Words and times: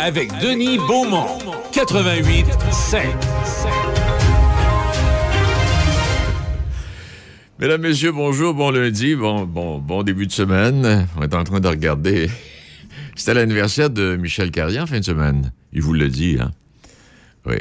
Avec 0.00 0.32
Denis 0.40 0.78
Beaumont, 0.78 1.38
88 1.72 2.46
5. 2.72 3.06
Mesdames, 7.60 7.82
Messieurs, 7.82 8.10
bonjour, 8.10 8.52
bon 8.52 8.72
lundi, 8.72 9.14
bon, 9.14 9.44
bon, 9.44 9.78
bon 9.78 10.02
début 10.02 10.26
de 10.26 10.32
semaine. 10.32 11.06
On 11.16 11.22
est 11.22 11.34
en 11.34 11.44
train 11.44 11.60
de 11.60 11.68
regarder. 11.68 12.28
C'était 13.14 13.34
l'anniversaire 13.34 13.90
de 13.90 14.16
Michel 14.16 14.50
Carrier 14.50 14.80
en 14.80 14.86
fin 14.86 14.98
de 14.98 15.04
semaine. 15.04 15.52
Il 15.72 15.82
vous 15.82 15.92
le 15.92 16.08
dit, 16.08 16.38
hein? 16.40 16.50
Oui. 17.46 17.58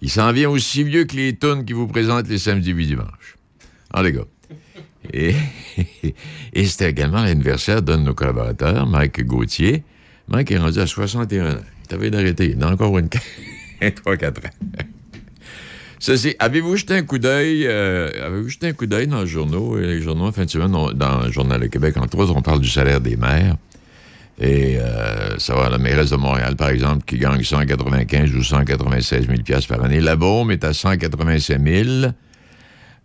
Il 0.00 0.10
s'en 0.10 0.30
vient 0.30 0.48
aussi 0.48 0.84
vieux 0.84 1.06
que 1.06 1.16
les 1.16 1.34
tonnes 1.34 1.64
qui 1.64 1.72
vous 1.72 1.88
présentent 1.88 2.28
les 2.28 2.38
samedis 2.38 2.70
et 2.70 2.74
dimanches. 2.74 3.36
Ah, 3.92 4.04
les 4.04 4.12
gars. 4.12 4.26
Et, 5.12 5.34
et 6.52 6.66
c'était 6.66 6.90
également 6.90 7.24
l'anniversaire 7.24 7.82
d'un 7.82 7.98
de 7.98 8.02
nos 8.04 8.14
collaborateurs, 8.14 8.86
Mike 8.86 9.26
Gauthier. 9.26 9.82
Mike 10.28 10.50
est 10.50 10.58
rendu 10.58 10.78
à 10.78 10.86
61 10.86 11.52
ans. 11.52 11.58
Il 11.82 11.88
t'avait 11.88 12.10
d'arrêter. 12.10 12.54
Il 12.56 12.62
a 12.62 12.68
encore 12.68 12.98
une 12.98 13.08
3-4 13.80 14.26
ans. 14.28 14.30
Ceci, 16.00 16.36
avez-vous 16.38 16.76
jeté 16.76 16.94
un 16.94 17.02
coup 17.02 17.18
d'œil, 17.18 17.66
euh, 17.66 18.08
avez-vous 18.24 18.48
jeté 18.50 18.68
un 18.68 18.72
coup 18.72 18.86
d'œil 18.86 19.08
dans 19.08 19.22
les 19.22 19.26
journaux, 19.26 19.76
les 19.76 20.00
journaux 20.00 20.30
dans 20.30 21.20
le 21.22 21.32
Journal 21.32 21.60
de 21.60 21.66
Québec, 21.66 21.96
entre 21.96 22.18
autres, 22.18 22.34
on 22.36 22.42
parle 22.42 22.60
du 22.60 22.68
salaire 22.68 23.00
des 23.00 23.16
maires. 23.16 23.56
Et 24.40 24.78
euh, 24.78 25.36
ça 25.38 25.56
va, 25.56 25.68
la 25.68 25.78
mairesse 25.78 26.10
de 26.10 26.16
Montréal, 26.16 26.54
par 26.54 26.68
exemple, 26.68 27.04
qui 27.04 27.18
gagne 27.18 27.42
195 27.42 28.32
ou 28.36 28.44
196 28.44 29.26
000 29.26 29.60
par 29.68 29.84
année. 29.84 30.00
La 30.00 30.14
Baume 30.14 30.52
est 30.52 30.62
à 30.62 30.72
185 30.72 31.60
000. 31.60 31.88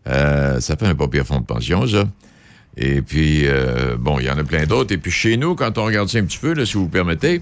Euh, 0.05 0.59
ça 0.59 0.75
fait 0.75 0.85
un 0.85 0.93
pas 0.93 1.07
pire 1.07 1.25
fonds 1.25 1.39
de 1.39 1.45
pension, 1.45 1.87
ça. 1.87 2.05
Et 2.77 3.01
puis, 3.01 3.47
euh, 3.47 3.95
bon, 3.97 4.19
il 4.19 4.25
y 4.25 4.29
en 4.29 4.37
a 4.37 4.43
plein 4.43 4.65
d'autres. 4.65 4.93
Et 4.93 4.97
puis, 4.97 5.11
chez 5.11 5.37
nous, 5.37 5.55
quand 5.55 5.77
on 5.77 5.85
regarde 5.85 6.09
ça 6.09 6.17
un 6.17 6.25
petit 6.25 6.39
peu, 6.39 6.53
là, 6.53 6.65
si 6.65 6.73
vous 6.73 6.89
permettez, 6.89 7.41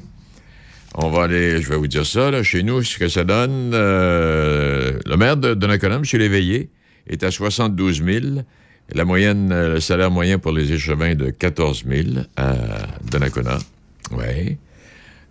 on 0.96 1.10
va 1.10 1.24
aller, 1.24 1.62
je 1.62 1.70
vais 1.70 1.78
vous 1.78 1.88
dire 1.88 2.06
ça, 2.06 2.32
là, 2.32 2.44
chez 2.44 2.64
nous, 2.64 2.84
ce 2.84 2.98
que 2.98 3.08
ça 3.08 3.24
donne, 3.24 3.72
euh, 3.74 5.00
le 5.06 5.18
maire 5.18 5.38
de 5.38 5.54
Donnacona, 5.54 5.96
M. 5.96 6.04
Léveillé, 6.14 6.70
est 7.08 7.24
à 7.24 7.32
72 7.32 8.04
000. 8.04 8.26
La 8.94 9.06
moyenne, 9.06 9.50
le 9.50 9.80
salaire 9.80 10.12
moyen 10.12 10.38
pour 10.38 10.52
les 10.52 10.74
échevins 10.74 11.16
de 11.16 11.30
14 11.30 11.86
000 11.88 12.26
à 12.36 12.56
Donnacona. 13.10 13.58
Oui. 14.12 14.58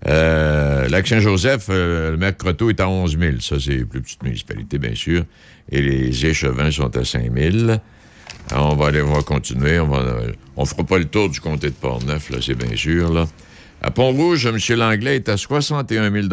Euh, 0.07 0.89
Lac 0.89 1.07
Saint-Joseph, 1.07 1.67
euh, 1.69 2.13
le 2.13 2.17
maire 2.17 2.37
Croteau 2.37 2.71
est 2.71 2.81
à 2.81 2.89
11 2.89 3.19
000. 3.19 3.33
Ça, 3.41 3.57
c'est 3.61 3.85
plus 3.85 4.01
petites 4.01 4.23
municipalités, 4.23 4.79
bien 4.79 4.95
sûr. 4.95 5.25
Et 5.71 5.83
les 5.83 6.27
échevins 6.27 6.71
sont 6.71 6.97
à 6.97 7.05
5 7.05 7.31
000. 7.37 7.77
On 8.57 8.75
va 8.75 8.87
aller, 8.87 9.03
on 9.03 9.13
va 9.13 9.23
continuer. 9.23 9.79
On 9.81 9.89
ne 9.89 10.67
fera 10.67 10.85
pas 10.85 10.99
le 10.99 11.05
tour 11.05 11.29
du 11.29 11.41
comté 11.41 11.69
de 11.69 11.75
Port-Neuf, 11.75 12.31
là, 12.31 12.39
c'est 12.41 12.55
bien 12.55 12.77
sûr. 12.77 13.13
Là. 13.13 13.27
À 13.83 13.91
Pont-Rouge, 13.91 14.47
M. 14.47 14.59
Langlais 14.77 15.17
est 15.17 15.29
à 15.29 15.37
61 15.37 16.11
000 16.11 16.27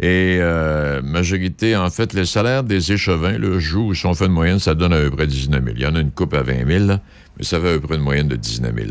Et 0.00 0.38
euh, 0.40 1.02
majorité, 1.02 1.76
en 1.76 1.90
fait, 1.90 2.12
les 2.12 2.24
salaires 2.24 2.64
des 2.64 2.92
échevins, 2.92 3.36
le 3.36 3.58
joue, 3.58 3.94
si 3.94 4.06
on 4.06 4.14
fait 4.14 4.26
une 4.26 4.32
moyenne, 4.32 4.58
ça 4.58 4.74
donne 4.74 4.92
à 4.92 5.00
peu 5.00 5.10
près 5.10 5.26
19 5.26 5.64
000. 5.64 5.76
Il 5.76 5.82
y 5.82 5.86
en 5.86 5.94
a 5.94 6.00
une 6.00 6.12
coupe 6.12 6.34
à 6.34 6.42
20 6.42 6.66
000, 6.66 6.86
mais 6.86 6.98
ça 7.42 7.60
fait 7.60 7.74
à 7.74 7.78
peu 7.78 7.86
près 7.86 7.96
une 7.96 8.02
moyenne 8.02 8.28
de 8.28 8.36
19 8.36 8.74
000. 8.74 8.88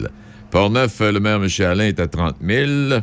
Port-Neuf, 0.51 0.99
le 0.99 1.19
maire 1.19 1.41
M. 1.41 1.49
Alain 1.65 1.85
est 1.85 1.99
à 1.99 2.07
30 2.07 2.35
000. 2.41 3.01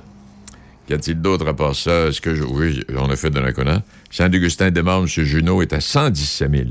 Qu'y 0.86 0.94
a-t-il 0.94 1.20
d'autre 1.20 1.48
à 1.48 1.54
part 1.54 1.74
ça? 1.74 2.08
Est-ce 2.08 2.20
que 2.20 2.34
je... 2.34 2.44
Oui, 2.44 2.84
on 2.96 3.08
a 3.10 3.16
fait 3.16 3.30
de 3.30 3.41
la 3.41 3.52
Saint-Augustin-des-Morts, 4.10 5.02
M. 5.02 5.06
Junot 5.06 5.62
est 5.62 5.72
à 5.72 5.80
117 5.80 6.50
000. 6.50 6.64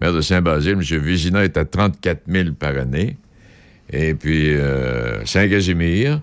Maire 0.00 0.12
de 0.12 0.20
Saint-Basile, 0.20 0.72
M. 0.72 0.80
Vizina 0.80 1.44
est 1.44 1.56
à 1.56 1.64
34 1.64 2.22
000 2.26 2.52
par 2.58 2.76
année. 2.76 3.16
Et 3.90 4.14
puis 4.14 4.54
euh, 4.54 5.24
Saint-Casimir, 5.26 6.20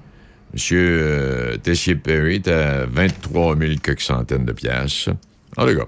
M. 0.53 0.59
Euh, 0.71 1.57
Tessier-Perry 1.57 2.35
est 2.35 2.47
à 2.47 2.85
23 2.85 3.57
000 3.57 3.73
quelques 3.81 4.01
centaines 4.01 4.45
de 4.45 4.53
piastres. 4.53 5.11
Ah, 5.55 5.65
les 5.65 5.75
gars, 5.75 5.87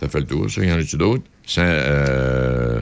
ça 0.00 0.08
fait 0.08 0.20
le 0.20 0.26
tour, 0.26 0.50
ça. 0.50 0.64
Y 0.64 0.72
en 0.72 0.78
a-tu 0.78 0.96
d'autres? 0.96 1.24
Euh... 1.58 2.80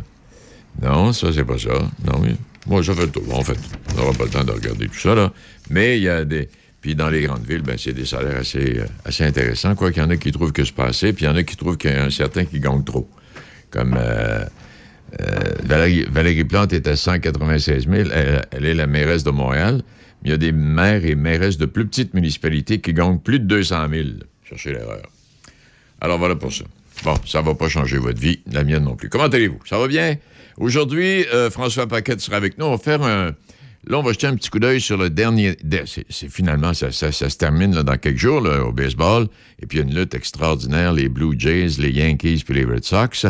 Non, 0.83 1.13
ça, 1.13 1.33
c'est 1.33 1.45
pas 1.45 1.59
ça. 1.59 1.71
Non, 2.05 2.21
oui. 2.21 2.37
Moi, 2.67 2.85
ça 2.85 2.95
fait 2.95 3.07
le 3.07 3.11
tour. 3.11 3.35
En 3.35 3.43
fait, 3.43 3.59
on 3.93 3.97
n'aura 3.97 4.13
pas 4.13 4.25
le 4.25 4.31
temps 4.31 4.45
de 4.45 4.53
regarder 4.53 4.87
tout 4.87 4.99
ça, 4.99 5.15
là. 5.15 5.33
Mais 5.71 5.99
il 5.99 6.05
y 6.05 6.09
a 6.09 6.25
des... 6.25 6.49
Puis 6.81 6.95
dans 6.95 7.09
les 7.09 7.23
grandes 7.23 7.45
villes, 7.45 7.63
ben, 7.63 7.77
c'est 7.77 7.93
des 7.93 8.05
salaires 8.05 8.37
assez, 8.37 8.81
assez 9.05 9.25
intéressants. 9.25 9.75
Quoi 9.75 9.91
qu'il 9.91 10.03
y 10.03 10.07
en 10.07 10.11
a 10.11 10.17
qui 10.17 10.31
trouvent 10.31 10.53
que 10.53 10.65
c'est 10.65 10.75
pas 10.75 10.87
assez, 10.87 11.13
puis 11.13 11.25
il 11.25 11.29
y 11.29 11.31
en 11.31 11.35
a 11.35 11.43
qui 11.43 11.57
trouvent 11.57 11.77
qu'il 11.77 11.91
y 11.91 11.95
a 11.95 12.05
un 12.05 12.11
certain 12.11 12.45
qui 12.45 12.61
gagne 12.61 12.85
trop. 12.85 13.09
Comme 13.71 13.97
euh, 13.99 14.45
euh, 15.21 16.05
Valérie, 16.11 16.45
Plante 16.45 16.73
est 16.73 16.87
à 16.87 16.97
196 16.97 17.89
000. 17.89 18.09
Elle, 18.51 18.65
est 18.65 18.75
la 18.75 18.87
mairesse 18.87 19.25
de 19.25 19.31
Montréal. 19.31 19.83
Mais 20.23 20.31
il 20.31 20.33
y 20.33 20.35
a 20.35 20.39
des 20.39 20.53
maires 20.53 21.05
et 21.05 21.15
mairesses 21.15 21.59
de 21.59 21.67
plus 21.67 21.87
petites 21.87 22.15
municipalités 22.15 22.81
qui 22.81 22.93
gagnent 22.93 23.19
plus 23.19 23.41
de 23.41 23.45
200 23.45 23.89
000. 23.91 24.09
Cherchez 24.45 24.73
l'erreur. 24.73 25.03
Alors 26.01 26.19
voilà 26.19 26.37
pour 26.37 26.53
ça. 26.53 26.65
Bon, 27.05 27.15
ça 27.27 27.43
va 27.43 27.55
pas 27.55 27.69
changer 27.69 27.99
votre 27.99 28.21
vie, 28.21 28.41
la 28.51 28.65
mienne 28.65 28.85
non 28.85 28.97
plus. 28.97 29.09
Comment 29.09 29.25
allez-vous? 29.25 29.61
Ça 29.67 29.79
va 29.79 29.87
bien? 29.87 30.17
Aujourd'hui, 30.57 31.25
François 31.51 31.87
Paquette 31.87 32.21
sera 32.21 32.37
avec 32.37 32.59
nous. 32.59 32.67
On 32.67 32.73
va 32.73 32.79
faire 32.79 33.03
un 33.03 33.33
Là, 33.87 33.99
on 33.99 34.03
va 34.03 34.13
jeter 34.13 34.27
un 34.27 34.35
petit 34.35 34.51
coup 34.51 34.59
d'œil 34.59 34.81
sur 34.81 34.99
le 34.99 35.09
dernier. 35.09 35.57
C'est 36.11 36.29
finalement, 36.29 36.75
ça, 36.75 36.91
se 36.91 37.37
termine 37.37 37.71
dans 37.71 37.97
quelques 37.97 38.19
jours 38.19 38.47
au 38.67 38.73
baseball. 38.73 39.29
Et 39.63 39.67
puis, 39.67 39.79
il 39.79 39.81
y 39.81 39.85
a 39.85 39.91
une 39.91 39.99
lutte 39.99 40.15
extraordinaire 40.15 40.93
les 40.93 41.09
Blue 41.09 41.35
Jays, 41.39 41.79
les 41.79 41.91
Yankees 41.91 42.43
puis 42.45 42.55
les 42.55 42.65
Red 42.65 42.85
Sox. 42.85 43.25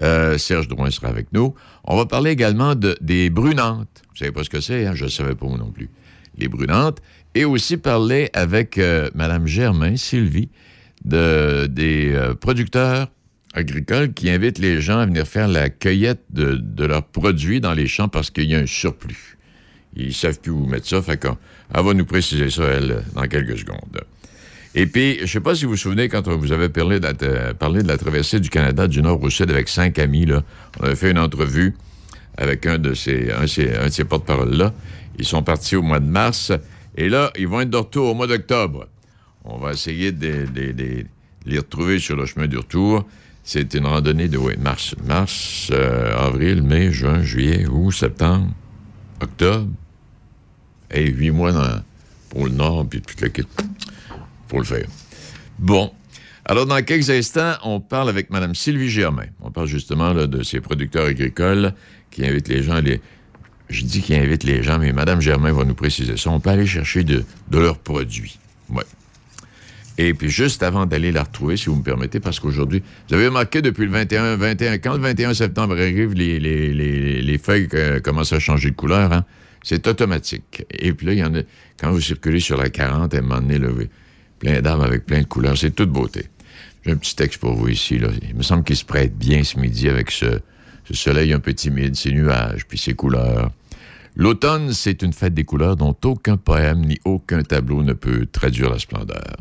Euh, 0.00 0.38
Serge 0.38 0.68
Drouin 0.68 0.90
sera 0.90 1.08
avec 1.08 1.32
nous. 1.32 1.54
On 1.84 1.96
va 1.96 2.06
parler 2.06 2.30
également 2.30 2.74
de, 2.74 2.96
des 3.00 3.28
Brunantes. 3.28 4.02
Vous 4.10 4.16
savez 4.16 4.32
pas 4.32 4.44
ce 4.44 4.50
que 4.50 4.60
c'est, 4.60 4.86
hein? 4.86 4.94
je 4.94 5.04
ne 5.04 5.10
savais 5.10 5.34
pas 5.34 5.46
non 5.46 5.70
plus. 5.70 5.90
Les 6.38 6.48
Brunantes. 6.48 6.98
Et 7.34 7.44
aussi 7.44 7.76
parler 7.76 8.30
avec 8.32 8.78
euh, 8.78 9.10
Mme 9.14 9.46
Germain, 9.46 9.96
Sylvie, 9.96 10.48
de, 11.04 11.66
des 11.66 12.12
euh, 12.12 12.34
producteurs 12.34 13.08
agricoles 13.54 14.12
qui 14.12 14.30
invitent 14.30 14.58
les 14.58 14.80
gens 14.80 14.98
à 14.98 15.06
venir 15.06 15.26
faire 15.26 15.48
la 15.48 15.68
cueillette 15.68 16.22
de, 16.30 16.84
leurs 16.84 17.04
produits 17.04 17.60
dans 17.60 17.74
les 17.74 17.86
champs 17.86 18.08
parce 18.08 18.30
qu'il 18.30 18.50
y 18.50 18.54
a 18.54 18.58
un 18.58 18.66
surplus. 18.66 19.36
Ils 19.94 20.14
savent 20.14 20.40
plus 20.40 20.52
où 20.52 20.64
mettre 20.64 20.86
ça. 20.86 21.02
Fait 21.02 21.18
qu'elle 21.18 21.34
va 21.70 21.94
nous 21.94 22.06
préciser 22.06 22.48
ça, 22.48 22.64
elle, 22.64 23.02
dans 23.14 23.26
quelques 23.26 23.58
secondes. 23.58 24.00
Et 24.74 24.86
puis, 24.86 25.18
je 25.20 25.26
sais 25.26 25.40
pas 25.40 25.54
si 25.54 25.64
vous 25.64 25.72
vous 25.72 25.76
souvenez, 25.76 26.08
quand 26.08 26.28
on 26.28 26.36
vous 26.36 26.52
avait 26.52 26.70
parlé 26.70 26.98
de, 26.98 27.06
la, 27.06 27.82
la 27.82 27.98
traversée 27.98 28.40
du 28.40 28.48
Canada 28.48 28.88
du 28.88 29.02
nord 29.02 29.22
au 29.22 29.28
sud 29.28 29.50
avec 29.50 29.68
cinq 29.68 29.98
amis, 29.98 30.26
on 30.80 30.84
avait 30.84 30.96
fait 30.96 31.10
une 31.10 31.18
entrevue 31.18 31.74
avec 32.38 32.66
un 32.66 32.78
de 32.78 32.94
ces, 32.94 34.04
porte-parole-là. 34.08 34.72
Ils 35.18 35.26
sont 35.26 35.42
partis 35.42 35.76
au 35.76 35.82
mois 35.82 36.00
de 36.00 36.06
mars. 36.06 36.52
Et 36.96 37.08
là, 37.08 37.30
ils 37.38 37.46
vont 37.46 37.60
être 37.60 37.70
de 37.70 37.76
retour 37.76 38.10
au 38.10 38.14
mois 38.14 38.26
d'octobre. 38.26 38.86
On 39.44 39.58
va 39.58 39.72
essayer 39.72 40.12
de, 40.12 40.46
les 41.44 41.58
retrouver 41.58 41.98
sur 41.98 42.16
le 42.16 42.26
chemin 42.26 42.46
du 42.46 42.56
retour. 42.56 43.06
C'est 43.44 43.74
une 43.74 43.86
randonnée 43.86 44.28
de 44.28 44.38
mars, 44.58 44.94
mars 45.04 45.68
euh, 45.72 46.16
avril, 46.16 46.62
mai, 46.62 46.92
juin, 46.92 47.22
juillet, 47.22 47.66
août, 47.66 47.90
septembre, 47.90 48.48
octobre, 49.20 49.68
et 50.92 51.10
huit 51.10 51.32
mois 51.32 51.82
pour 52.30 52.46
le 52.46 52.52
Nord, 52.52 52.86
puis 52.88 53.00
toute 53.00 53.20
l'équipe. 53.20 53.48
Faut 54.52 54.58
le 54.58 54.64
faire. 54.64 54.86
Bon. 55.58 55.90
Alors, 56.44 56.66
dans 56.66 56.82
quelques 56.84 57.08
instants, 57.08 57.54
on 57.64 57.80
parle 57.80 58.10
avec 58.10 58.28
Mme 58.28 58.54
Sylvie 58.54 58.90
Germain. 58.90 59.24
On 59.40 59.50
parle 59.50 59.66
justement 59.66 60.12
de 60.12 60.42
ces 60.42 60.60
producteurs 60.60 61.06
agricoles 61.06 61.72
qui 62.10 62.26
invitent 62.26 62.48
les 62.48 62.62
gens 62.62 62.80
les... 62.80 63.00
Je 63.70 63.82
dis 63.84 64.02
qu'ils 64.02 64.16
invitent 64.16 64.44
les 64.44 64.62
gens, 64.62 64.78
mais 64.78 64.92
Mme 64.92 65.22
Germain 65.22 65.52
va 65.52 65.64
nous 65.64 65.74
préciser 65.74 66.18
ça. 66.18 66.28
On 66.28 66.38
peut 66.38 66.50
aller 66.50 66.66
chercher 66.66 67.02
de, 67.02 67.24
leurs 67.50 67.78
produits. 67.78 68.38
Oui. 68.68 68.82
Et 69.96 70.12
puis, 70.12 70.28
juste 70.28 70.62
avant 70.62 70.84
d'aller 70.84 71.12
la 71.12 71.22
retrouver, 71.22 71.56
si 71.56 71.70
vous 71.70 71.76
me 71.76 71.82
permettez, 71.82 72.20
parce 72.20 72.38
qu'aujourd'hui, 72.38 72.82
vous 73.08 73.14
avez 73.14 73.28
remarqué 73.28 73.62
depuis 73.62 73.86
le 73.86 73.92
21, 73.92 74.36
21, 74.36 74.78
quand 74.78 74.92
le 74.92 75.00
21 75.00 75.32
septembre 75.32 75.76
arrive, 75.80 76.12
les, 76.12 76.38
les, 76.38 77.38
feuilles 77.38 77.68
euh, 77.72 78.00
commencent 78.00 78.34
à 78.34 78.38
changer 78.38 78.70
de 78.70 78.76
couleur, 78.76 79.14
hein? 79.14 79.24
C'est 79.62 79.86
automatique. 79.86 80.66
Et 80.70 80.92
puis 80.92 81.06
là, 81.06 81.12
il 81.12 81.20
y 81.20 81.24
en 81.24 81.34
a, 81.34 81.40
quand 81.78 81.90
vous 81.90 82.00
circulez 82.00 82.40
sur 82.40 82.58
la 82.58 82.68
40, 82.68 83.14
à 83.14 83.18
un 83.18 83.20
moment 83.22 83.40
donné, 83.40 83.58
plein 84.42 84.60
d'arbres 84.60 84.84
avec 84.84 85.06
plein 85.06 85.20
de 85.20 85.26
couleurs, 85.26 85.56
c'est 85.56 85.70
toute 85.70 85.90
beauté. 85.90 86.26
J'ai 86.84 86.90
un 86.90 86.96
petit 86.96 87.14
texte 87.14 87.38
pour 87.38 87.54
vous 87.54 87.68
ici. 87.68 87.96
Là. 87.96 88.08
Il 88.28 88.34
me 88.34 88.42
semble 88.42 88.64
qu'il 88.64 88.76
se 88.76 88.84
prête 88.84 89.16
bien 89.16 89.44
ce 89.44 89.56
midi 89.56 89.88
avec 89.88 90.10
ce, 90.10 90.40
soleil 90.90 91.32
un 91.32 91.38
peu 91.38 91.54
timide, 91.54 91.94
ces 91.94 92.10
nuages, 92.10 92.66
puis 92.66 92.76
ces 92.76 92.94
couleurs. 92.94 93.52
L'automne, 94.16 94.72
c'est 94.72 95.02
une 95.02 95.12
fête 95.12 95.32
des 95.32 95.44
couleurs 95.44 95.76
dont 95.76 95.96
aucun 96.04 96.36
poème 96.36 96.84
ni 96.84 96.98
aucun 97.04 97.44
tableau 97.44 97.84
ne 97.84 97.92
peut 97.92 98.26
traduire 98.26 98.68
la 98.68 98.80
splendeur. 98.80 99.36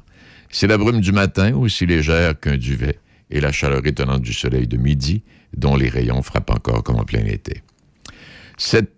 C'est 0.49 0.67
la 0.67 0.77
brume 0.77 1.01
du 1.01 1.11
matin, 1.11 1.55
aussi 1.55 1.87
légère 1.87 2.39
qu'un 2.39 2.57
duvet, 2.57 2.99
et 3.31 3.41
la 3.41 3.51
chaleur 3.51 3.85
étonnante 3.85 4.21
du 4.21 4.33
soleil 4.33 4.67
de 4.67 4.77
midi, 4.77 5.23
dont 5.57 5.75
les 5.75 5.89
rayons 5.89 6.21
frappent 6.21 6.51
encore 6.51 6.83
comme 6.83 6.97
en 6.97 7.05
plein 7.05 7.25
été. 7.25 7.63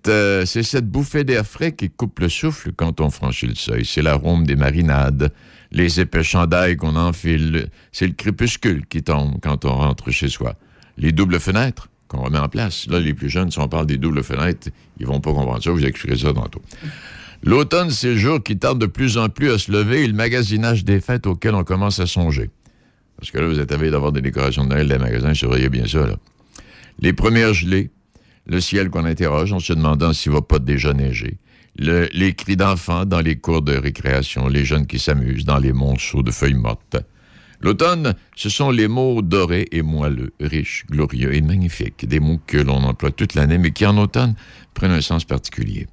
Euh, 0.07 0.45
c'est 0.45 0.63
cette 0.63 0.87
bouffée 0.87 1.23
d'air 1.23 1.45
frais 1.45 1.71
qui 1.71 1.89
coupe 1.89 2.19
le 2.19 2.27
souffle 2.27 2.73
quand 2.75 2.99
on 2.99 3.09
franchit 3.09 3.47
le 3.47 3.55
seuil. 3.55 3.85
C'est 3.85 4.01
l'arôme 4.01 4.45
des 4.45 4.57
marinades, 4.57 5.31
les 5.73 5.99
épais 5.99 6.23
chandails 6.23 6.77
qu'on 6.77 6.95
enfile. 6.95 7.69
C'est 7.91 8.07
le 8.07 8.13
crépuscule 8.13 8.85
qui 8.85 9.03
tombe 9.03 9.39
quand 9.41 9.65
on 9.65 9.73
rentre 9.73 10.11
chez 10.11 10.29
soi. 10.29 10.55
Les 10.97 11.11
doubles 11.11 11.39
fenêtres 11.39 11.89
qu'on 12.07 12.21
remet 12.21 12.37
en 12.37 12.47
place. 12.47 12.87
Là, 12.87 12.99
les 12.99 13.13
plus 13.13 13.29
jeunes, 13.29 13.51
si 13.51 13.59
on 13.59 13.67
parle 13.67 13.87
des 13.87 13.97
doubles 13.97 14.23
fenêtres, 14.23 14.69
ils 14.99 15.07
vont 15.07 15.19
pas 15.19 15.33
comprendre 15.33 15.63
ça. 15.63 15.71
Vous 15.71 15.83
expliquerai 15.83 16.19
ça 16.19 16.33
tantôt. 16.33 16.61
L'automne, 17.43 17.89
c'est 17.89 18.11
le 18.11 18.17
jour 18.17 18.41
qui 18.41 18.57
tarde 18.57 18.79
de 18.79 18.85
plus 18.85 19.17
en 19.17 19.27
plus 19.27 19.51
à 19.51 19.57
se 19.57 19.71
lever 19.71 20.03
et 20.03 20.07
le 20.07 20.13
magasinage 20.13 20.85
des 20.85 21.01
fêtes 21.01 21.27
auquel 21.27 21.55
on 21.55 21.63
commence 21.63 21.99
à 21.99 22.05
songer. 22.05 22.49
Parce 23.17 23.31
que 23.31 23.39
là, 23.39 23.47
vous 23.47 23.59
êtes 23.59 23.71
à 23.71 23.77
d'avoir 23.77 24.11
des 24.11 24.21
décorations 24.21 24.63
de 24.63 24.69
Noël 24.69 24.87
les 24.87 24.97
magasins, 24.97 25.33
surveillez 25.33 25.69
bien 25.69 25.87
ça. 25.87 26.07
Les 26.99 27.13
premières 27.13 27.53
gelées, 27.53 27.89
le 28.45 28.61
ciel 28.61 28.89
qu'on 28.89 29.05
interroge 29.05 29.51
en 29.51 29.59
se 29.59 29.73
demandant 29.73 30.13
s'il 30.13 30.31
va 30.31 30.41
pas 30.41 30.59
déjà 30.59 30.93
neiger, 30.93 31.37
les 31.75 32.33
cris 32.35 32.55
d'enfants 32.55 33.05
dans 33.05 33.21
les 33.21 33.37
cours 33.37 33.61
de 33.61 33.75
récréation, 33.75 34.47
les 34.47 34.65
jeunes 34.65 34.87
qui 34.87 34.99
s'amusent 34.99 35.45
dans 35.45 35.57
les 35.57 35.73
monceaux 35.73 36.23
de 36.23 36.31
feuilles 36.31 36.53
mortes. 36.53 36.97
L'automne, 37.61 38.13
ce 38.35 38.49
sont 38.49 38.71
les 38.71 38.89
mots 38.89 39.21
dorés 39.21 39.67
et 39.71 39.81
moelleux, 39.81 40.33
riches, 40.41 40.85
glorieux 40.89 41.33
et 41.33 41.41
magnifiques, 41.41 42.05
des 42.05 42.19
mots 42.19 42.41
que 42.45 42.57
l'on 42.57 42.83
emploie 42.83 43.11
toute 43.11 43.35
l'année, 43.35 43.57
mais 43.57 43.71
qui 43.71 43.85
en 43.85 43.97
automne 43.97 44.35
prennent 44.73 44.91
un 44.91 45.01
sens 45.01 45.23
particulier. 45.23 45.87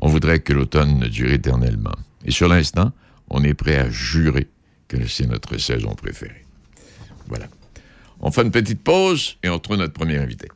On 0.00 0.08
voudrait 0.08 0.40
que 0.40 0.52
l'automne 0.52 1.00
dure 1.08 1.32
éternellement. 1.32 1.96
Et 2.26 2.30
sur 2.30 2.48
l'instant, 2.48 2.92
on 3.30 3.42
est 3.44 3.54
prêt 3.54 3.76
à 3.76 3.88
jurer 3.88 4.48
que 4.88 5.06
c'est 5.06 5.26
notre 5.26 5.56
saison 5.56 5.94
préférée. 5.94 6.44
Voilà. 7.28 7.46
On 8.20 8.30
fait 8.30 8.42
une 8.42 8.50
petite 8.50 8.82
pause 8.82 9.38
et 9.42 9.48
on 9.48 9.54
retrouve 9.54 9.78
notre 9.78 9.94
premier 9.94 10.18
invité. 10.18 10.48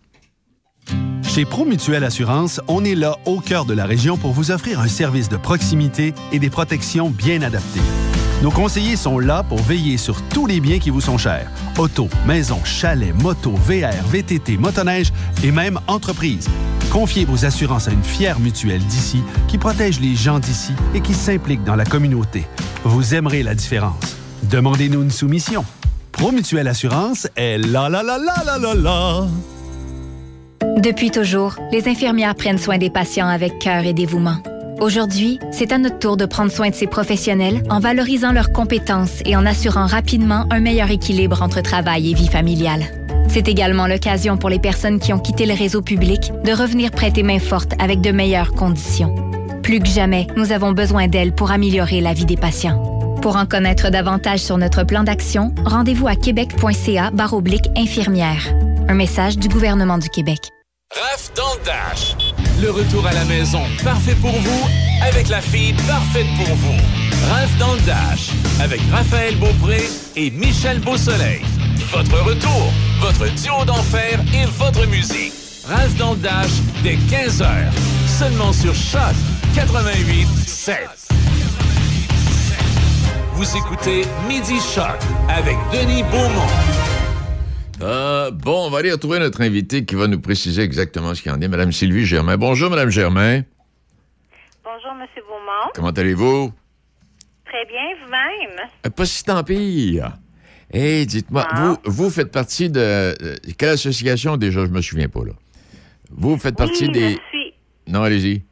Chez 1.34 1.44
Promutuelle 1.44 2.04
Assurance, 2.04 2.60
on 2.68 2.84
est 2.84 2.94
là 2.94 3.18
au 3.24 3.40
cœur 3.40 3.64
de 3.64 3.74
la 3.74 3.86
région 3.86 4.16
pour 4.16 4.30
vous 4.30 4.52
offrir 4.52 4.78
un 4.78 4.86
service 4.86 5.28
de 5.28 5.36
proximité 5.36 6.14
et 6.30 6.38
des 6.38 6.48
protections 6.48 7.10
bien 7.10 7.42
adaptées. 7.42 7.80
Nos 8.40 8.52
conseillers 8.52 8.94
sont 8.94 9.18
là 9.18 9.42
pour 9.42 9.58
veiller 9.58 9.96
sur 9.96 10.22
tous 10.28 10.46
les 10.46 10.60
biens 10.60 10.78
qui 10.78 10.90
vous 10.90 11.00
sont 11.00 11.18
chers. 11.18 11.50
Auto, 11.76 12.08
maison, 12.24 12.60
chalet, 12.64 13.12
moto, 13.12 13.50
VR, 13.50 14.00
VTT, 14.12 14.58
motoneige 14.58 15.12
et 15.42 15.50
même 15.50 15.80
entreprise. 15.88 16.48
Confiez 16.92 17.24
vos 17.24 17.44
assurances 17.44 17.88
à 17.88 17.90
une 17.90 18.04
fière 18.04 18.38
mutuelle 18.38 18.84
d'ici 18.84 19.24
qui 19.48 19.58
protège 19.58 19.98
les 19.98 20.14
gens 20.14 20.38
d'ici 20.38 20.72
et 20.94 21.00
qui 21.00 21.14
s'implique 21.14 21.64
dans 21.64 21.74
la 21.74 21.84
communauté. 21.84 22.46
Vous 22.84 23.12
aimerez 23.12 23.42
la 23.42 23.56
différence. 23.56 24.16
Demandez-nous 24.44 25.02
une 25.02 25.10
soumission. 25.10 25.64
Promutuelle 26.12 26.68
Assurance 26.68 27.26
est 27.34 27.58
la 27.58 27.88
la 27.88 28.04
la 28.04 28.18
la 28.18 28.44
la 28.44 28.56
la 28.56 28.74
la. 28.74 29.26
Depuis 30.76 31.10
toujours, 31.10 31.56
les 31.70 31.88
infirmières 31.88 32.34
prennent 32.34 32.58
soin 32.58 32.78
des 32.78 32.90
patients 32.90 33.28
avec 33.28 33.58
cœur 33.58 33.84
et 33.84 33.92
dévouement. 33.92 34.36
Aujourd'hui, 34.80 35.38
c'est 35.52 35.72
à 35.72 35.78
notre 35.78 35.98
tour 35.98 36.16
de 36.16 36.26
prendre 36.26 36.50
soin 36.50 36.68
de 36.68 36.74
ces 36.74 36.88
professionnels 36.88 37.62
en 37.70 37.78
valorisant 37.78 38.32
leurs 38.32 38.52
compétences 38.52 39.22
et 39.24 39.36
en 39.36 39.46
assurant 39.46 39.86
rapidement 39.86 40.46
un 40.50 40.60
meilleur 40.60 40.90
équilibre 40.90 41.42
entre 41.42 41.62
travail 41.62 42.10
et 42.10 42.14
vie 42.14 42.28
familiale. 42.28 42.84
C'est 43.28 43.48
également 43.48 43.86
l'occasion 43.86 44.36
pour 44.36 44.50
les 44.50 44.58
personnes 44.58 44.98
qui 44.98 45.12
ont 45.12 45.18
quitté 45.18 45.46
le 45.46 45.54
réseau 45.54 45.80
public 45.80 46.32
de 46.44 46.52
revenir 46.52 46.90
prêter 46.90 47.22
main 47.22 47.38
forte 47.38 47.72
avec 47.78 48.00
de 48.00 48.10
meilleures 48.10 48.52
conditions. 48.52 49.14
Plus 49.62 49.78
que 49.78 49.88
jamais, 49.88 50.26
nous 50.36 50.52
avons 50.52 50.72
besoin 50.72 51.06
d'elles 51.06 51.34
pour 51.34 51.50
améliorer 51.50 52.00
la 52.00 52.12
vie 52.12 52.26
des 52.26 52.36
patients. 52.36 52.82
Pour 53.22 53.36
en 53.36 53.46
connaître 53.46 53.90
davantage 53.90 54.40
sur 54.40 54.58
notre 54.58 54.84
plan 54.84 55.04
d'action, 55.04 55.54
rendez-vous 55.64 56.08
à 56.08 56.16
québec.ca 56.16 57.10
infirmière. 57.76 58.54
Un 58.88 58.94
message 58.94 59.38
du 59.38 59.48
gouvernement 59.48 59.96
du 59.98 60.10
Québec. 60.10 60.50
Raph 60.92 61.32
dans 61.34 61.56
Dash. 61.64 62.14
Le 62.60 62.70
retour 62.70 63.06
à 63.06 63.12
la 63.12 63.24
maison, 63.24 63.62
parfait 63.82 64.14
pour 64.20 64.30
vous, 64.30 64.68
avec 65.02 65.28
la 65.28 65.40
fille 65.40 65.72
parfaite 65.88 66.26
pour 66.36 66.54
vous. 66.54 66.76
Raph 67.30 67.56
dans 67.58 67.76
Dash, 67.84 68.30
avec 68.60 68.80
Raphaël 68.92 69.36
Beaupré 69.36 69.82
et 70.14 70.30
Michel 70.30 70.78
Beausoleil. 70.80 71.42
Votre 71.90 72.22
retour, 72.24 72.72
votre 73.00 73.26
duo 73.34 73.64
d'enfer 73.64 74.20
et 74.34 74.44
votre 74.58 74.86
musique. 74.86 75.32
Raph 75.66 75.94
dans 75.96 76.14
Dash, 76.14 76.50
dès 76.82 76.96
15h. 77.10 77.48
Seulement 78.06 78.52
sur 78.52 78.74
Choc 78.74 79.14
88 79.54 80.26
7. 80.46 80.76
Vous 83.34 83.56
écoutez 83.56 84.02
Midi 84.28 84.60
Choc 84.74 84.98
avec 85.28 85.56
Denis 85.72 86.04
Beaumont. 86.04 86.83
Euh, 87.84 88.30
bon, 88.30 88.66
on 88.66 88.70
va 88.70 88.78
aller 88.78 88.92
retrouver 88.92 89.18
notre 89.18 89.42
invité 89.42 89.84
qui 89.84 89.94
va 89.94 90.06
nous 90.06 90.18
préciser 90.18 90.62
exactement 90.62 91.14
ce 91.14 91.20
qu'il 91.20 91.30
en 91.32 91.40
est, 91.42 91.48
Mme 91.48 91.70
Sylvie 91.70 92.06
Germain. 92.06 92.38
Bonjour, 92.38 92.70
Mme 92.70 92.88
Germain. 92.88 93.42
Bonjour, 94.64 94.92
M. 94.92 95.06
Beaumont. 95.16 95.70
Comment 95.74 95.90
allez-vous? 95.90 96.50
Très 97.44 97.66
bien, 97.66 97.82
vous-même? 98.02 98.68
Euh, 98.86 98.88
pas 98.88 99.04
si 99.04 99.22
tant 99.22 99.44
pire. 99.44 100.14
Hé, 100.72 101.04
dites-moi, 101.04 101.46
ah. 101.46 101.76
vous, 101.84 101.92
vous 102.06 102.10
faites 102.10 102.32
partie 102.32 102.70
de. 102.70 102.80
Euh, 102.80 103.36
quelle 103.58 103.70
association 103.70 104.38
déjà? 104.38 104.64
Je 104.64 104.70
me 104.70 104.80
souviens 104.80 105.08
pas, 105.08 105.24
là. 105.26 105.32
Vous 106.10 106.38
faites 106.38 106.56
partie 106.56 106.88
des. 106.88 107.10
Je 107.10 107.18
suis... 107.28 107.54
Non, 107.86 108.02
allez-y. 108.02 108.44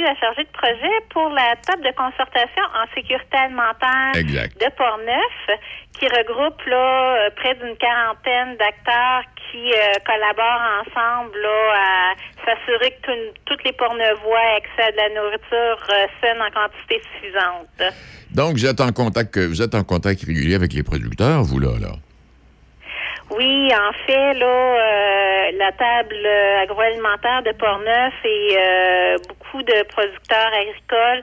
Suis 0.00 0.08
la 0.08 0.16
chargée 0.16 0.44
de 0.44 0.56
projet 0.56 0.96
pour 1.10 1.28
la 1.28 1.56
table 1.60 1.84
de 1.84 1.92
concertation 1.92 2.62
en 2.72 2.88
sécurité 2.94 3.36
alimentaire 3.36 4.12
de 4.14 4.70
Portneuf 4.74 5.60
qui 5.92 6.06
regroupe 6.06 6.62
là, 6.64 7.26
euh, 7.26 7.30
près 7.36 7.54
d'une 7.56 7.76
quarantaine 7.76 8.56
d'acteurs 8.56 9.24
qui 9.36 9.60
euh, 9.60 10.00
collaborent 10.06 10.80
ensemble 10.80 11.36
là, 11.36 11.74
à 11.76 12.46
s'assurer 12.46 12.96
que 13.02 13.12
toutes 13.44 13.62
les 13.62 13.72
pornevois 13.72 14.56
accèdent 14.56 14.98
à 14.98 15.08
de 15.10 15.14
la 15.14 15.20
nourriture 15.20 15.86
euh, 15.90 16.06
saine 16.22 16.40
en 16.40 16.50
quantité 16.50 17.02
suffisante. 17.12 17.94
Donc, 18.30 18.52
vous 18.52 18.64
êtes 18.64 18.80
en 18.80 18.92
contact, 18.92 19.36
vous 19.36 19.60
êtes 19.60 19.74
en 19.74 19.84
contact 19.84 20.24
régulier 20.24 20.54
avec 20.54 20.72
les 20.72 20.82
producteurs, 20.82 21.42
vous 21.42 21.58
là, 21.58 21.78
là? 21.78 21.92
Oui, 23.30 23.70
en 23.74 23.92
fait, 24.06 24.34
là, 24.34 25.50
la 25.52 25.72
table 25.72 26.26
agroalimentaire 26.62 27.42
de 27.42 27.52
Portneuf 27.52 28.14
et 28.24 28.56
beaucoup 29.28 29.62
de 29.62 29.82
producteurs 29.84 30.52
agricoles 30.52 31.22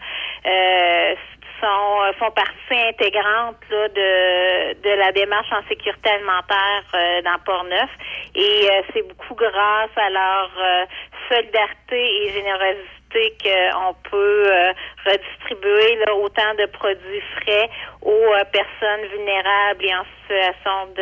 sont 1.60 2.04
euh, 2.04 2.14
font 2.20 2.32
partie 2.32 2.80
intégrante 2.90 3.58
là, 3.70 3.88
de, 3.90 4.82
de 4.82 4.90
la 4.98 5.12
démarche 5.12 5.52
en 5.52 5.68
sécurité 5.68 6.10
alimentaire 6.10 6.84
euh, 6.94 7.22
dans 7.22 7.38
Port-Neuf. 7.46 7.90
Et 8.36 8.70
euh, 8.70 8.82
c'est 8.94 9.08
beaucoup 9.08 9.36
grâce 9.36 9.96
à 9.96 10.10
leur 10.10 10.50
solidarité 11.30 12.26
et 12.26 12.34
générosité 12.34 12.97
qu'on 13.42 13.96
peut 14.10 14.46
euh, 14.52 14.72
redistribuer 15.06 16.00
autant 16.24 16.54
de 16.60 16.66
produits 16.72 17.22
frais 17.36 17.70
aux 18.02 18.12
euh, 18.12 18.44
personnes 18.52 19.06
vulnérables 19.12 19.84
et 19.84 19.96
en 19.96 20.06
situation 20.22 20.94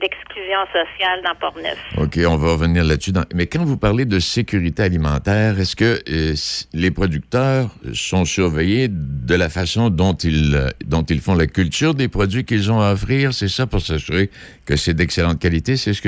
d'exclusion 0.00 0.60
sociale 0.66 1.22
dans 1.24 1.34
Port-Neuf. 1.34 1.78
OK, 1.98 2.18
on 2.26 2.36
va 2.36 2.52
revenir 2.52 2.84
là-dessus. 2.84 3.12
Mais 3.34 3.46
quand 3.46 3.64
vous 3.64 3.76
parlez 3.76 4.04
de 4.04 4.18
sécurité 4.18 4.82
alimentaire, 4.82 5.58
est-ce 5.58 5.76
que 5.76 6.00
euh, 6.08 6.34
les 6.72 6.90
producteurs 6.90 7.70
sont 7.94 8.24
surveillés 8.24 8.88
de 8.90 9.34
la 9.34 9.48
façon 9.48 9.90
dont 9.90 10.14
ils, 10.14 10.70
dont 10.84 11.02
ils 11.02 11.20
font 11.20 11.34
la 11.34 11.46
culture 11.46 11.94
des 11.94 12.08
produits 12.08 12.44
qu'ils 12.44 12.70
ont 12.70 12.80
à 12.80 12.92
offrir? 12.92 13.32
C'est 13.32 13.48
ça 13.48 13.66
pour 13.66 13.80
s'assurer 13.80 14.30
que 14.66 14.76
c'est 14.76 14.94
d'excellente 14.94 15.38
qualité? 15.38 15.76
C'est 15.76 15.92
ce 15.94 16.00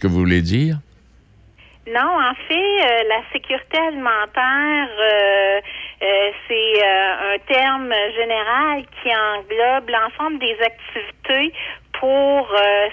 que 0.00 0.06
vous 0.06 0.18
voulez 0.18 0.42
dire? 0.42 0.78
Non, 1.92 2.00
en 2.00 2.34
fait, 2.48 2.54
euh, 2.54 3.02
la 3.06 3.20
sécurité 3.32 3.76
alimentaire, 3.76 4.88
euh, 4.98 5.60
euh, 6.02 6.30
c'est 6.48 6.82
un 6.82 7.38
terme 7.46 7.92
général 8.16 8.84
qui 9.02 9.10
englobe 9.14 9.90
l'ensemble 9.90 10.38
des 10.38 10.56
activités 10.62 11.52
pour 12.00 12.48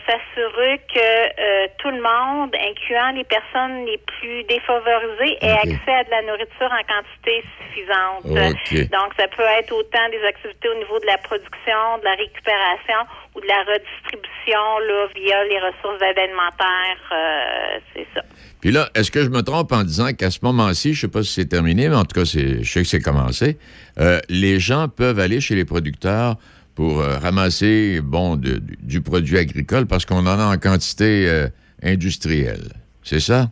s'assurer 0.05 0.79
que 0.93 1.67
tout 1.79 1.89
le 1.89 2.01
monde, 2.01 2.53
incluant 2.53 3.09
les 3.15 3.23
personnes 3.23 3.85
les 3.85 3.97
plus 3.97 4.43
défavorisées, 4.43 5.37
ait 5.41 5.53
accès 5.53 5.95
à 5.95 6.03
de 6.03 6.11
la 6.11 6.21
nourriture 6.23 6.69
en 6.69 6.83
quantité 6.85 7.43
suffisante. 7.57 8.25
Donc, 8.25 9.13
ça 9.17 9.27
peut 9.29 9.49
être 9.57 9.71
autant 9.71 10.07
des 10.11 10.23
activités 10.23 10.69
au 10.69 10.75
niveau 10.75 10.99
de 10.99 11.07
la 11.07 11.17
production, 11.17 11.97
de 11.99 12.05
la 12.05 12.15
récupération 12.15 13.01
ou 13.35 13.41
de 13.41 13.47
la 13.47 13.59
redistribution 13.63 14.79
là, 14.87 15.07
via 15.15 15.43
les 15.45 15.59
ressources 15.59 16.01
alimentaires. 16.01 17.81
c'est 17.93 18.07
ça. 18.13 18.21
Puis 18.61 18.71
là, 18.71 18.89
est-ce 18.93 19.09
que 19.09 19.23
je 19.23 19.29
me 19.29 19.41
trompe 19.41 19.71
en 19.71 19.83
disant 19.83 20.11
qu'à 20.11 20.31
ce 20.31 20.39
moment-ci, 20.43 20.93
je 20.93 20.97
ne 20.97 21.01
sais 21.09 21.11
pas 21.11 21.23
si 21.23 21.33
c'est 21.33 21.47
terminé, 21.47 21.87
mais 21.87 21.95
en 21.95 22.03
tout 22.03 22.19
cas, 22.19 22.25
je 22.25 22.61
sais 22.63 22.81
que 22.81 22.87
c'est 22.87 23.01
commencé, 23.01 23.57
euh, 23.99 24.19
les 24.27 24.59
gens 24.59 24.87
peuvent 24.89 25.19
aller 25.19 25.39
chez 25.39 25.55
les 25.55 25.65
producteurs 25.65 26.35
pour 26.75 26.99
euh, 26.99 27.17
ramasser, 27.19 28.01
bon, 28.01 28.35
du 28.35 29.01
produit 29.01 29.37
agricole 29.37 29.85
parce 29.85 30.05
qu'on 30.05 30.25
en 30.27 30.39
a 30.39 30.53
en 30.53 30.57
quantité 30.57 31.27
euh, 31.29 31.47
industrielle. 31.83 32.73
C'est 33.03 33.21
ça? 33.21 33.47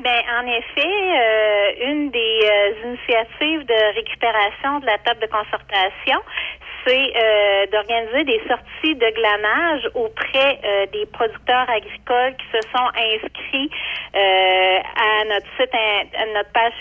Bien, 0.00 0.22
en 0.38 0.46
effet, 0.46 1.86
une 1.86 2.10
des 2.10 2.74
initiatives 2.84 3.66
de 3.66 3.94
récupération 3.94 4.80
de 4.80 4.86
la 4.86 4.98
table 4.98 5.20
de 5.20 5.26
concertation, 5.26 6.20
c'est 6.86 7.12
euh, 7.16 7.66
d'organiser 7.72 8.24
des 8.24 8.40
sorties 8.48 8.94
de 8.94 9.10
glanage 9.14 9.88
auprès 9.94 10.58
euh, 10.64 10.86
des 10.92 11.06
producteurs 11.06 11.68
agricoles 11.68 12.34
qui 12.36 12.46
se 12.52 12.68
sont 12.70 12.88
inscrits 12.94 13.70
euh, 14.14 14.78
à 14.96 15.24
notre 15.24 15.46
site, 15.58 15.74
à 15.74 16.26
notre 16.34 16.52
page 16.52 16.72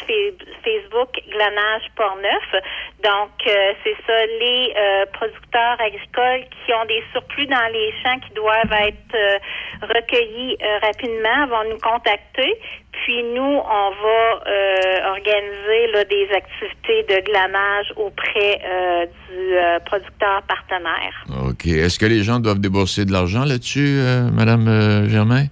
Facebook 0.63 1.09
Glanage 1.29 1.83
Portneuf. 1.95 2.63
Donc, 3.03 3.31
c'est 3.43 3.95
ça, 4.07 4.25
les 4.25 4.73
producteurs 5.13 5.79
agricoles 5.79 6.45
qui 6.65 6.73
ont 6.73 6.85
des 6.85 7.03
surplus 7.11 7.47
dans 7.47 7.71
les 7.73 7.93
champs 8.01 8.19
qui 8.19 8.33
doivent 8.33 8.71
être 8.71 9.39
recueillis 9.81 10.57
rapidement 10.81 11.47
vont 11.47 11.69
nous 11.69 11.79
contacter. 11.79 12.57
Puis 12.93 13.23
nous, 13.35 13.41
on 13.41 13.89
va 14.03 15.09
organiser 15.09 15.87
là, 15.93 16.03
des 16.05 16.27
activités 16.33 17.03
de 17.03 17.23
glanage 17.25 17.93
auprès 17.95 18.59
euh, 18.65 19.05
du 19.05 19.55
euh, 19.55 19.79
producteur 19.85 20.41
partenaire. 20.43 21.25
OK. 21.49 21.67
Est-ce 21.67 21.99
que 21.99 22.05
les 22.05 22.23
gens 22.23 22.39
doivent 22.39 22.59
débourser 22.59 23.05
de 23.05 23.11
l'argent 23.11 23.45
là-dessus, 23.45 23.99
euh, 23.99 24.29
Madame 24.31 24.67
euh, 24.67 25.07
Germain? 25.09 25.45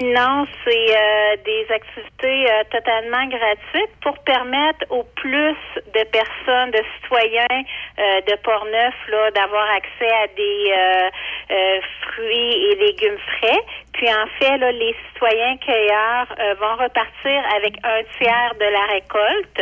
Non, 0.00 0.46
c'est 0.64 0.96
euh, 0.96 1.36
des 1.44 1.66
activités 1.74 2.46
euh, 2.48 2.62
totalement 2.70 3.26
gratuites 3.26 3.90
pour 4.00 4.16
permettre 4.18 4.86
au 4.90 5.02
plus 5.02 5.56
de 5.92 6.04
personnes, 6.04 6.70
de 6.70 6.80
citoyens 6.94 7.64
euh, 7.98 8.20
de 8.20 8.36
Portneuf, 8.36 8.94
là, 9.08 9.32
d'avoir 9.32 9.68
accès 9.74 10.12
à 10.22 10.28
des 10.28 10.70
euh, 10.70 11.10
euh, 11.50 11.80
fruits 12.02 12.70
et 12.70 12.74
légumes 12.76 13.18
frais. 13.18 13.60
Puis 13.92 14.06
en 14.08 14.26
fait, 14.38 14.58
là, 14.58 14.70
les 14.70 14.94
citoyens 15.08 15.56
cueilleurs 15.56 16.28
euh, 16.38 16.54
vont 16.60 16.76
repartir 16.76 17.42
avec 17.56 17.74
un 17.82 18.02
tiers 18.20 18.54
de 18.54 18.66
la 18.66 18.84
récolte. 18.92 19.60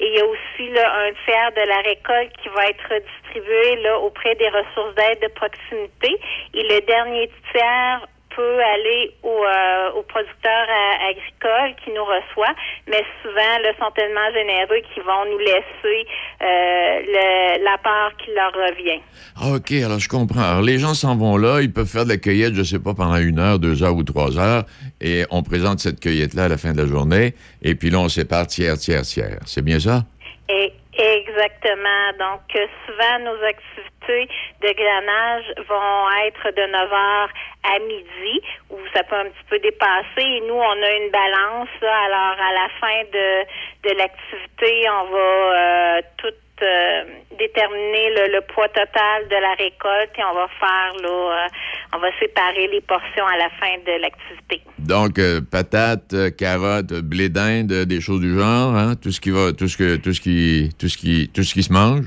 Et 0.00 0.06
il 0.06 0.18
y 0.18 0.20
a 0.20 0.26
aussi 0.26 0.68
là, 0.68 0.92
un 1.06 1.12
tiers 1.24 1.52
de 1.52 1.66
la 1.66 1.80
récolte 1.80 2.36
qui 2.42 2.50
va 2.50 2.66
être 2.66 2.92
distribué 3.22 3.76
là, 3.76 3.98
auprès 4.00 4.34
des 4.34 4.50
ressources 4.50 4.94
d'aide 4.96 5.22
de 5.22 5.28
proximité. 5.28 6.20
Et 6.52 6.62
le 6.62 6.80
dernier 6.82 7.30
tiers 7.52 8.06
peut 8.38 8.60
aller 8.74 9.10
aux, 9.24 9.44
euh, 9.44 9.90
aux 9.98 10.02
producteurs 10.04 10.68
euh, 10.70 11.10
agricoles 11.10 11.74
qui 11.84 11.90
nous 11.90 12.04
reçoivent, 12.04 12.54
mais 12.86 13.02
souvent, 13.20 13.58
là, 13.64 13.72
sont 13.80 13.90
tellement 13.96 14.30
généreux 14.32 14.80
qu'ils 14.94 15.02
vont 15.02 15.24
nous 15.28 15.38
laisser 15.38 16.06
euh, 16.40 17.00
le- 17.04 17.64
la 17.64 17.76
part 17.78 18.12
qui 18.16 18.30
leur 18.32 18.52
revient. 18.52 19.00
Ah, 19.36 19.56
OK, 19.56 19.72
alors 19.84 19.98
je 19.98 20.08
comprends. 20.08 20.42
Alors, 20.50 20.62
les 20.62 20.78
gens 20.78 20.94
s'en 20.94 21.16
vont 21.16 21.36
là, 21.36 21.60
ils 21.62 21.72
peuvent 21.72 21.90
faire 21.90 22.04
de 22.04 22.10
la 22.10 22.16
cueillette, 22.18 22.54
je 22.54 22.62
sais 22.62 22.78
pas, 22.78 22.94
pendant 22.94 23.16
une 23.16 23.40
heure, 23.40 23.58
deux 23.58 23.82
heures 23.82 23.96
ou 23.96 24.04
trois 24.04 24.38
heures, 24.38 24.62
et 25.00 25.24
on 25.32 25.42
présente 25.42 25.80
cette 25.80 25.98
cueillette-là 25.98 26.44
à 26.44 26.48
la 26.48 26.58
fin 26.58 26.72
de 26.72 26.80
la 26.80 26.86
journée, 26.86 27.34
et 27.62 27.74
puis 27.74 27.90
là, 27.90 27.98
on 27.98 28.08
sépare 28.08 28.46
tiers, 28.46 28.76
tiers, 28.78 29.02
tiers. 29.02 29.40
C'est 29.46 29.62
bien 29.64 29.80
ça? 29.80 30.04
Et 30.48 30.72
exactement. 30.96 32.12
Donc, 32.18 32.40
euh, 32.56 32.66
souvent, 32.86 33.18
nos 33.24 33.44
activités 33.44 33.97
de 34.12 34.72
glanage 34.74 35.44
vont 35.68 36.10
être 36.26 36.54
de 36.54 36.72
9 36.72 36.92
heures 36.92 37.30
à 37.64 37.78
midi, 37.80 38.40
où 38.70 38.78
ça 38.94 39.02
peut 39.04 39.16
un 39.16 39.24
petit 39.24 39.44
peu 39.48 39.58
dépasser. 39.58 40.06
Et 40.18 40.40
nous, 40.46 40.54
on 40.54 40.82
a 40.82 40.90
une 40.92 41.10
balance. 41.10 41.68
alors, 41.82 42.36
à 42.38 42.52
la 42.52 42.68
fin 42.80 43.02
de, 43.12 43.88
de 43.88 43.96
l'activité, 43.96 44.88
on 44.88 45.10
va 45.10 45.18
euh, 45.18 46.02
tout 46.16 46.34
euh, 46.62 47.04
déterminer 47.38 48.10
le, 48.32 48.40
poids 48.52 48.68
total 48.68 49.28
de 49.28 49.36
la 49.36 49.54
récolte 49.54 50.10
et 50.18 50.24
on 50.24 50.34
va 50.34 50.48
faire 50.58 50.92
là, 51.02 51.44
euh, 51.44 51.48
on 51.94 51.98
va 51.98 52.08
séparer 52.18 52.66
les 52.66 52.80
portions 52.80 53.26
à 53.26 53.36
la 53.36 53.48
fin 53.60 53.78
de 53.86 54.00
l'activité. 54.00 54.62
Donc, 54.78 55.20
patates, 55.50 56.34
carottes, 56.36 56.94
blé 56.94 57.28
d'Inde, 57.28 57.84
des 57.84 58.00
choses 58.00 58.20
du 58.20 58.36
genre, 58.36 58.74
hein? 58.74 58.94
Tout 59.00 59.12
ce 59.12 59.20
qui 59.20 59.30
va, 59.30 59.52
tout 59.52 59.68
ce 59.68 59.76
que, 59.76 59.96
tout 59.96 60.12
ce 60.12 60.20
qui, 60.20 60.70
tout 60.78 60.88
ce 60.88 60.96
qui, 60.96 61.30
tout 61.32 61.44
ce 61.44 61.54
qui 61.54 61.62
se 61.62 61.72
mange? 61.72 62.06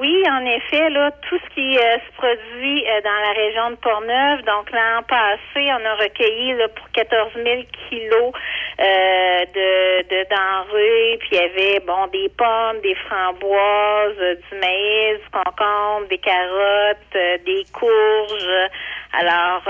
Oui, 0.00 0.22
en 0.30 0.46
effet, 0.46 0.90
là, 0.90 1.10
tout 1.28 1.38
ce 1.38 1.54
qui 1.54 1.76
euh, 1.76 1.98
se 1.98 2.12
produit 2.16 2.86
euh, 2.86 3.00
dans 3.00 3.20
la 3.26 3.32
région 3.32 3.70
de 3.70 3.76
Portneuf. 3.76 4.44
Donc, 4.44 4.70
l'an 4.70 5.02
passé, 5.08 5.66
on 5.72 5.84
a 5.84 5.94
recueilli 5.96 6.54
là, 6.54 6.68
pour 6.68 6.88
14 6.92 7.32
000 7.34 7.62
kilos 7.88 8.32
euh, 8.78 9.44
de, 9.54 10.02
de 10.08 10.28
denrées. 10.30 11.18
Puis, 11.18 11.30
il 11.32 11.36
y 11.36 11.40
avait, 11.40 11.80
bon, 11.80 12.06
des 12.12 12.28
pommes, 12.28 12.80
des 12.80 12.94
framboises, 12.94 14.18
euh, 14.20 14.36
du 14.36 14.58
maïs, 14.60 15.18
du 15.18 15.30
concombre, 15.32 16.06
des 16.08 16.18
carottes, 16.18 17.44
des 17.44 17.64
courges. 17.72 18.70
Alors, 19.18 19.62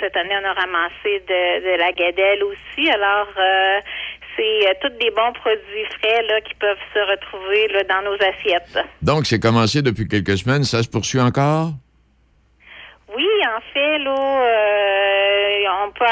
cette 0.00 0.16
année, 0.16 0.36
on 0.40 0.48
a 0.48 0.52
ramassé 0.52 1.22
de, 1.28 1.72
de 1.72 1.78
la 1.78 1.92
gadelle 1.92 2.44
aussi. 2.44 2.88
Alors, 2.90 3.26
c'est 4.36 4.68
euh, 4.68 4.72
tous 4.80 4.98
des 4.98 5.10
bons 5.10 5.32
produits 5.32 5.84
frais 5.98 6.22
là, 6.22 6.40
qui 6.40 6.54
peuvent 6.54 6.76
se 6.92 6.98
retrouver 6.98 7.68
là, 7.68 7.82
dans 7.84 8.10
nos 8.10 8.14
assiettes. 8.16 8.78
Donc, 9.02 9.26
c'est 9.26 9.40
commencé 9.40 9.82
depuis 9.82 10.08
quelques 10.08 10.38
semaines. 10.38 10.64
Ça 10.64 10.82
se 10.82 10.88
poursuit 10.88 11.20
encore? 11.20 11.70
Oui, 13.16 13.28
en 13.46 13.60
fait, 13.72 13.98
là, 13.98 14.10
euh, 14.10 15.84
on 15.86 15.92
peut 15.92 16.04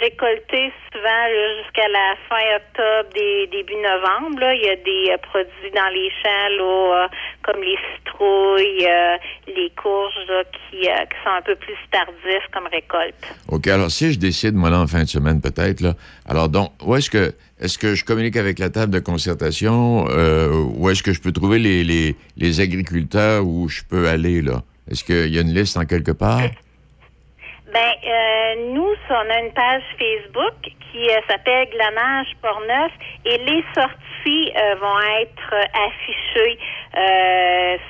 récolter 0.00 0.72
souvent 0.90 1.26
jusqu'à 1.62 1.86
la 1.88 2.14
fin 2.28 2.56
octobre, 2.56 3.14
des, 3.14 3.46
début 3.46 3.76
novembre. 3.76 4.40
Là. 4.40 4.54
Il 4.54 4.64
y 4.64 4.68
a 4.68 4.76
des 4.76 5.12
euh, 5.12 5.18
produits 5.18 5.70
dans 5.72 5.88
les 5.94 6.10
champs, 6.20 6.48
là, 6.58 7.04
euh, 7.04 7.08
comme 7.42 7.62
les 7.62 7.78
citrouilles, 7.94 8.88
les 9.46 9.70
courges, 9.80 10.26
là, 10.28 10.42
qui, 10.52 10.80
qui 10.80 11.18
sont 11.22 11.30
un 11.30 11.42
peu 11.42 11.54
plus 11.54 11.76
tardifs 11.92 12.48
comme 12.52 12.66
récolte. 12.66 13.14
OK, 13.48 13.68
alors 13.68 13.90
si 13.90 14.12
je 14.12 14.18
décide, 14.18 14.54
moi, 14.54 14.70
là, 14.70 14.80
en 14.80 14.88
fin 14.88 15.02
de 15.02 15.08
semaine, 15.08 15.40
peut-être, 15.40 15.80
là, 15.80 15.92
alors 16.28 16.48
donc, 16.48 16.72
où 16.82 16.96
est-ce 16.96 17.10
que, 17.10 17.32
est-ce 17.60 17.78
que 17.78 17.94
je 17.94 18.04
communique 18.04 18.36
avec 18.36 18.58
la 18.58 18.70
table 18.70 18.92
de 18.92 19.00
concertation, 19.00 20.06
euh, 20.10 20.52
où 20.76 20.90
est-ce 20.90 21.02
que 21.02 21.12
je 21.12 21.20
peux 21.20 21.32
trouver 21.32 21.58
les, 21.58 21.84
les, 21.84 22.16
les 22.36 22.60
agriculteurs 22.60 23.46
où 23.46 23.68
je 23.68 23.82
peux 23.88 24.08
aller, 24.08 24.42
là? 24.42 24.62
Est-ce 24.90 25.04
qu'il 25.04 25.34
y 25.34 25.38
a 25.38 25.42
une 25.42 25.52
liste 25.52 25.76
en 25.76 25.84
quelque 25.84 26.12
part? 26.12 26.42
Ben, 27.70 27.92
euh, 28.02 28.72
nous, 28.72 28.94
on 29.10 29.30
a 29.30 29.40
une 29.40 29.52
page 29.52 29.82
Facebook 29.98 30.54
qui 30.90 31.10
euh, 31.10 31.20
s'appelle 31.28 31.68
Glanage 31.70 32.28
Portneuf 32.40 32.92
et 33.26 33.36
les 33.38 33.62
sorties 33.74 34.52
euh, 34.56 34.74
vont 34.76 34.98
être 35.20 35.52
euh, 35.52 35.86
affichées 35.86 36.58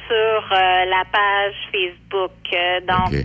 sur 0.09 0.51
la 0.51 1.05
page 1.11 1.55
Facebook. 1.73 2.33
Donc, 2.87 3.25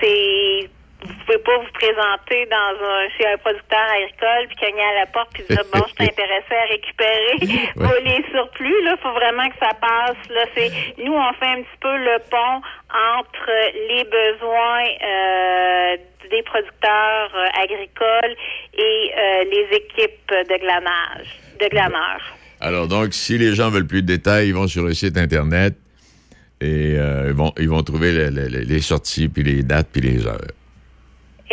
c'est 0.00 0.70
vous 1.04 1.14
pouvez 1.26 1.38
pas 1.38 1.58
vous 1.58 1.72
présenter 1.74 2.46
dans 2.46 2.74
un 2.86 3.08
chez 3.16 3.26
un 3.26 3.36
producteur 3.38 3.86
agricole 3.96 4.46
puis 4.48 4.56
cogner 4.66 4.82
à 4.82 5.00
la 5.00 5.06
porte 5.06 5.30
puis 5.34 5.44
dire 5.48 5.64
bon 5.72 5.82
je 5.98 6.04
intéressé 6.10 6.54
à 6.54 6.66
récupérer 6.70 7.36
Ouais. 7.76 8.02
les 8.04 8.24
surplus 8.30 8.82
là 8.84 8.96
faut 9.02 9.12
vraiment 9.12 9.48
que 9.48 9.56
ça 9.60 9.70
passe 9.80 10.16
là 10.30 10.44
c'est 10.56 10.70
nous 11.04 11.12
on 11.14 11.32
fait 11.34 11.46
un 11.46 11.62
petit 11.62 11.78
peu 11.80 11.96
le 11.96 12.18
pont 12.30 12.60
entre 12.90 13.50
les 13.88 14.04
besoins 14.04 14.86
euh, 15.02 15.96
des 16.30 16.42
producteurs 16.44 17.30
euh, 17.34 17.62
agricoles 17.62 18.36
et 18.74 19.10
euh, 19.16 19.44
les 19.50 19.76
équipes 19.76 20.28
de 20.30 20.58
glanage 20.60 21.26
de 21.60 21.68
glaneurs 21.68 22.22
Alors, 22.60 22.86
donc, 22.88 23.12
si 23.12 23.38
les 23.38 23.54
gens 23.54 23.70
veulent 23.70 23.86
plus 23.86 24.02
de 24.02 24.06
détails, 24.06 24.48
ils 24.48 24.54
vont 24.54 24.66
sur 24.68 24.84
le 24.84 24.94
site 24.94 25.16
Internet 25.18 25.74
et 26.60 26.92
ils, 26.94 27.32
vont, 27.32 27.52
ils 27.58 27.68
vont 27.68 27.82
trouver 27.82 28.12
le- 28.12 28.30
le- 28.30 28.48
le- 28.48 28.64
les 28.64 28.80
sorties, 28.80 29.28
puis 29.28 29.42
les 29.42 29.62
dates, 29.64 29.88
puis 29.92 30.00
les 30.00 30.26
heures. 30.26 30.38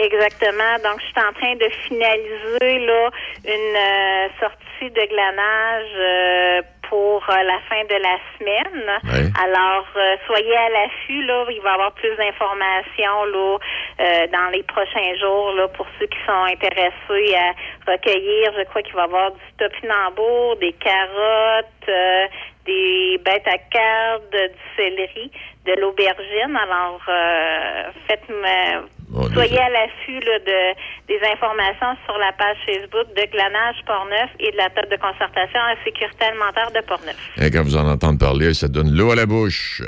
Exactement. 0.01 0.75
Donc, 0.84 1.01
je 1.01 1.06
suis 1.08 1.27
en 1.27 1.34
train 1.34 1.56
de 1.56 1.70
finaliser 1.88 2.79
là 2.86 3.10
une 3.46 3.75
euh, 3.75 4.27
sortie 4.39 4.89
de 4.91 5.06
glanage 5.10 5.94
euh, 5.98 6.62
pour 6.89 7.22
euh, 7.29 7.44
la 7.44 7.60
fin 7.70 7.84
de 7.84 8.01
la 8.01 8.18
semaine. 8.38 8.89
Alors, 9.44 9.86
euh, 9.96 10.15
soyez 10.25 10.56
à 10.56 10.70
l'affût 10.70 11.24
là. 11.24 11.46
Il 11.50 11.62
va 11.62 11.72
y 11.72 11.74
avoir 11.74 11.91
plus 11.94 12.15
d'informations 12.15 13.25
là 13.25 13.58
euh, 14.00 14.27
dans 14.27 14.50
les 14.53 14.63
prochains 14.63 15.13
jours 15.20 15.51
là 15.51 15.68
pour 15.68 15.86
ceux 16.00 16.08
qui 16.08 16.18
sont 16.25 16.44
intéressés 16.46 17.36
à 17.36 17.91
recueillir. 17.91 18.53
Je 18.58 18.63
crois 18.70 18.82
qu'il 18.82 18.96
va 18.96 19.01
y 19.01 19.06
avoir 19.06 19.32
du 19.32 19.39
topinambour, 19.58 20.56
des 20.58 20.74
carottes. 20.74 21.65
euh, 21.89 22.27
des 22.65 23.18
bêtes 23.25 23.48
à 23.48 23.58
cardes, 23.58 24.29
du 24.32 24.75
céleri, 24.77 25.32
de 25.76 25.82
l'aubergine. 25.82 26.56
Alors, 26.56 27.02
euh, 27.10 27.92
faites-moi, 28.08 28.84
Bon, 29.10 29.24
soyez 29.34 29.50
déjà. 29.50 29.66
à 29.66 29.70
l'affût 29.70 30.20
de, 30.20 30.60
des 31.08 31.20
informations 31.34 31.98
sur 32.06 32.18
la 32.18 32.32
page 32.38 32.58
Facebook 32.66 33.08
de 33.16 33.24
Glanage 33.32 33.78
Portneuf 33.86 34.30
et 34.40 34.52
de 34.52 34.58
la 34.58 34.70
table 34.70 34.90
de 34.92 34.98
concertation 34.98 35.60
en 35.60 35.84
sécurité 35.84 36.26
alimentaire 36.26 36.72
de 36.72 36.82
Portneuf. 36.86 37.18
Et 37.42 37.50
quand 37.50 37.64
vous 37.64 37.76
en 37.78 37.88
entendez 37.90 38.20
parler, 38.20 38.54
ça 38.54 38.68
donne 38.68 38.96
l'eau 38.96 39.12
à 39.12 39.16
la 39.16 39.26
bouche. 39.26 39.82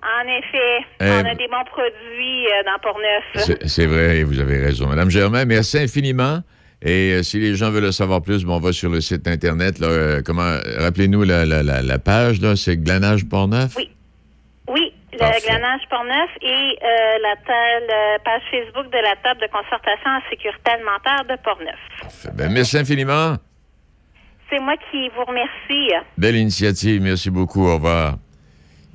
En 0.00 0.28
effet, 0.28 0.86
Eh, 1.00 1.04
on 1.10 1.26
a 1.26 1.34
des 1.34 1.48
bons 1.48 1.64
produits 1.66 2.46
euh, 2.46 2.62
dans 2.66 2.78
Portneuf. 2.80 3.58
C'est 3.66 3.86
vrai, 3.86 4.22
vous 4.22 4.38
avez 4.38 4.58
raison. 4.62 4.86
Madame 4.86 5.10
Germain, 5.10 5.44
merci 5.44 5.78
infiniment. 5.78 6.38
Et 6.80 7.14
euh, 7.14 7.22
si 7.24 7.40
les 7.40 7.56
gens 7.56 7.72
veulent 7.72 7.86
en 7.86 7.92
savoir 7.92 8.22
plus, 8.22 8.44
bon, 8.44 8.54
on 8.56 8.60
va 8.60 8.72
sur 8.72 8.90
le 8.90 9.00
site 9.00 9.26
Internet. 9.26 9.80
Là, 9.80 9.88
euh, 9.88 10.22
comment, 10.24 10.56
rappelez-nous 10.78 11.24
la, 11.24 11.44
la, 11.44 11.64
la, 11.64 11.82
la 11.82 11.98
page, 11.98 12.36
c'est 12.54 12.76
Glanage 12.76 13.28
Portneuf? 13.28 13.74
Oui. 13.76 13.90
Oui, 14.68 14.92
le 15.12 15.18
Parfait. 15.18 15.40
Glanage 15.48 15.80
Portneuf 15.88 16.30
et 16.42 16.46
euh, 16.82 17.18
la, 17.22 17.34
la 17.86 18.18
page 18.24 18.42
Facebook 18.50 18.86
de 18.92 18.98
la 19.02 19.16
table 19.22 19.40
de 19.40 19.46
concertation 19.46 20.10
en 20.10 20.20
sécurité 20.30 20.70
alimentaire 20.70 21.24
de 21.24 21.40
Portneuf. 21.42 22.34
Ben, 22.34 22.52
merci 22.52 22.76
infiniment. 22.78 23.36
C'est 24.50 24.60
moi 24.60 24.74
qui 24.90 25.08
vous 25.10 25.24
remercie. 25.24 25.92
Belle 26.16 26.36
initiative. 26.36 27.00
Merci 27.02 27.30
beaucoup. 27.30 27.66
Au 27.66 27.74
revoir. 27.74 28.16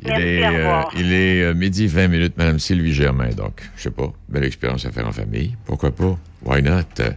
Il 0.01 0.07
Merci, 0.09 0.23
est, 0.23 0.47
au 0.47 0.51
revoir. 0.51 0.91
il 0.97 1.13
est 1.13 1.43
euh, 1.43 1.53
midi 1.53 1.87
20 1.87 2.07
minutes, 2.09 2.37
Madame 2.37 2.59
Sylvie 2.59 2.93
Germain. 2.93 3.29
Donc, 3.29 3.61
je 3.77 3.83
sais 3.83 3.91
pas, 3.91 4.07
belle 4.27 4.43
expérience 4.43 4.85
à 4.85 4.91
faire 4.91 5.07
en 5.07 5.11
famille. 5.13 5.55
Pourquoi 5.65 5.91
pas? 5.95 6.17
Why 6.43 6.61
not? 6.61 6.81
Euh, 6.99 7.11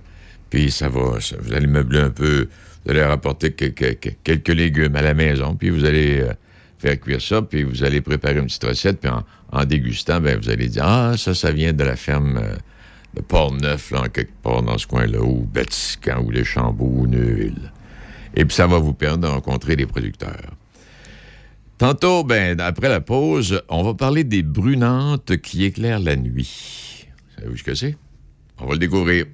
Puis 0.51 0.71
ça 0.71 0.89
va, 0.89 1.21
ça- 1.21 1.37
vous 1.41 1.53
allez 1.53 1.67
meubler 1.67 1.99
un 1.99 2.11
peu, 2.11 2.49
vous 2.85 2.91
allez 2.91 3.03
rapporter 3.03 3.53
que- 3.53 3.65
que- 3.65 3.95
que- 3.95 4.11
quelques 4.23 4.49
légumes 4.51 4.95
à 4.95 5.03
la 5.03 5.13
maison, 5.15 5.57
puis 5.57 5.71
vous 5.71 5.85
allez 5.85 6.21
euh, 6.21 6.33
faire 6.87 7.01
cuire 7.01 7.23
ça, 7.23 7.43
puis 7.43 7.63
vous 7.63 7.85
allez 7.85 8.01
préparer 8.01 8.39
une 8.39 8.47
petite 8.47 8.65
recette, 8.65 9.01
puis 9.01 9.11
en, 9.53 9.65
dégustant, 9.65 10.21
ben, 10.21 10.39
vous 10.39 10.51
allez 10.51 10.69
dire, 10.69 10.85
ah, 10.85 11.15
ça, 11.17 11.35
ça 11.35 11.51
vient 11.51 11.73
de 11.73 11.85
la 11.85 11.97
ferme 11.97 12.39
euh, 12.39 12.57
de 13.15 13.23
Port-Neuf, 13.23 13.91
là, 13.91 14.09
quelque 14.09 14.33
part 14.43 14.63
dans 14.63 14.79
ce 14.79 14.87
coin-là, 14.87 15.21
ou 15.21 15.49
Batiscan, 15.53 16.23
ou 16.25 16.31
les 16.31 16.45
Chambeaux, 16.45 16.91
ou 16.91 17.07
Neuville. 17.07 17.73
Et 18.35 18.45
puis 18.45 18.55
ça 18.55 18.67
va 18.67 18.79
vous 18.79 18.93
permettre 18.93 19.23
de 19.23 19.27
rencontrer 19.27 19.77
des 19.77 19.87
producteurs. 19.87 20.53
Tantôt, 21.79 22.25
ben, 22.25 22.61
après 22.61 22.89
la 22.89 23.01
pause, 23.01 23.63
on 23.69 23.83
va 23.83 23.95
parler 23.95 24.25
des 24.25 24.43
brunantes 24.43 25.37
qui 25.39 25.65
éclairent 25.65 26.01
la 26.01 26.17
nuit. 26.17 27.07
Savez-vous 27.37 27.57
ce 27.57 27.63
que 27.63 27.75
c'est? 27.75 27.97
On 28.59 28.67
va 28.67 28.73
le 28.73 28.79
découvrir. 28.79 29.27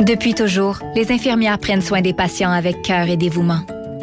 Depuis 0.00 0.34
toujours, 0.34 0.80
les 0.96 1.12
infirmières 1.12 1.58
prennent 1.58 1.82
soin 1.82 2.00
des 2.00 2.14
patients 2.14 2.50
avec 2.50 2.82
cœur 2.82 3.08
et 3.08 3.16
dévouement. 3.16 3.64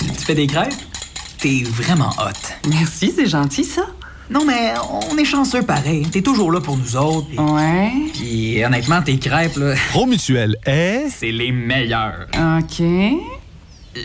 tu, 0.00 0.24
fais 0.24 0.34
des 0.34 0.46
crêpes? 0.46 0.72
T'es 1.38 1.62
vraiment 1.64 2.10
hot. 2.18 2.68
Merci, 2.68 3.12
c'est 3.14 3.26
gentil 3.26 3.64
ça. 3.64 3.82
Non, 4.30 4.44
mais 4.44 4.74
on 5.10 5.16
est 5.16 5.24
chanceux 5.24 5.62
pareil. 5.62 6.06
T'es 6.10 6.22
toujours 6.22 6.52
là 6.52 6.60
pour 6.60 6.76
nous 6.76 6.96
autres. 6.96 7.28
Ouais. 7.36 7.92
puis, 8.12 8.64
honnêtement, 8.64 9.02
tes 9.02 9.18
crêpes, 9.18 9.56
là, 9.56 9.74
Promutuel 9.90 10.56
est 10.64 11.08
c'est 11.10 11.32
les 11.32 11.50
meilleurs. 11.50 12.26
OK. 12.34 12.82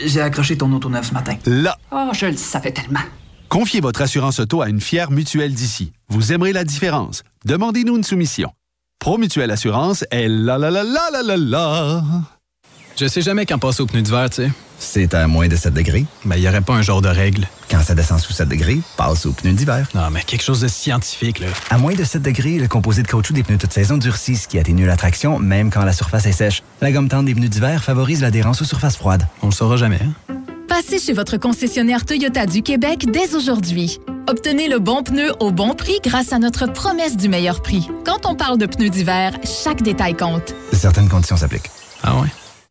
J'ai 0.06 0.22
accroché 0.22 0.58
ton 0.58 0.72
auto 0.74 0.90
neuf 0.90 1.10
ce 1.10 1.14
matin. 1.14 1.36
là. 1.46 1.78
Oh, 1.92 2.10
je 2.14 2.26
le 2.26 2.38
savais 2.38 2.72
tellement. 2.72 3.02
Confiez 3.50 3.82
votre 3.82 4.02
assurance 4.02 4.40
auto 4.40 4.62
à 4.62 4.70
une 4.70 4.82
fière 4.82 5.12
mutuelle 5.12 5.54
d'ici. 5.54 5.94
Vous 6.10 6.34
aimerez 6.34 6.54
la 6.54 6.64
différence. 6.64 7.24
Demandez-nous 7.46 7.96
une 7.98 8.04
soumission. 8.04 8.52
Promutuelle 9.00 9.52
Assurance 9.52 10.04
est 10.10 10.28
la 10.28 10.58
la 10.58 10.72
la 10.72 10.84
la 10.84 11.10
la 11.12 11.22
la 11.22 11.38
la. 11.38 12.04
Je 12.98 13.08
sais 13.08 13.22
jamais 13.22 13.46
quand 13.46 13.60
passer 13.60 13.82
au 13.82 13.86
pneu 13.86 14.02
d'hiver, 14.02 14.30
tu 14.30 14.44
sais. 14.44 14.52
C'est 14.80 15.14
à 15.14 15.28
moins 15.28 15.50
de 15.50 15.56
7 15.58 15.74
degrés. 15.74 16.06
Mais 16.24 16.40
y 16.40 16.48
aurait 16.48 16.62
pas 16.62 16.76
un 16.76 16.82
genre 16.82 17.02
de 17.02 17.10
règle. 17.10 17.46
Quand 17.70 17.82
ça 17.82 17.94
descend 17.94 18.20
sous 18.20 18.32
7 18.32 18.48
degrés, 18.48 18.80
passe 18.96 19.26
aux 19.26 19.34
pneus 19.34 19.52
d'hiver. 19.52 19.86
Non, 19.94 20.10
mais 20.10 20.22
quelque 20.22 20.44
chose 20.44 20.62
de 20.62 20.70
scientifique, 20.70 21.40
là. 21.40 21.48
À 21.70 21.78
moins 21.78 21.94
de 21.94 22.06
7 22.06 22.22
degrés, 22.22 22.58
le 22.58 22.70
composé 22.70 23.04
de 23.04 23.08
caoutchouc 23.10 23.34
des 23.34 23.44
pneus 23.44 23.58
toute 23.58 23.74
saison 23.74 23.98
durcit, 23.98 24.38
ce 24.38 24.48
qui 24.48 24.58
atténue 24.60 24.86
la 24.86 24.96
traction 24.96 25.40
même 25.40 25.72
quand 25.72 25.84
la 25.84 25.92
surface 25.92 26.26
est 26.26 26.32
sèche. 26.32 26.64
La 26.80 26.94
gomme 26.94 27.10
tendre 27.10 27.26
des 27.26 27.36
pneus 27.36 27.50
d'hiver 27.50 27.84
favorise 27.84 28.22
l'adhérence 28.22 28.62
aux 28.62 28.66
surfaces 28.66 28.96
froides. 28.96 29.28
On 29.42 29.48
le 29.48 29.52
saura 29.52 29.76
jamais, 29.76 30.00
hein? 30.02 30.34
Passez 30.70 30.98
chez 30.98 31.12
votre 31.12 31.36
concessionnaire 31.36 32.06
Toyota 32.06 32.46
du 32.46 32.62
Québec 32.62 33.08
dès 33.12 33.36
aujourd'hui. 33.36 34.00
Obtenez 34.30 34.70
le 34.70 34.80
bon 34.80 35.04
pneu 35.04 35.34
au 35.42 35.52
bon 35.52 35.74
prix 35.74 36.00
grâce 36.02 36.32
à 36.32 36.40
notre 36.40 36.66
promesse 36.72 37.18
du 37.18 37.28
meilleur 37.28 37.62
prix. 37.62 37.90
Quand 38.06 38.26
on 38.26 38.36
parle 38.36 38.58
de 38.58 38.66
pneus 38.66 38.90
d'hiver, 38.90 39.34
chaque 39.44 39.82
détail 39.82 40.16
compte. 40.16 40.56
Certaines 40.72 41.10
conditions 41.10 41.36
s'appliquent. 41.36 41.70
Ah 42.02 42.16
ouais? 42.16 42.30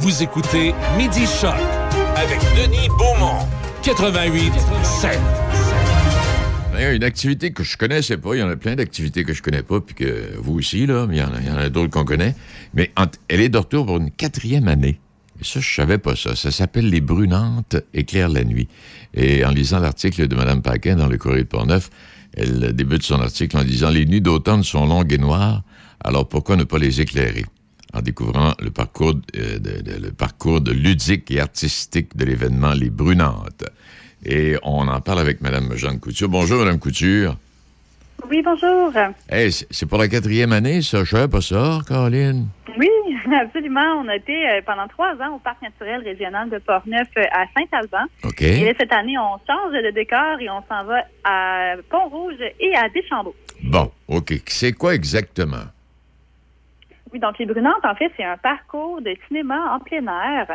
Vous 0.00 0.22
écoutez 0.22 0.72
Midi 0.96 1.26
Choc 1.26 1.52
avec 2.16 2.40
Denis 2.56 2.88
Beaumont. 2.96 3.46
88 3.82 4.50
7. 4.82 5.18
Il 6.72 6.80
y 6.80 6.84
a 6.84 6.92
une 6.92 7.04
activité 7.04 7.52
que 7.52 7.62
je 7.62 7.76
connaissais 7.76 8.16
pas. 8.16 8.34
Il 8.34 8.38
y 8.38 8.42
en 8.42 8.48
a 8.48 8.56
plein 8.56 8.76
d'activités 8.76 9.24
que 9.24 9.34
je 9.34 9.42
connais 9.42 9.62
pas, 9.62 9.78
puis 9.82 9.94
que 9.94 10.38
vous 10.38 10.54
aussi, 10.54 10.86
là, 10.86 11.06
il 11.10 11.18
y 11.18 11.22
en 11.22 11.56
a, 11.58 11.68
d'autres 11.68 11.90
qu'on 11.90 12.06
connaît. 12.06 12.34
Mais 12.72 12.90
elle 13.28 13.42
est 13.42 13.50
de 13.50 13.58
retour 13.58 13.84
pour 13.84 13.98
une 13.98 14.10
quatrième 14.10 14.68
année. 14.68 14.98
Et 15.38 15.44
ça, 15.44 15.60
je 15.60 15.70
savais 15.70 15.98
pas 15.98 16.16
ça. 16.16 16.34
Ça 16.34 16.50
s'appelle 16.50 16.88
Les 16.88 17.02
Brunantes 17.02 17.76
éclairent 17.92 18.30
la 18.30 18.44
nuit. 18.44 18.68
Et 19.12 19.44
en 19.44 19.50
lisant 19.50 19.80
l'article 19.80 20.28
de 20.28 20.34
Mme 20.34 20.62
Paquin 20.62 20.96
dans 20.96 21.08
le 21.08 21.18
Courrier 21.18 21.42
de 21.42 21.48
Portneuf, 21.48 21.90
elle 22.38 22.72
débute 22.72 23.02
son 23.02 23.20
article 23.20 23.54
en 23.58 23.64
disant 23.64 23.90
Les 23.90 24.06
nuits 24.06 24.22
d'automne 24.22 24.64
sont 24.64 24.86
longues 24.86 25.12
et 25.12 25.18
noires, 25.18 25.62
alors 26.02 26.26
pourquoi 26.26 26.56
ne 26.56 26.64
pas 26.64 26.78
les 26.78 27.02
éclairer? 27.02 27.44
En 27.92 28.02
découvrant 28.02 28.52
le 28.60 28.70
parcours, 28.70 29.14
de, 29.14 29.58
de- 29.58 30.02
le 30.02 30.12
parcours 30.12 30.60
de 30.60 30.70
ludique 30.72 31.30
et 31.30 31.40
artistique 31.40 32.16
de 32.16 32.24
l'événement 32.24 32.72
Les 32.72 32.88
Brunantes. 32.90 33.64
Et 34.24 34.56
on 34.62 34.86
en 34.86 35.00
parle 35.00 35.18
avec 35.20 35.40
Mme 35.40 35.74
Jeanne 35.76 35.98
Couture. 35.98 36.28
Bonjour, 36.28 36.60
Mme 36.60 36.78
Couture. 36.78 37.36
Oui, 38.28 38.42
bonjour. 38.44 38.92
Hey, 39.28 39.50
c'est 39.50 39.66
c'est 39.70 39.86
pour 39.86 39.98
la 39.98 40.06
quatrième 40.06 40.52
année, 40.52 40.82
ça. 40.82 41.02
Je 41.04 41.10
savais 41.10 41.26
pas 41.26 41.40
ça, 41.40 41.78
Caroline. 41.88 42.48
Oui, 42.78 42.88
absolument. 43.42 44.02
On 44.04 44.08
a 44.08 44.16
été 44.16 44.34
euh, 44.50 44.60
pendant 44.64 44.86
trois 44.88 45.14
ans 45.14 45.34
au 45.34 45.38
Parc 45.38 45.60
naturel 45.62 46.02
régional 46.02 46.48
de 46.50 46.58
Portneuf 46.58 47.08
euh, 47.16 47.22
à 47.32 47.46
Saint-Alban. 47.56 48.04
OK. 48.24 48.42
Et 48.42 48.66
là, 48.66 48.72
cette 48.78 48.92
année, 48.92 49.16
on 49.18 49.38
change 49.50 49.72
de 49.72 49.90
décor 49.90 50.38
et 50.38 50.50
on 50.50 50.62
s'en 50.68 50.84
va 50.84 51.02
à 51.24 51.74
Pont-Rouge 51.90 52.36
et 52.60 52.76
à 52.76 52.88
Deschambault. 52.90 53.34
Bon, 53.64 53.90
OK. 54.06 54.34
C'est 54.46 54.72
quoi 54.74 54.94
exactement? 54.94 55.64
Oui, 57.12 57.18
donc 57.18 57.38
les 57.38 57.46
Brunantes, 57.46 57.84
en 57.84 57.94
fait, 57.94 58.12
c'est 58.16 58.24
un 58.24 58.36
parcours 58.36 59.00
de 59.00 59.16
cinéma 59.26 59.74
en 59.74 59.80
plein 59.80 60.06
air. 60.06 60.46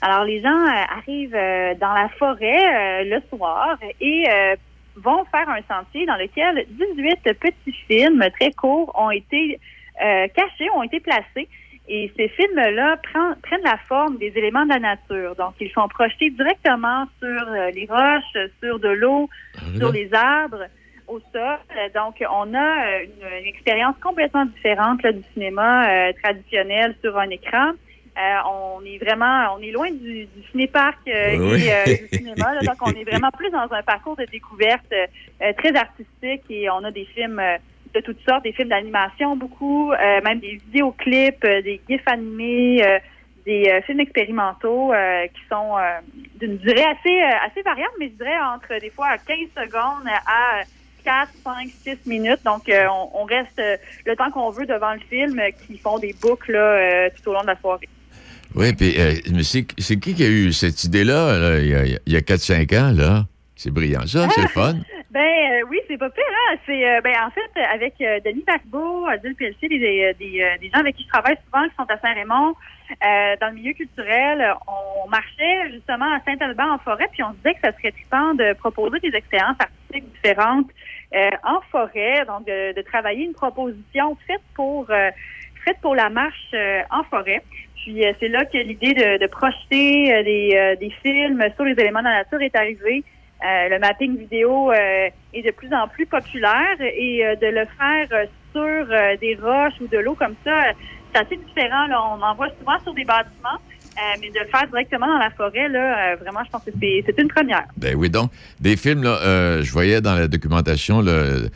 Alors, 0.00 0.24
les 0.24 0.40
gens 0.40 0.48
euh, 0.48 0.98
arrivent 0.98 1.34
euh, 1.34 1.74
dans 1.74 1.92
la 1.92 2.08
forêt 2.10 3.02
euh, 3.02 3.04
le 3.04 3.36
soir 3.36 3.76
et 4.00 4.24
euh, 4.30 4.54
vont 4.96 5.24
faire 5.24 5.48
un 5.48 5.62
sentier 5.68 6.06
dans 6.06 6.16
lequel 6.16 6.66
18 6.68 7.34
petits 7.40 7.72
films 7.88 8.24
très 8.38 8.52
courts 8.52 8.92
ont 8.96 9.10
été 9.10 9.58
euh, 10.04 10.28
cachés, 10.28 10.70
ont 10.76 10.84
été 10.84 11.00
placés. 11.00 11.48
Et 11.88 12.10
ces 12.16 12.28
films-là 12.28 12.96
prennent, 13.02 13.36
prennent 13.42 13.64
la 13.64 13.78
forme 13.88 14.16
des 14.16 14.32
éléments 14.36 14.64
de 14.64 14.70
la 14.70 14.78
nature. 14.78 15.34
Donc, 15.34 15.54
ils 15.60 15.70
sont 15.72 15.88
projetés 15.88 16.30
directement 16.30 17.06
sur 17.18 17.48
euh, 17.48 17.70
les 17.72 17.86
roches, 17.90 18.48
sur 18.62 18.78
de 18.78 18.88
l'eau, 18.88 19.28
sur 19.76 19.92
les 19.92 20.12
arbres, 20.14 20.64
au 21.08 21.20
sol. 21.32 21.58
Donc, 21.94 22.22
on 22.30 22.54
a 22.54 23.00
une, 23.02 23.40
une 23.40 23.46
expérience 23.46 23.96
complètement 24.02 24.44
différente 24.46 25.02
là, 25.02 25.12
du 25.12 25.22
cinéma 25.34 25.88
euh, 25.88 26.12
traditionnel 26.22 26.94
sur 27.02 27.18
un 27.18 27.30
écran. 27.30 27.72
Euh, 28.16 28.36
on 28.48 28.84
est 28.84 28.98
vraiment, 28.98 29.56
on 29.56 29.60
est 29.60 29.72
loin 29.72 29.90
du, 29.90 30.26
du 30.26 30.42
cinéparc 30.52 30.98
euh, 31.08 31.36
Oui. 31.36 31.64
et 31.64 31.72
euh, 31.72 31.84
du 31.84 32.16
cinéma. 32.18 32.54
là. 32.54 32.60
donc, 32.60 32.76
on 32.80 32.92
est 32.92 33.02
vraiment 33.04 33.30
plus 33.36 33.50
dans 33.50 33.66
un 33.72 33.82
parcours 33.82 34.16
de 34.16 34.24
découverte 34.26 34.92
euh, 34.92 35.52
très 35.58 35.74
artistique 35.76 36.44
et 36.48 36.70
on 36.70 36.84
a 36.84 36.92
des 36.92 37.06
films 37.06 37.40
euh, 37.40 37.56
de 37.92 38.00
toutes 38.00 38.20
sortes, 38.28 38.44
des 38.44 38.52
films 38.52 38.68
d'animation 38.68 39.36
beaucoup, 39.36 39.92
euh, 39.92 40.20
même 40.22 40.38
des 40.38 40.60
vidéoclips, 40.66 41.44
euh, 41.44 41.62
des 41.62 41.80
gifs 41.88 42.06
animés, 42.06 42.84
euh, 42.86 42.98
des 43.46 43.68
euh, 43.68 43.82
films 43.82 44.00
expérimentaux 44.00 44.92
euh, 44.92 45.26
qui 45.26 45.40
sont 45.50 45.76
euh, 45.76 45.98
d'une 46.40 46.56
durée 46.58 46.84
assez 46.84 47.20
euh, 47.20 47.46
assez 47.46 47.62
variable, 47.62 47.92
mais 47.98 48.06
je 48.08 48.14
dirais 48.14 48.40
entre 48.54 48.80
des 48.80 48.90
fois 48.90 49.18
15 49.18 49.36
secondes 49.56 50.08
à 50.26 50.62
4, 51.04 51.30
5, 51.44 51.68
6 51.84 52.08
minutes. 52.08 52.40
Donc, 52.44 52.68
euh, 52.68 52.84
on, 52.90 53.22
on 53.22 53.24
reste 53.24 53.58
euh, 53.58 53.76
le 54.06 54.16
temps 54.16 54.30
qu'on 54.30 54.50
veut 54.50 54.66
devant 54.66 54.94
le 54.94 55.00
film 55.00 55.38
euh, 55.38 55.50
qui 55.66 55.78
font 55.78 55.98
des 55.98 56.14
boucles 56.20 56.52
là, 56.52 56.58
euh, 56.58 57.08
tout 57.16 57.30
au 57.30 57.34
long 57.34 57.42
de 57.42 57.48
la 57.48 57.60
soirée. 57.60 57.88
Oui, 58.54 58.72
puis 58.72 58.94
euh, 58.98 59.14
mais 59.32 59.42
c'est 59.42 59.64
qui 59.64 60.14
qui 60.14 60.22
a 60.24 60.28
eu 60.28 60.52
cette 60.52 60.84
idée-là, 60.84 61.38
là, 61.38 61.58
il 61.58 61.68
y 62.06 62.14
a, 62.14 62.18
a 62.18 62.20
4-5 62.20 62.78
ans, 62.78 62.92
là? 62.92 63.26
C'est 63.56 63.70
brillant, 63.70 64.06
ça, 64.06 64.28
c'est 64.34 64.42
le 64.42 64.48
fun. 64.48 64.76
C'est 65.94 65.98
pas 65.98 66.10
pire. 66.10 66.24
Hein? 66.28 66.56
C'est 66.66 66.88
euh, 66.88 67.00
ben 67.02 67.14
en 67.24 67.30
fait 67.30 67.60
avec 67.72 67.94
euh, 68.00 68.18
Denis 68.24 68.42
Paquebot, 68.42 69.06
Adil 69.06 69.36
Pelletier, 69.36 69.68
des, 69.68 69.78
des, 69.78 70.14
des, 70.18 70.42
euh, 70.42 70.58
des 70.60 70.68
gens 70.68 70.80
avec 70.80 70.96
qui 70.96 71.04
je 71.04 71.08
travaille 71.08 71.36
souvent 71.44 71.68
qui 71.68 71.74
sont 71.76 71.88
à 71.88 71.96
Saint-Raymond, 71.98 72.56
euh, 72.90 73.36
dans 73.40 73.46
le 73.50 73.54
milieu 73.54 73.74
culturel, 73.74 74.54
on 74.66 75.08
marchait 75.08 75.70
justement 75.70 76.12
à 76.12 76.18
Saint-Alban 76.24 76.72
en 76.72 76.78
forêt, 76.78 77.06
puis 77.12 77.22
on 77.22 77.30
se 77.30 77.36
disait 77.36 77.54
que 77.54 77.60
ça 77.60 77.70
serait 77.74 77.92
trippant 77.92 78.34
de 78.34 78.54
proposer 78.54 78.98
des 78.98 79.16
expériences 79.16 79.56
artistiques 79.60 80.12
différentes 80.14 80.66
euh, 81.14 81.30
en 81.44 81.60
forêt, 81.70 82.24
donc 82.26 82.44
de, 82.44 82.74
de 82.74 82.82
travailler 82.82 83.26
une 83.26 83.34
proposition 83.34 84.16
faite 84.26 84.42
pour 84.56 84.90
euh, 84.90 85.10
faite 85.64 85.76
pour 85.80 85.94
la 85.94 86.10
marche 86.10 86.56
en 86.90 87.04
forêt. 87.04 87.40
Puis 87.76 88.02
c'est 88.18 88.28
là 88.28 88.44
que 88.46 88.58
l'idée 88.58 88.94
de, 88.94 89.18
de 89.18 89.26
projeter 89.28 90.24
des, 90.24 90.76
des 90.80 90.90
films 91.04 91.44
sur 91.54 91.64
les 91.64 91.78
éléments 91.78 92.00
de 92.00 92.06
la 92.06 92.24
nature 92.24 92.40
est 92.40 92.56
arrivée. 92.56 93.04
Euh, 93.44 93.68
le 93.68 93.78
mapping 93.78 94.16
vidéo 94.16 94.70
euh, 94.72 95.08
est 95.34 95.42
de 95.42 95.50
plus 95.50 95.68
en 95.74 95.86
plus 95.88 96.06
populaire 96.06 96.76
et 96.80 97.24
euh, 97.26 97.36
de 97.36 97.46
le 97.46 97.66
faire 97.78 98.26
sur 98.52 98.86
des 99.20 99.36
roches 99.42 99.74
ou 99.80 99.86
de 99.88 99.98
l'eau 99.98 100.14
comme 100.14 100.34
ça, 100.44 100.62
c'est 101.12 101.20
assez 101.20 101.36
différent. 101.36 101.86
Là. 101.88 102.00
On 102.16 102.22
en 102.22 102.34
voit 102.34 102.48
souvent 102.58 102.78
sur 102.82 102.94
des 102.94 103.04
bâtiments, 103.04 103.58
mais 104.20 104.30
de 104.30 104.38
le 104.38 104.46
faire 104.46 104.66
directement 104.68 105.06
dans 105.08 105.18
la 105.18 105.30
forêt, 105.30 105.68
là, 105.68 106.14
vraiment, 106.16 106.40
je 106.46 106.50
pense 106.50 106.62
que 106.64 106.70
c'est 106.80 107.18
une 107.20 107.28
première. 107.28 107.64
Ben 107.76 107.94
oui, 107.96 108.08
donc, 108.10 108.30
des 108.60 108.76
films, 108.76 109.02
là, 109.02 109.18
euh, 109.22 109.62
je 109.62 109.72
voyais 109.72 110.00
dans 110.00 110.14
la 110.14 110.28
documentation, 110.28 111.02
des- 111.02 111.50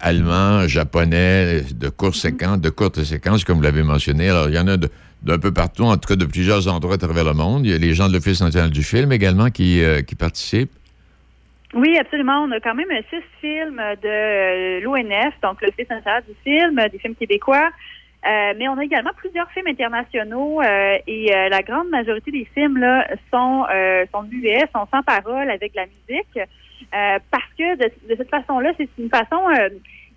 allemand, 0.00 0.66
japonais, 0.68 1.62
de 1.74 1.88
courtes 1.88 2.14
séquences, 2.16 2.60
de 2.60 2.70
courtes 2.70 3.02
séquences, 3.04 3.42
comme 3.44 3.56
vous 3.56 3.62
l'avez 3.62 3.82
mentionné. 3.82 4.28
Alors, 4.28 4.48
il 4.50 4.54
y 4.54 4.58
en 4.58 4.68
a 4.68 4.76
de- 4.76 4.90
d'un 5.22 5.38
peu 5.38 5.52
partout, 5.52 5.82
en 5.84 5.96
tout 5.96 6.08
cas 6.08 6.16
de 6.16 6.26
plusieurs 6.26 6.68
endroits 6.68 6.94
à 6.94 6.98
travers 6.98 7.24
le 7.24 7.32
monde. 7.34 7.64
Il 7.66 7.72
y 7.72 7.74
a 7.74 7.78
les 7.78 7.94
gens 7.94 8.08
de 8.08 8.12
l'Office 8.14 8.40
national 8.42 8.70
du 8.70 8.82
film 8.82 9.12
également 9.12 9.48
qui, 9.50 9.82
euh, 9.82 10.02
qui 10.02 10.14
participent. 10.14 10.70
Oui, 11.74 11.98
absolument. 11.98 12.44
On 12.44 12.50
a 12.52 12.60
quand 12.60 12.74
même 12.74 12.88
six 13.10 13.22
films 13.40 13.82
de 14.02 14.08
euh, 14.08 14.80
l'ONF, 14.80 15.34
donc 15.42 15.60
l'Office 15.60 15.88
national 15.88 16.24
du 16.26 16.34
film, 16.42 16.78
euh, 16.78 16.88
des 16.88 16.98
films 16.98 17.14
québécois. 17.14 17.70
Euh, 18.26 18.54
mais 18.56 18.66
on 18.68 18.76
a 18.78 18.84
également 18.84 19.12
plusieurs 19.16 19.48
films 19.52 19.68
internationaux 19.68 20.60
euh, 20.60 20.98
et 21.06 21.32
euh, 21.32 21.48
la 21.50 21.62
grande 21.62 21.88
majorité 21.88 22.32
des 22.32 22.46
films 22.52 22.76
là 22.78 23.06
sont 23.32 23.64
euh, 23.72 24.06
sont 24.12 24.22
muets, 24.24 24.64
sont 24.74 24.88
sans 24.92 25.02
parole 25.02 25.48
avec 25.50 25.72
la 25.74 25.84
musique, 25.86 26.38
parce 26.90 27.52
que 27.56 27.76
de, 27.76 27.92
de 28.10 28.16
cette 28.16 28.30
façon-là, 28.30 28.72
c'est 28.76 28.88
une 28.98 29.08
façon, 29.08 29.40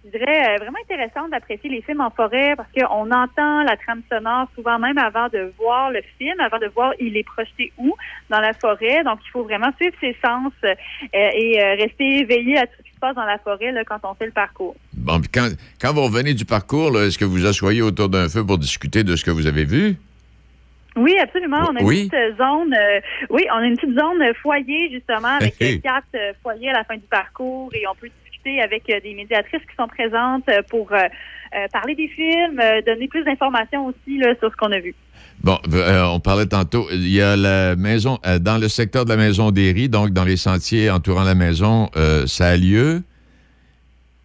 je 0.04 0.10
dirais, 0.18 0.56
euh, 0.56 0.58
vraiment 0.58 0.80
intéressante 0.90 1.30
d'apprécier 1.30 1.70
les 1.70 1.82
films 1.84 2.02
en 2.02 2.10
forêt, 2.10 2.56
parce 2.56 2.70
qu'on 2.72 3.12
entend 3.12 3.64
la 3.64 3.78
trame 3.78 4.02
sonore 4.12 4.48
souvent 4.56 4.80
même 4.80 4.98
avant 4.98 5.28
de 5.30 5.54
voir 5.60 5.92
le 5.92 6.02
film, 6.18 6.40
avant 6.40 6.58
de 6.58 6.68
voir 6.68 6.94
il 7.00 7.16
est 7.18 7.24
projeté 7.24 7.72
où 7.78 7.96
dans 8.30 8.40
la 8.40 8.54
forêt. 8.54 9.04
Donc, 9.04 9.20
il 9.26 9.30
faut 9.30 9.44
vraiment 9.44 9.72
suivre 9.78 9.96
ses 10.02 10.16
sens 10.26 10.52
euh, 10.64 10.74
et 11.14 11.62
euh, 11.62 11.76
rester 11.76 12.20
éveillé 12.20 12.58
à 12.58 12.66
tout 12.66 12.74
ce 12.80 12.84
qui 12.84 12.92
se 12.96 13.00
passe 13.00 13.16
dans 13.16 13.26
la 13.26 13.38
forêt 13.38 13.72
là, 13.72 13.84
quand 13.84 14.00
on 14.04 14.16
fait 14.16 14.26
le 14.26 14.32
parcours. 14.32 14.76
Bon, 14.94 15.20
puis 15.20 15.30
quand, 15.30 15.50
quand 15.80 15.94
vous 15.94 16.04
revenez 16.04 16.34
du 16.34 16.46
parcours, 16.46 17.00
est-ce 17.00 17.18
que 17.20 17.26
vous 17.26 17.46
asseyez 17.46 17.84
autour 17.84 18.10
d'un 18.10 18.28
feu 18.28 18.44
pour 18.46 18.58
discuter 18.58 19.04
de 19.04 19.16
ce 19.16 19.24
que 19.24 19.32
vous 19.32 19.46
avez 19.46 19.66
vu? 19.66 19.98
Oui, 20.98 21.16
absolument. 21.22 21.68
On 21.70 21.76
a 21.76 21.80
une 21.80 21.88
Oui. 21.88 22.10
petite 22.10 22.38
zone, 22.38 22.74
euh, 22.74 23.00
oui, 23.30 23.46
on 23.54 23.58
a 23.58 23.66
une 23.66 23.78
petite 23.78 23.98
zone 23.98 24.22
foyer 24.42 24.90
justement 24.92 25.38
avec 25.40 25.58
quatre 25.84 26.36
foyers 26.42 26.70
à 26.70 26.74
la 26.74 26.84
fin 26.84 26.96
du 26.96 27.08
parcours 27.10 27.70
et 27.74 27.88
on 27.88 27.96
peut 27.96 28.10
discuter 28.41 28.62
avec 28.62 28.89
euh, 28.89 28.99
des 29.01 29.13
médiatrices 29.13 29.62
qui 29.62 29.75
sont 29.77 29.88
présentes 29.88 30.47
euh, 30.49 30.62
pour 30.69 30.91
euh, 30.93 31.67
parler 31.71 31.95
des 31.95 32.08
films, 32.08 32.62
donner 32.86 33.08
plus 33.08 33.23
d'informations 33.23 33.88
aussi 33.88 34.17
là, 34.17 34.34
sur 34.39 34.51
ce 34.51 34.56
qu'on 34.58 34.71
a 34.71 34.80
vu. 34.80 34.95
Bon, 35.43 35.58
euh, 35.73 36.04
on 36.06 36.19
parlait 36.19 36.45
tantôt, 36.45 36.88
il 36.91 37.10
y 37.10 37.21
a 37.21 37.36
la 37.36 37.75
maison, 37.75 38.19
euh, 38.25 38.39
dans 38.39 38.58
le 38.58 38.67
secteur 38.67 39.06
de 39.06 39.10
la 39.10 39.17
maison 39.17 39.51
des 39.51 39.71
riz, 39.71 39.89
donc 39.89 40.12
dans 40.12 40.23
les 40.23 40.38
sentiers 40.38 40.89
entourant 40.89 41.23
la 41.23 41.36
maison, 41.36 41.89
euh, 41.95 42.25
ça 42.27 42.49
a 42.49 42.58
lieu? 42.58 43.01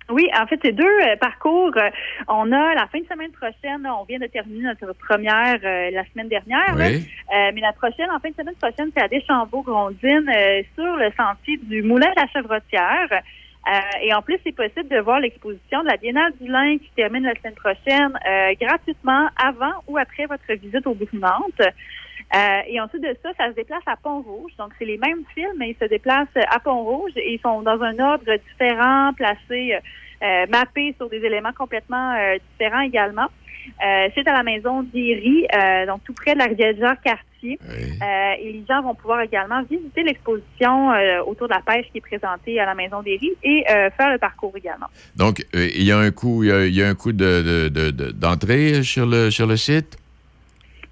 Oui, 0.09 0.25
en 0.41 0.47
fait, 0.47 0.61
c'est 0.63 0.71
deux 0.71 0.85
euh, 0.85 1.17
parcours. 1.21 1.73
Euh, 1.77 1.91
on 2.29 2.53
a 2.53 2.75
la 2.75 2.87
fin 2.93 3.01
de 3.01 3.07
semaine 3.07 3.33
prochaine, 3.33 3.85
on 3.87 4.05
vient 4.05 4.21
de 4.21 4.27
terminer 4.27 4.63
notre 4.63 4.93
première 4.97 5.59
euh, 5.65 5.91
la 5.91 6.05
semaine 6.13 6.29
dernière. 6.29 6.77
Oui. 6.77 7.05
Mais 7.33 7.61
la 7.61 7.73
prochaine, 7.73 8.09
en 8.15 8.21
fin 8.21 8.31
de 8.31 8.37
semaine 8.37 8.55
prochaine, 8.55 8.91
c'est 8.97 9.03
à 9.03 9.09
Deschambault-Grondines, 9.09 10.31
euh, 10.33 10.63
sur 10.77 10.97
le 10.97 11.11
sentier 11.17 11.59
du 11.65 11.83
Moulin 11.83 12.09
de 12.11 12.21
la 12.21 12.29
Chevrotière. 12.29 13.21
Euh, 13.67 13.81
et 14.03 14.15
en 14.15 14.23
plus, 14.23 14.39
c'est 14.45 14.55
possible 14.55 14.89
de 14.89 15.01
voir 15.01 15.21
l'exposition 15.21 15.83
de 15.83 15.89
la 15.89 15.97
Biennale 15.97 16.33
du 16.41 16.49
Lin 16.49 16.79
qui 16.79 16.91
termine 16.95 17.25
la 17.25 17.35
semaine 17.35 17.55
prochaine 17.55 18.17
euh, 18.29 18.55
gratuitement 18.61 19.29
avant 19.37 19.83
ou 19.89 19.99
après 19.99 20.27
votre 20.27 20.53
visite 20.53 20.87
au 20.87 20.95
Bourg-Nantes. 20.95 21.61
Euh, 22.35 22.61
et 22.69 22.81
ensuite 22.81 23.03
de 23.03 23.17
ça, 23.23 23.31
ça 23.37 23.49
se 23.49 23.55
déplace 23.55 23.83
à 23.87 23.97
Pont-Rouge. 23.97 24.53
Donc, 24.59 24.73
c'est 24.79 24.85
les 24.85 24.99
mêmes 24.99 25.25
films, 25.35 25.57
mais 25.59 25.71
ils 25.71 25.77
se 25.77 25.89
déplacent 25.89 26.29
à 26.37 26.61
Pont-Rouge 26.61 27.13
et 27.17 27.35
ils 27.35 27.41
sont 27.41 27.63
dans 27.63 27.81
un 27.83 27.99
ordre 27.99 28.37
différent, 28.51 29.13
placés, 29.15 29.79
euh, 30.23 30.47
mappés 30.49 30.95
sur 30.97 31.09
des 31.09 31.25
éléments 31.25 31.53
complètement 31.53 32.15
euh, 32.15 32.37
différents 32.53 32.81
également. 32.81 33.27
Euh, 33.85 34.09
c'est 34.15 34.27
à 34.29 34.33
la 34.33 34.43
maison 34.43 34.83
d'Iry, 34.83 35.47
euh, 35.55 35.87
donc 35.87 36.03
tout 36.05 36.13
près 36.15 36.35
de 36.35 36.39
la 36.39 36.47
rivière 36.47 36.75
Jean-Cartier. 36.79 37.59
Euh, 37.65 38.33
et 38.41 38.53
les 38.53 38.65
gens 38.69 38.83
vont 38.83 38.95
pouvoir 38.95 39.21
également 39.21 39.63
visiter 39.63 40.03
l'exposition 40.03 40.93
euh, 40.93 41.21
autour 41.27 41.47
de 41.49 41.55
la 41.55 41.61
pêche 41.61 41.87
qui 41.93 41.99
est 41.99 42.01
présentée 42.01 42.59
à 42.59 42.67
la 42.67 42.75
maison 42.75 43.03
d'Iry 43.03 43.33
et 43.45 43.65
faire 43.97 44.11
le 44.11 44.19
parcours 44.19 44.53
également. 44.57 44.87
Donc, 45.17 45.45
il 45.55 45.83
y 45.85 45.93
a 45.93 45.99
un 45.99 46.11
coût, 46.11 46.43
il 46.43 46.49
y 46.49 46.53
a, 46.53 46.65
il 46.67 46.75
y 46.75 46.83
a 46.83 46.89
un 46.89 46.95
coût 46.95 47.13
de- 47.13 47.43
de- 47.43 47.69
de- 47.69 47.91
de- 47.91 48.11
d'entrée 48.11 48.83
sur, 48.83 49.07
le, 49.07 49.31
sur 49.31 49.47
le 49.47 49.57
site? 49.57 49.97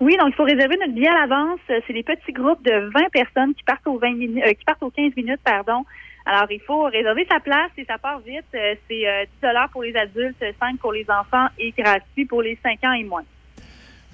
Oui, 0.01 0.17
donc 0.19 0.29
il 0.31 0.35
faut 0.35 0.45
réserver 0.45 0.77
notre 0.77 0.93
billet 0.93 1.09
à 1.09 1.21
l'avance. 1.27 1.61
C'est 1.69 1.93
des 1.93 2.03
petits 2.03 2.33
groupes 2.33 2.63
de 2.65 2.91
20 2.93 3.11
personnes 3.13 3.55
qui 3.55 3.63
partent 3.65 3.87
aux 3.87 3.99
20 3.99 4.13
minutes, 4.15 4.45
qui 4.59 4.65
partent 4.65 4.83
aux 4.83 4.91
15 4.91 5.13
minutes, 5.17 5.41
pardon. 5.45 5.85
Alors, 6.27 6.47
il 6.51 6.61
faut 6.61 6.85
réserver 6.85 7.27
sa 7.31 7.41
place 7.41 7.71
et 7.77 7.85
ça 7.85 7.99
part 7.99 8.21
vite. 8.21 8.45
Euh, 8.55 8.75
C'est 8.89 9.07
euh, 9.07 9.25
10 9.43 9.73
pour 9.73 9.83
les 9.83 9.95
adultes, 9.97 10.43
5 10.61 10.79
pour 10.79 10.93
les 10.93 11.07
enfants 11.11 11.47
et 11.59 11.73
gratuit 11.77 12.25
pour 12.25 12.43
les 12.43 12.59
5 12.63 12.83
ans 12.85 12.93
et 12.93 13.05
moins. 13.05 13.25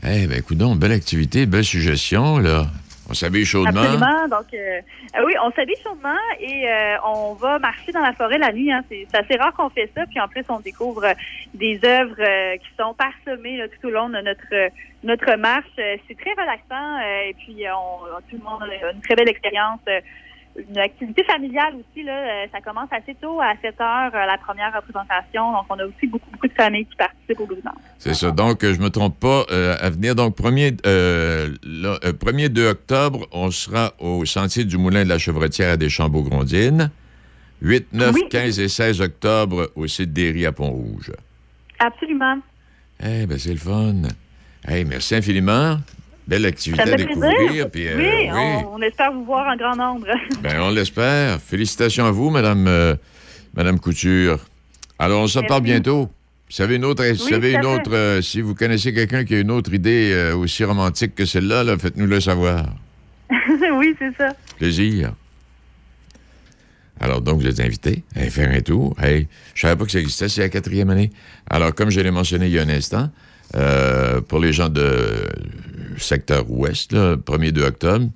Eh 0.03 0.27
bien, 0.27 0.39
écoute 0.39 0.57
donc, 0.57 0.79
belle 0.79 0.93
activité, 0.93 1.47
belle 1.47 1.65
suggestion, 1.65 2.39
là. 2.39 2.67
On 3.11 3.15
s'habille 3.15 3.45
chaudement. 3.45 3.81
Absolument. 3.81 4.29
Donc, 4.29 4.55
euh, 4.55 4.81
euh, 5.17 5.25
oui, 5.27 5.35
on 5.45 5.51
s'habille 5.51 5.75
chaudement 5.83 6.15
et 6.39 6.69
euh, 6.69 6.97
on 7.05 7.35
va 7.35 7.59
marcher 7.59 7.91
dans 7.91 8.01
la 8.01 8.13
forêt 8.13 8.39
la 8.39 8.53
nuit. 8.53 8.71
Hein. 8.71 8.85
C'est 8.89 9.13
assez 9.13 9.37
rare 9.37 9.53
qu'on 9.53 9.69
fait 9.69 9.91
ça. 9.97 10.07
Puis 10.07 10.21
en 10.21 10.29
plus, 10.29 10.45
on 10.49 10.61
découvre 10.61 11.05
euh, 11.05 11.15
des 11.53 11.81
œuvres 11.85 12.15
euh, 12.21 12.57
qui 12.59 12.69
sont 12.79 12.95
parsemées 12.95 13.57
là, 13.57 13.67
tout 13.67 13.89
au 13.89 13.91
long 13.91 14.09
de 14.09 14.21
notre 14.21 14.53
euh, 14.53 14.69
notre 15.03 15.35
marche. 15.37 15.67
Euh, 15.81 15.97
C'est 16.07 16.17
très 16.19 16.31
relaxant 16.31 16.99
euh, 17.01 17.31
et 17.31 17.35
puis 17.35 17.67
euh, 17.67 17.71
on, 17.75 18.21
tout 18.31 18.37
le 18.37 18.45
monde 18.45 18.63
a 18.63 18.93
une 18.93 19.01
très 19.01 19.17
belle 19.17 19.29
expérience. 19.29 19.81
Une 20.57 20.79
activité 20.79 21.23
familiale 21.25 21.75
aussi, 21.77 22.05
là, 22.05 22.13
euh, 22.13 22.47
ça 22.53 22.61
commence 22.61 22.89
assez 22.91 23.15
tôt, 23.15 23.41
à 23.41 23.53
7 23.63 23.81
heures, 23.81 24.11
euh, 24.15 24.27
la 24.27 24.37
première 24.39 24.75
représentation. 24.75 25.53
Donc, 25.53 25.65
on 25.71 25.79
a 25.79 25.85
aussi 25.85 26.07
beaucoup, 26.09 26.29
beaucoup 26.33 26.49
de 26.49 26.53
familles 26.53 26.87
qui 26.87 26.97
participent 26.97 27.41
au 27.41 27.47
Brisant. 27.47 27.71
C'est 27.99 28.15
ça. 28.15 28.31
Donc, 28.33 28.65
euh, 28.65 28.75
je 28.75 28.81
me 28.81 28.91
trompe 28.91 29.19
pas, 29.21 29.45
euh, 29.53 29.77
à 29.81 29.91
venir. 29.91 30.15
Donc, 30.17 30.37
1er, 30.37 30.77
euh, 30.87 31.55
là, 31.63 31.99
euh, 32.05 32.13
1er 32.13 32.49
2 32.49 32.67
octobre, 32.69 33.27
on 33.33 33.51
sera 33.53 33.93
au 34.01 34.25
sentier 34.25 34.65
du 34.65 34.77
Moulin 34.77 35.05
de 35.05 35.09
la 35.09 35.19
Chevretière 35.19 35.73
à 35.73 35.77
Deschambault-Grondines. 35.77 36.91
8, 37.63 37.93
9, 37.93 38.15
Oui. 38.15 38.23
15 38.31 38.59
et 38.59 38.69
16 38.69 39.01
octobre 39.03 39.71
au 39.77 39.87
site 39.87 40.13
d'Éry 40.13 40.47
à 40.47 40.53
Pont-Rouge. 40.53 41.13
Absolument. 41.79 42.39
Eh 43.03 43.25
bien, 43.27 43.39
c'est 43.39 43.53
le 43.53 43.57
fun. 43.57 44.03
Hey, 44.67 44.85
merci 44.85 45.15
infiniment. 45.15 45.77
Belle 46.27 46.47
activité 46.47 46.83
à 46.83 46.97
découvrir. 46.97 47.71
puis, 47.71 47.89
euh, 47.89 47.97
oui, 47.97 48.07
oui. 48.09 48.31
On, 48.33 48.75
on 48.75 48.83
espère 48.83 49.13
vous 49.13 49.25
voir 49.25 49.47
en 49.53 49.57
grand 49.57 49.75
nombre. 49.77 50.07
Ben, 50.43 50.61
on 50.61 50.71
l'espère. 50.71 51.41
Félicitations 51.41 52.07
à 52.07 52.11
vous, 52.11 52.31
Madame, 52.31 52.67
euh, 52.69 52.95
Madame 53.55 53.81
Couture. 53.81 54.39
Alors, 54.99 55.23
on 55.23 55.27
se 55.27 55.41
parle 55.41 55.63
bientôt. 55.63 56.03
Vous 56.49 56.57
savez 56.57 56.77
une 56.77 56.85
autre, 56.85 57.05
vous 57.05 57.29
savez 57.29 57.53
une 57.53 57.65
autre, 57.65 57.93
euh, 57.95 58.21
si 58.23 58.41
vous 58.41 58.55
connaissez 58.55 58.93
quelqu'un 58.93 59.25
qui 59.25 59.35
a 59.35 59.41
une 59.41 59.51
autre 59.51 59.73
idée 59.73 60.33
aussi 60.37 60.65
romantique 60.65 61.15
que 61.15 61.25
celle-là, 61.25 61.63
là, 61.65 61.79
faites-nous 61.79 62.07
le 62.07 62.21
savoir. 62.21 62.67
oui, 63.75 63.95
c'est 63.99 64.17
ça. 64.17 64.29
Plaisir. 64.59 65.13
Alors, 67.01 67.21
donc, 67.23 67.41
vous 67.41 67.47
êtes 67.47 67.61
invité 67.61 68.03
à 68.15 68.23
faire 68.31 68.51
un 68.51 68.61
tour. 68.61 68.95
Hey, 69.01 69.27
je 69.55 69.61
savais 69.63 69.77
pas 69.77 69.85
que 69.85 69.93
ça 69.93 70.01
existait, 70.01 70.29
c'est 70.29 70.43
la 70.43 70.49
quatrième 70.49 70.91
année. 70.91 71.11
Alors, 71.49 71.75
comme 71.75 71.91
je 71.91 72.01
l'ai 72.01 72.11
mentionné 72.11 72.47
il 72.47 72.53
y 72.53 72.59
a 72.59 72.63
un 72.63 72.69
instant, 72.69 73.11
pour 74.29 74.39
les 74.41 74.53
gens 74.53 74.69
de 74.69 75.27
secteur 76.03 76.51
ouest, 76.51 76.93
là, 76.93 77.17
1er 77.17 77.53
2 77.53 77.65
octobre, 77.65 78.11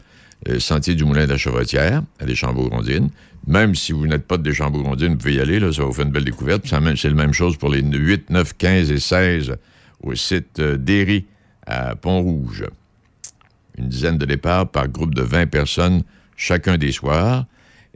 euh, 0.49 0.59
Sentier 0.59 0.95
du 0.95 1.05
Moulin 1.05 1.27
de 1.27 1.33
la 1.33 1.39
Chevretière, 1.39 2.03
à 2.21 2.25
Deschambault-Grondines. 2.25 3.11
Même 3.47 3.75
si 3.75 3.93
vous 3.93 4.07
n'êtes 4.07 4.27
pas 4.27 4.39
de 4.39 4.43
Deschambault-Grondines, 4.43 5.13
vous 5.13 5.19
pouvez 5.19 5.35
y 5.35 5.41
aller, 5.41 5.61
là, 5.61 5.73
ça 5.73 5.85
vous 5.85 5.93
faire 5.93 6.07
une 6.07 6.13
belle 6.13 6.25
découverte. 6.25 6.65
C'est 6.67 7.09
la 7.09 7.15
même 7.15 7.33
chose 7.33 7.57
pour 7.57 7.71
les 7.71 7.83
8, 7.83 8.31
9, 8.31 8.57
15 8.57 8.91
et 8.91 9.01
16 9.01 9.57
au 10.03 10.15
site 10.15 10.59
euh, 10.61 10.77
d'Éry 10.77 11.27
à 11.67 11.95
Pont-Rouge 11.97 12.65
une 13.79 13.89
dizaine 13.89 14.19
de 14.19 14.27
départs 14.27 14.69
par 14.69 14.89
groupe 14.89 15.15
de 15.15 15.23
20 15.23 15.47
personnes 15.47 16.03
chacun 16.37 16.79
des 16.79 16.93
soirs. 16.93 17.47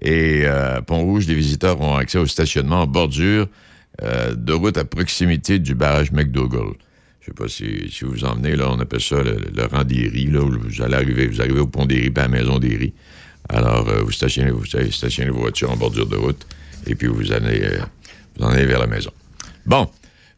Et 0.01 0.43
euh, 0.45 0.77
à 0.77 0.83
Pont-Rouge, 0.83 1.27
les 1.27 1.35
visiteurs 1.35 1.81
ont 1.81 1.97
accès 1.97 2.19
au 2.19 2.27
stationnement 2.27 2.83
en 2.83 2.87
bordure 2.87 3.49
euh, 4.03 4.35
de 4.35 4.53
route 4.53 4.77
à 4.77 4.85
proximité 4.85 5.59
du 5.59 5.75
barrage 5.75 6.13
McDougall. 6.13 6.75
Je 7.29 7.35
sais 7.35 7.35
pas 7.35 7.49
si, 7.49 7.91
si 7.91 8.05
vous 8.05 8.13
vous 8.13 8.25
emmenez, 8.25 8.57
là, 8.57 8.71
on 8.71 8.81
appelle 8.81 9.03
ça 9.03 9.17
le, 9.23 9.67
rang 9.67 9.85
d'Éry, 9.85 10.27
là, 10.27 10.41
où 10.41 10.51
vous 10.51 10.81
allez 10.81 10.95
arriver, 10.95 11.27
vous 11.27 11.43
arrivez 11.43 11.61
au 11.61 11.67
pont 11.67 11.85
d'Éry, 11.85 12.09
puis 12.11 12.25
à 12.25 12.27
la 12.27 12.29
maison 12.29 12.59
d'Éry. 12.59 12.95
Alors, 13.51 13.87
euh, 13.89 14.01
vous, 14.01 14.13
stationnez, 14.13 14.51
vous 14.51 14.65
stationnez 14.65 15.31
vos 15.31 15.41
voitures 15.41 15.71
en 15.71 15.77
bordure 15.77 16.07
de 16.07 16.17
route, 16.17 16.47
et 16.87 16.95
puis 16.95 17.07
vous 17.07 17.31
allez, 17.31 17.63
euh, 17.65 17.81
vous 18.37 18.45
en 18.47 18.49
allez 18.49 18.65
vers 18.65 18.79
la 18.79 18.87
maison. 18.87 19.11
Bon, 19.67 19.91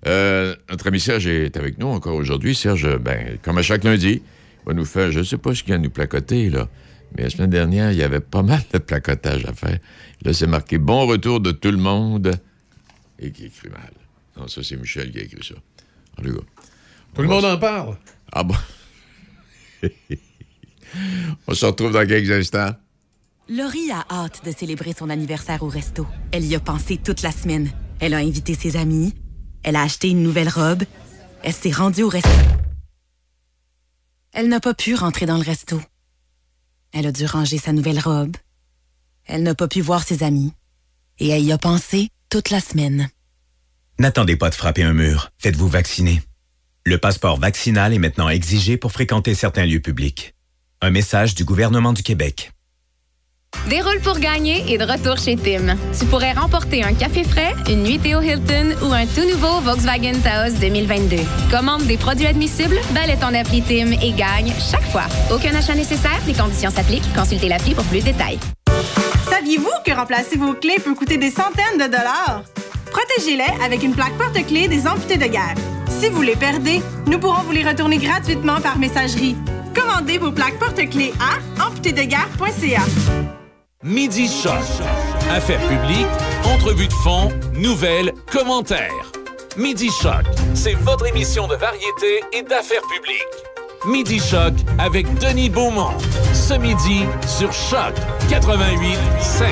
euh, 0.09 0.57
notre 0.68 0.88
ami 0.88 0.98
Serge 0.98 1.29
est 1.29 1.57
avec 1.57 1.79
nous 1.79 1.87
encore 1.87 2.16
aujourd'hui. 2.16 2.57
Serge, 2.57 2.98
ben, 2.98 3.38
comme 3.40 3.59
à 3.59 3.62
chaque 3.62 3.85
lundi, 3.85 4.20
va 4.66 4.74
nous 4.74 4.85
faire, 4.85 5.12
je 5.12 5.22
sais 5.22 5.38
pas 5.38 5.55
ce 5.55 5.62
qu'il 5.62 5.70
y 5.70 5.72
a 5.74 5.76
à 5.76 5.79
nous 5.79 5.90
placoter, 5.90 6.50
là, 6.50 6.68
mais 7.16 7.22
la 7.22 7.31
semaine 7.31 7.50
dernière, 7.50 7.92
il 7.92 7.98
y 7.98 8.03
avait 8.03 8.18
pas 8.18 8.42
mal 8.42 8.62
de 8.72 8.79
placotage 8.79 9.44
à 9.44 9.53
faire. 9.53 9.79
Là, 10.24 10.33
c'est 10.33 10.48
marqué 10.48 10.79
Bon 10.79 11.07
retour 11.07 11.38
de 11.38 11.53
tout 11.53 11.70
le 11.70 11.79
monde 11.79 12.33
et 13.20 13.31
qui 13.31 13.44
écrit 13.44 13.68
mal. 13.68 13.92
Non, 14.37 14.48
ça, 14.48 14.62
c'est 14.64 14.76
Michel 14.76 15.12
qui 15.12 15.18
a 15.18 15.22
écrit 15.22 15.44
ça. 15.44 15.55
En. 16.18 16.22
Tout 17.14 17.22
le 17.22 17.28
monde 17.28 17.44
en 17.44 17.58
parle. 17.58 17.96
Ah 18.32 18.44
bon? 18.44 18.54
On 21.46 21.54
se 21.54 21.66
retrouve 21.66 21.92
dans 21.92 22.06
quelques 22.06 22.30
instants. 22.30 22.74
Laurie 23.48 23.90
a 23.90 24.06
hâte 24.10 24.44
de 24.44 24.52
célébrer 24.52 24.94
son 24.96 25.10
anniversaire 25.10 25.62
au 25.62 25.68
resto. 25.68 26.06
Elle 26.30 26.44
y 26.44 26.54
a 26.54 26.60
pensé 26.60 26.98
toute 26.98 27.22
la 27.22 27.32
semaine. 27.32 27.70
Elle 27.98 28.14
a 28.14 28.18
invité 28.18 28.54
ses 28.54 28.76
amis. 28.76 29.14
Elle 29.62 29.76
a 29.76 29.82
acheté 29.82 30.08
une 30.10 30.22
nouvelle 30.22 30.48
robe. 30.48 30.84
Elle 31.42 31.52
s'est 31.52 31.72
rendue 31.72 32.04
au 32.04 32.08
resto. 32.08 32.28
Elle 34.32 34.48
n'a 34.48 34.60
pas 34.60 34.74
pu 34.74 34.94
rentrer 34.94 35.26
dans 35.26 35.36
le 35.36 35.42
resto. 35.42 35.80
Elle 36.92 37.06
a 37.06 37.12
dû 37.12 37.26
ranger 37.26 37.58
sa 37.58 37.72
nouvelle 37.72 37.98
robe. 37.98 38.36
Elle 39.24 39.42
n'a 39.42 39.54
pas 39.54 39.68
pu 39.68 39.80
voir 39.80 40.04
ses 40.04 40.22
amis. 40.22 40.52
Et 41.18 41.28
elle 41.28 41.42
y 41.42 41.52
a 41.52 41.58
pensé 41.58 42.10
toute 42.28 42.50
la 42.50 42.60
semaine. 42.60 43.10
N'attendez 43.98 44.36
pas 44.36 44.50
de 44.50 44.54
frapper 44.54 44.82
un 44.82 44.94
mur. 44.94 45.30
Faites-vous 45.38 45.68
vacciner. 45.68 46.22
Le 46.86 46.96
passeport 46.96 47.38
vaccinal 47.38 47.92
est 47.92 47.98
maintenant 47.98 48.30
exigé 48.30 48.78
pour 48.78 48.92
fréquenter 48.92 49.34
certains 49.34 49.66
lieux 49.66 49.80
publics. 49.80 50.34
Un 50.80 50.90
message 50.90 51.34
du 51.34 51.44
gouvernement 51.44 51.92
du 51.92 52.02
Québec. 52.02 52.52
Déroule 53.68 54.00
pour 54.00 54.18
gagner 54.18 54.64
et 54.72 54.78
de 54.78 54.84
retour 54.84 55.18
chez 55.18 55.36
Tim. 55.36 55.76
Tu 55.98 56.06
pourrais 56.06 56.32
remporter 56.32 56.82
un 56.82 56.94
café 56.94 57.22
frais, 57.22 57.54
une 57.68 57.82
nuitée 57.82 58.14
au 58.14 58.22
Hilton 58.22 58.74
ou 58.82 58.94
un 58.94 59.04
tout 59.04 59.28
nouveau 59.28 59.60
Volkswagen 59.60 60.20
Taos 60.22 60.58
2022. 60.58 61.16
Commande 61.50 61.82
des 61.82 61.98
produits 61.98 62.26
admissibles, 62.26 62.80
balaie 62.94 63.18
ton 63.18 63.34
appli 63.34 63.60
Tim 63.60 63.92
et 64.00 64.12
gagne 64.12 64.54
chaque 64.70 64.88
fois. 64.90 65.04
Aucun 65.30 65.54
achat 65.54 65.74
nécessaire, 65.74 66.18
les 66.26 66.32
conditions 66.32 66.70
s'appliquent. 66.70 67.12
Consultez 67.14 67.48
l'appli 67.48 67.74
pour 67.74 67.84
plus 67.84 68.00
de 68.00 68.06
détails. 68.06 68.38
Saviez-vous 69.28 69.68
que 69.84 69.92
remplacer 69.92 70.38
vos 70.38 70.54
clés 70.54 70.78
peut 70.82 70.94
coûter 70.94 71.18
des 71.18 71.30
centaines 71.30 71.78
de 71.78 71.84
dollars? 71.84 72.44
Protégez-les 72.90 73.62
avec 73.62 73.82
une 73.82 73.94
plaque 73.94 74.16
porte-clés 74.16 74.68
des 74.68 74.86
amputés 74.86 75.18
de 75.18 75.26
guerre. 75.26 75.56
Si 76.00 76.08
vous 76.08 76.22
les 76.22 76.34
perdez, 76.34 76.80
nous 77.06 77.18
pourrons 77.18 77.42
vous 77.42 77.52
les 77.52 77.62
retourner 77.62 77.98
gratuitement 77.98 78.58
par 78.62 78.78
messagerie. 78.78 79.36
Commandez 79.74 80.16
vos 80.16 80.32
plaques 80.32 80.58
porte-clés 80.58 81.12
à 81.20 81.66
amputédeguerre.ca. 81.66 82.80
Midi 83.82 84.26
Choc. 84.26 84.62
Affaires 85.30 85.60
publiques, 85.60 86.06
entrevues 86.46 86.88
de 86.88 86.92
fond, 86.94 87.28
nouvelles, 87.52 88.14
commentaires. 88.32 89.12
Midi 89.58 89.90
Choc, 89.90 90.24
c'est 90.54 90.72
votre 90.72 91.06
émission 91.06 91.46
de 91.46 91.56
variété 91.56 92.22
et 92.32 92.42
d'affaires 92.44 92.86
publiques. 92.90 93.50
Midi 93.86 94.20
Choc 94.20 94.54
avec 94.78 95.06
Denis 95.18 95.50
Beaumont. 95.50 95.98
Ce 96.32 96.54
midi 96.54 97.04
sur 97.26 97.52
Choc 97.52 97.92
88 98.30 98.96
7. 99.20 99.46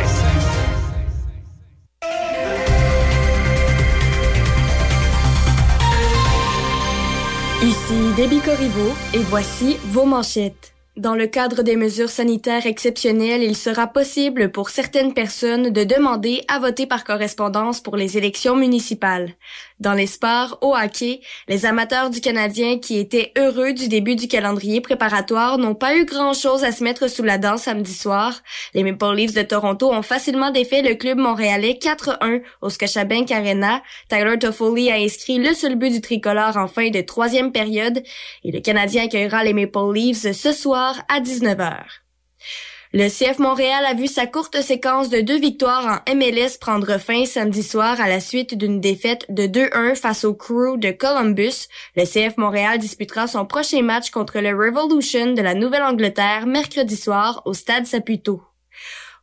Ici 7.60 8.14
Debbie 8.16 8.38
Corriveau 8.38 8.94
et 9.12 9.18
voici 9.18 9.78
vos 9.86 10.04
manchettes. 10.04 10.74
Dans 10.96 11.16
le 11.16 11.26
cadre 11.26 11.62
des 11.62 11.74
mesures 11.74 12.08
sanitaires 12.08 12.66
exceptionnelles, 12.66 13.42
il 13.42 13.56
sera 13.56 13.88
possible 13.88 14.52
pour 14.52 14.70
certaines 14.70 15.12
personnes 15.12 15.70
de 15.70 15.82
demander 15.82 16.44
à 16.46 16.60
voter 16.60 16.86
par 16.86 17.02
correspondance 17.02 17.80
pour 17.80 17.96
les 17.96 18.16
élections 18.16 18.54
municipales. 18.54 19.32
Dans 19.80 19.92
les 19.92 20.08
sports, 20.08 20.58
au 20.60 20.74
hockey, 20.74 21.20
les 21.46 21.64
amateurs 21.64 22.10
du 22.10 22.20
Canadien 22.20 22.78
qui 22.80 22.98
étaient 22.98 23.32
heureux 23.38 23.72
du 23.72 23.86
début 23.86 24.16
du 24.16 24.26
calendrier 24.26 24.80
préparatoire 24.80 25.56
n'ont 25.56 25.76
pas 25.76 25.96
eu 25.96 26.04
grand-chose 26.04 26.64
à 26.64 26.72
se 26.72 26.82
mettre 26.82 27.08
sous 27.08 27.22
la 27.22 27.38
dent 27.38 27.56
samedi 27.56 27.94
soir. 27.94 28.42
Les 28.74 28.82
Maple 28.82 29.14
Leafs 29.14 29.34
de 29.34 29.42
Toronto 29.42 29.92
ont 29.92 30.02
facilement 30.02 30.50
défait 30.50 30.82
le 30.82 30.96
club 30.96 31.18
montréalais 31.18 31.78
4-1 31.80 32.42
au 32.60 32.70
Scotiabank 32.70 33.30
Arena. 33.30 33.80
Tyler 34.08 34.38
Toffoli 34.40 34.90
a 34.90 34.96
inscrit 34.96 35.38
le 35.38 35.54
seul 35.54 35.76
but 35.76 35.90
du 35.90 36.00
tricolore 36.00 36.56
en 36.56 36.66
fin 36.66 36.90
de 36.90 37.00
troisième 37.00 37.52
période 37.52 38.02
et 38.42 38.50
le 38.50 38.58
Canadien 38.58 39.04
accueillera 39.04 39.44
les 39.44 39.54
Maple 39.54 39.92
Leafs 39.94 40.32
ce 40.32 40.52
soir 40.52 41.00
à 41.08 41.20
19h. 41.20 42.07
Le 43.00 43.08
CF 43.08 43.38
Montréal 43.38 43.84
a 43.87 43.94
vu 43.94 44.08
sa 44.08 44.26
courte 44.26 44.61
séquence 44.61 45.08
de 45.08 45.20
deux 45.20 45.38
victoires 45.38 46.02
en 46.04 46.16
MLS 46.16 46.58
prendre 46.61 46.98
fin 46.98 47.26
samedi 47.26 47.62
soir 47.62 48.00
à 48.00 48.08
la 48.08 48.18
suite 48.18 48.58
d'une 48.58 48.80
défaite 48.80 49.24
de 49.28 49.44
2-1 49.44 49.94
face 49.94 50.24
au 50.24 50.34
Crew 50.34 50.76
de 50.76 50.90
Columbus. 50.90 51.68
Le 51.94 52.02
CF 52.02 52.37
Montréal 52.38 52.80
disputera 52.80 53.28
son 53.28 53.46
prochain 53.46 53.82
match 53.82 54.11
contre 54.11 54.40
le 54.40 54.48
Revolution 54.48 55.32
de 55.32 55.42
la 55.42 55.54
Nouvelle-Angleterre 55.54 56.48
mercredi 56.48 56.96
soir 56.96 57.42
au 57.44 57.54
Stade 57.54 57.87
Saputo. 57.87 58.47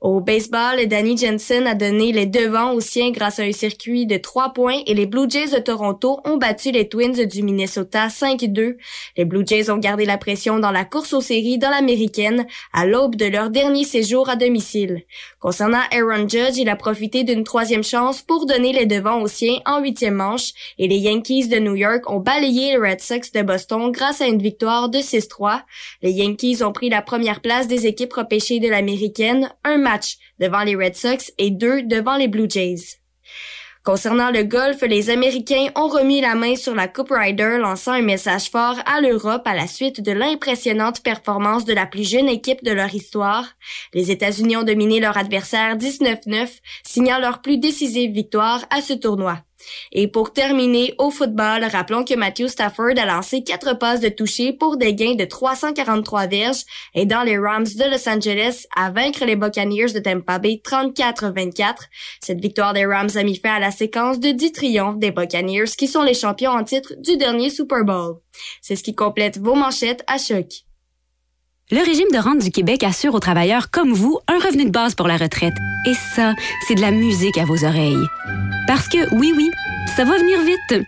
Au 0.02 0.20
baseball, 0.20 0.86
Danny 0.88 1.18
Jensen 1.18 1.66
a 1.68 1.74
donné 1.74 2.12
les 2.12 2.26
devants 2.26 2.74
aux 2.74 2.82
siens 2.82 3.12
grâce 3.12 3.40
à 3.40 3.44
un 3.44 3.52
circuit 3.52 4.06
de 4.06 4.18
trois 4.18 4.54
points 4.54 4.82
et 4.86 4.94
les 4.94 5.06
Blue 5.06 5.30
Jays 5.30 5.56
de 5.56 5.60
Toronto 5.60 6.20
ont 6.26 6.38
battu 6.38 6.72
les 6.72 6.90
Twins 6.90 7.26
du 7.26 7.44
Minnesota 7.44 8.08
5-2. 8.08 8.76
Les 9.18 9.26
Blue 9.26 9.46
Jays 9.46 9.70
ont 9.70 9.78
gardé 9.78 10.06
la 10.06 10.18
pression 10.18 10.60
dans 10.60 10.72
la 10.72 10.84
course 10.84 11.14
aux 11.14 11.22
séries 11.22 11.58
dans 11.58 11.70
l'américaine 11.70 12.46
à 12.74 12.86
l'aube 12.86 13.16
de 13.16 13.26
leur 13.26 13.50
dernier 13.50 13.86
séjour 13.86 14.30
à 14.30 14.36
domicile. 14.36 15.04
Concernant 15.40 15.82
Aaron 15.92 16.28
Judge, 16.28 16.58
il 16.58 16.70
a 16.70 16.76
profité 16.76 17.24
d'une 17.24 17.44
troisième 17.44 17.84
chance 17.84 18.22
pour 18.22 18.46
donner 18.46 18.74
les 18.74 18.86
devants 18.86 19.22
aux 19.22 19.28
siens 19.28 19.60
en 19.66 19.80
huitième 19.80 20.16
manche 20.16 20.52
et 20.78 20.88
les 20.88 20.98
Yankees 20.98 21.48
de 21.48 21.60
New 21.60 21.76
York 21.76 22.10
ont 22.10 22.20
balayé 22.20 22.72
les 22.72 22.78
Red 22.78 23.00
Sox 23.00 23.32
de 23.34 23.42
Boston 23.42 23.92
grâce 23.92 24.22
à 24.22 24.28
une 24.28 24.42
victoire 24.42 24.90
de 24.90 25.00
6-3. 25.00 25.62
Les 26.02 26.12
Yankees 26.12 26.64
ont 26.64 26.72
pris 26.72 26.90
la 26.90 27.02
première 27.02 27.42
place 27.42 27.68
des 27.68 27.88
équipes 27.88 28.14
repêchées 28.14 28.60
de 28.60 28.68
l'américaine, 28.68 29.52
un 29.64 29.78
match 29.86 30.18
devant 30.40 30.64
les 30.64 30.76
Red 30.76 30.96
Sox 30.96 31.32
et 31.38 31.52
deux 31.52 31.84
devant 31.84 32.18
les 32.18 32.28
Blue 32.28 32.50
Jays. 32.50 33.00
Concernant 33.86 34.32
le 34.32 34.42
golf, 34.42 34.82
les 34.82 35.12
Américains 35.12 35.68
ont 35.76 35.88
remis 35.88 36.20
la 36.20 36.34
main 36.34 36.56
sur 36.56 36.74
la 36.74 36.88
Coupe 36.88 37.12
Ryder, 37.12 37.60
lançant 37.60 37.92
un 37.92 38.02
message 38.02 38.50
fort 38.50 38.78
à 38.88 39.00
l'Europe 39.00 39.44
à 39.46 39.54
la 39.54 39.68
suite 39.68 40.02
de 40.02 40.12
l'impressionnante 40.12 41.04
performance 41.04 41.66
de 41.66 41.74
la 41.74 41.86
plus 41.86 42.10
jeune 42.10 42.28
équipe 42.28 42.64
de 42.64 42.72
leur 42.72 42.96
histoire. 42.96 43.46
Les 43.94 44.10
États-Unis 44.10 44.58
ont 44.58 44.64
dominé 44.64 45.00
leur 45.00 45.18
adversaire 45.18 45.78
19-9, 45.78 46.50
signant 46.84 47.20
leur 47.20 47.44
plus 47.44 47.60
décisive 47.60 48.12
victoire 48.12 48.66
à 48.72 48.82
ce 48.82 48.94
tournoi. 48.94 49.38
Et 49.92 50.08
pour 50.08 50.34
terminer, 50.34 50.94
au 50.98 51.10
football, 51.10 51.64
rappelons 51.64 52.04
que 52.04 52.14
Matthew 52.16 52.48
Stafford 52.48 52.98
a 52.98 53.06
lancé 53.06 53.44
quatre 53.44 53.78
passes 53.78 54.00
de 54.00 54.10
toucher 54.10 54.54
pour 54.54 54.78
des 54.78 54.94
gains 54.94 55.16
de 55.16 55.26
343 55.26 56.28
verges, 56.28 56.64
aidant 56.94 57.24
les 57.24 57.38
Rams 57.38 57.64
de 57.64 57.92
Los 57.92 58.10
Angeles 58.10 58.66
à 58.76 58.92
vaincre 58.92 59.26
les 59.26 59.36
Buccaneers 59.36 59.94
de 59.94 60.00
Tampa 60.00 60.40
Bay 60.40 60.62
34-24. 60.64 61.76
Cette 62.22 62.42
victoire 62.42 62.74
des 62.74 62.86
Rams 62.86 63.10
a 63.16 63.24
mis 63.24 63.38
fin 63.38 63.56
à 63.56 63.60
la 63.60 63.72
séquence 63.72 64.20
de 64.20 64.30
10 64.30 64.52
triomphes 64.52 65.00
des 65.00 65.12
Buccaneers 65.12 65.76
qui 65.78 65.88
sont 65.88 66.04
les 66.04 66.14
champions 66.14 66.52
en 66.52 66.64
titre 66.64 66.94
du 67.00 67.18
dernier 67.18 67.50
Super 67.50 67.84
Bowl. 67.84 68.20
C'est 68.62 68.76
ce 68.76 68.84
qui 68.84 68.96
complète 68.96 69.38
vos 69.38 69.56
manchettes 69.56 70.04
à 70.08 70.18
choc. 70.18 70.66
Le 71.72 71.84
régime 71.84 72.12
de 72.14 72.20
rente 72.20 72.44
du 72.44 72.52
Québec 72.52 72.84
assure 72.84 73.16
aux 73.16 73.20
travailleurs 73.20 73.72
comme 73.72 73.92
vous 73.92 74.20
un 74.28 74.38
revenu 74.38 74.66
de 74.66 74.70
base 74.70 74.94
pour 74.94 75.08
la 75.08 75.18
retraite. 75.18 75.56
Et 75.88 75.96
ça, 76.16 76.36
c'est 76.68 76.76
de 76.76 76.82
la 76.82 76.92
musique 76.92 77.40
à 77.40 77.46
vos 77.46 77.66
oreilles. 77.66 78.06
Parce 78.68 78.88
que, 78.88 79.12
oui, 79.16 79.34
oui, 79.36 79.50
ça 79.96 80.04
va 80.04 80.16
venir 80.16 80.40
vite. 80.42 80.86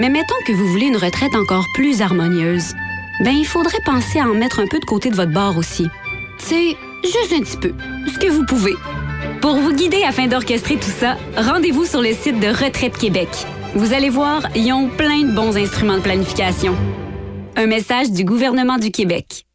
Mais 0.00 0.08
mettons 0.08 0.34
que 0.44 0.52
vous 0.52 0.66
voulez 0.66 0.86
une 0.86 0.96
retraite 0.96 1.36
encore 1.36 1.64
plus 1.74 2.00
harmonieuse. 2.00 2.74
Ben, 3.20 3.30
il 3.30 3.46
faudrait 3.46 3.78
penser 3.84 4.18
à 4.18 4.24
en 4.24 4.34
mettre 4.34 4.58
un 4.58 4.66
peu 4.66 4.80
de 4.80 4.84
côté 4.84 5.10
de 5.10 5.14
votre 5.14 5.30
bord 5.30 5.56
aussi. 5.56 5.86
C'est 6.38 6.76
juste 7.04 7.32
un 7.32 7.42
petit 7.42 7.58
peu, 7.58 7.72
ce 8.12 8.18
que 8.18 8.28
vous 8.28 8.44
pouvez. 8.46 8.74
Pour 9.40 9.54
vous 9.54 9.74
guider 9.74 10.02
afin 10.02 10.26
d'orchestrer 10.26 10.74
tout 10.74 10.90
ça, 10.98 11.16
rendez-vous 11.36 11.84
sur 11.84 12.02
le 12.02 12.12
site 12.12 12.40
de 12.40 12.48
Retraite 12.48 12.98
Québec. 12.98 13.28
Vous 13.76 13.92
allez 13.92 14.10
voir, 14.10 14.42
ils 14.56 14.72
ont 14.72 14.88
plein 14.88 15.20
de 15.20 15.36
bons 15.36 15.56
instruments 15.56 15.98
de 15.98 16.02
planification. 16.02 16.74
Un 17.54 17.68
message 17.68 18.10
du 18.10 18.24
gouvernement 18.24 18.78
du 18.78 18.90
Québec. 18.90 19.45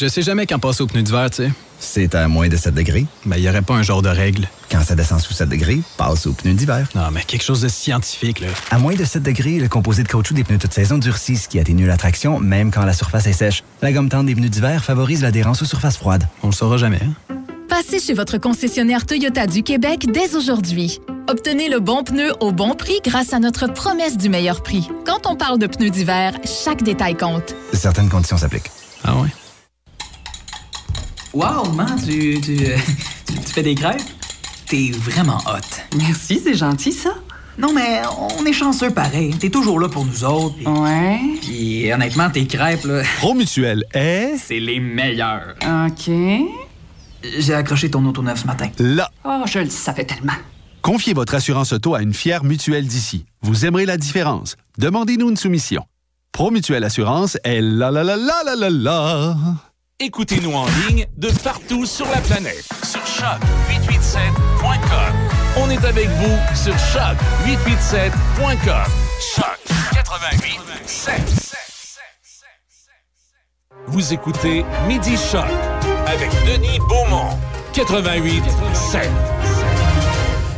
Je 0.00 0.08
sais 0.08 0.22
jamais 0.22 0.46
quand 0.46 0.58
passer 0.58 0.82
au 0.82 0.86
pneu 0.86 1.02
d'hiver, 1.02 1.28
tu 1.28 1.44
sais. 1.44 1.52
C'est 1.78 2.14
à 2.14 2.26
moins 2.26 2.48
de 2.48 2.56
7 2.56 2.72
degrés. 2.72 3.04
Mais 3.26 3.36
il 3.36 3.42
n'y 3.42 3.50
aurait 3.50 3.60
pas 3.60 3.74
un 3.74 3.82
genre 3.82 4.00
de 4.00 4.08
règle. 4.08 4.48
Quand 4.70 4.82
ça 4.82 4.94
descend 4.94 5.20
sous 5.20 5.34
7 5.34 5.46
degrés, 5.46 5.78
passe 5.98 6.26
aux 6.26 6.32
pneus 6.32 6.54
d'hiver. 6.54 6.88
Non, 6.94 7.10
mais 7.12 7.22
quelque 7.22 7.42
chose 7.42 7.60
de 7.60 7.68
scientifique, 7.68 8.40
là. 8.40 8.46
À 8.70 8.78
moins 8.78 8.94
de 8.94 9.04
7 9.04 9.22
degrés, 9.22 9.58
le 9.58 9.68
composé 9.68 10.02
de 10.02 10.08
caoutchouc 10.08 10.32
des 10.32 10.42
pneus 10.42 10.56
toute 10.56 10.72
saison 10.72 10.96
durcit, 10.96 11.36
ce 11.36 11.48
qui 11.48 11.58
atténue 11.58 11.86
la 11.86 11.98
traction, 11.98 12.40
même 12.40 12.70
quand 12.70 12.86
la 12.86 12.94
surface 12.94 13.26
est 13.26 13.34
sèche. 13.34 13.62
La 13.82 13.92
gomme 13.92 14.08
tendre 14.08 14.24
des 14.24 14.34
pneus 14.34 14.48
d'hiver 14.48 14.82
favorise 14.82 15.20
l'adhérence 15.20 15.60
aux 15.60 15.66
surfaces 15.66 15.98
froides. 15.98 16.26
On 16.42 16.46
le 16.46 16.54
saura 16.54 16.78
jamais, 16.78 17.00
hein? 17.04 17.34
Passez 17.68 18.00
chez 18.00 18.14
votre 18.14 18.38
concessionnaire 18.38 19.04
Toyota 19.04 19.46
du 19.46 19.62
Québec 19.62 20.06
dès 20.10 20.34
aujourd'hui. 20.34 20.98
Obtenez 21.28 21.68
le 21.68 21.78
bon 21.78 22.04
pneu 22.04 22.32
au 22.40 22.52
bon 22.52 22.74
prix 22.74 23.00
grâce 23.04 23.34
à 23.34 23.38
notre 23.38 23.70
promesse 23.70 24.16
du 24.16 24.30
meilleur 24.30 24.62
prix. 24.62 24.88
Quand 25.04 25.26
on 25.30 25.36
parle 25.36 25.58
de 25.58 25.66
pneus 25.66 25.90
d'hiver, 25.90 26.32
chaque 26.46 26.82
détail 26.82 27.18
compte. 27.18 27.54
Certaines 27.74 28.08
conditions 28.08 28.38
s'appliquent. 28.38 28.70
Ah 29.04 29.16
ouais? 29.16 29.28
Wow, 31.32 31.70
man, 31.72 31.96
tu, 32.04 32.40
tu, 32.40 32.56
tu, 33.26 33.34
tu 33.34 33.52
fais 33.52 33.62
des 33.62 33.74
crêpes? 33.74 34.00
T'es 34.66 34.90
vraiment 34.92 35.38
hot. 35.46 35.96
Merci, 35.96 36.40
c'est 36.42 36.54
gentil, 36.54 36.92
ça. 36.92 37.10
Non, 37.58 37.72
mais 37.72 38.00
on 38.38 38.44
est 38.46 38.52
chanceux 38.52 38.90
pareil. 38.90 39.34
T'es 39.38 39.50
toujours 39.50 39.78
là 39.80 39.88
pour 39.88 40.04
nous 40.04 40.24
autres. 40.24 40.56
pis- 40.56 40.66
Ouais. 40.66 41.20
Puis 41.42 41.92
honnêtement, 41.92 42.30
tes 42.30 42.46
crêpes, 42.46 42.84
là, 42.84 43.02
Promutuel 43.18 43.84
est 43.92 44.36
c'est 44.38 44.60
les 44.60 44.80
meilleurs. 44.80 45.54
OK. 45.86 46.10
J'ai 47.38 47.54
accroché 47.54 47.90
ton 47.90 48.04
auto 48.06 48.22
neuf 48.22 48.42
ce 48.42 48.46
matin. 48.46 48.68
là. 48.78 49.10
Oh, 49.24 49.42
je 49.46 49.58
le 49.58 49.68
savais 49.70 50.04
tellement. 50.04 50.32
Confiez 50.80 51.12
votre 51.12 51.34
assurance 51.34 51.72
auto 51.74 51.94
à 51.94 52.00
une 52.02 52.14
fière 52.14 52.42
mutuelle 52.44 52.86
d'ici. 52.86 53.26
Vous 53.42 53.66
aimerez 53.66 53.84
la 53.84 53.98
différence. 53.98 54.56
Demandez-nous 54.78 55.28
une 55.28 55.36
soumission. 55.36 55.84
Promutuelle 56.32 56.84
Assurance 56.84 57.36
est 57.44 57.60
la 57.60 57.90
la 57.90 58.02
la 58.04 58.16
la 58.16 58.42
la 58.46 58.54
la 58.56 58.70
la. 58.70 59.36
Écoutez-nous 60.02 60.52
en 60.52 60.64
ligne 60.88 61.04
de 61.18 61.28
partout 61.44 61.84
sur 61.84 62.06
la 62.06 62.22
planète. 62.22 62.64
Sur 62.82 63.02
choc887.com. 63.02 65.12
On 65.58 65.68
est 65.68 65.84
avec 65.84 66.08
vous 66.08 66.38
sur 66.54 66.72
choc887.com. 66.72 68.90
Choc 69.36 69.58
88 69.92 70.58
7. 70.86 71.12
Vous 73.88 74.14
écoutez 74.14 74.64
Midi 74.88 75.18
Choc 75.18 75.44
avec 76.06 76.30
Denis 76.46 76.78
Beaumont. 76.88 77.36
88 77.74 78.42
7. 78.72 79.02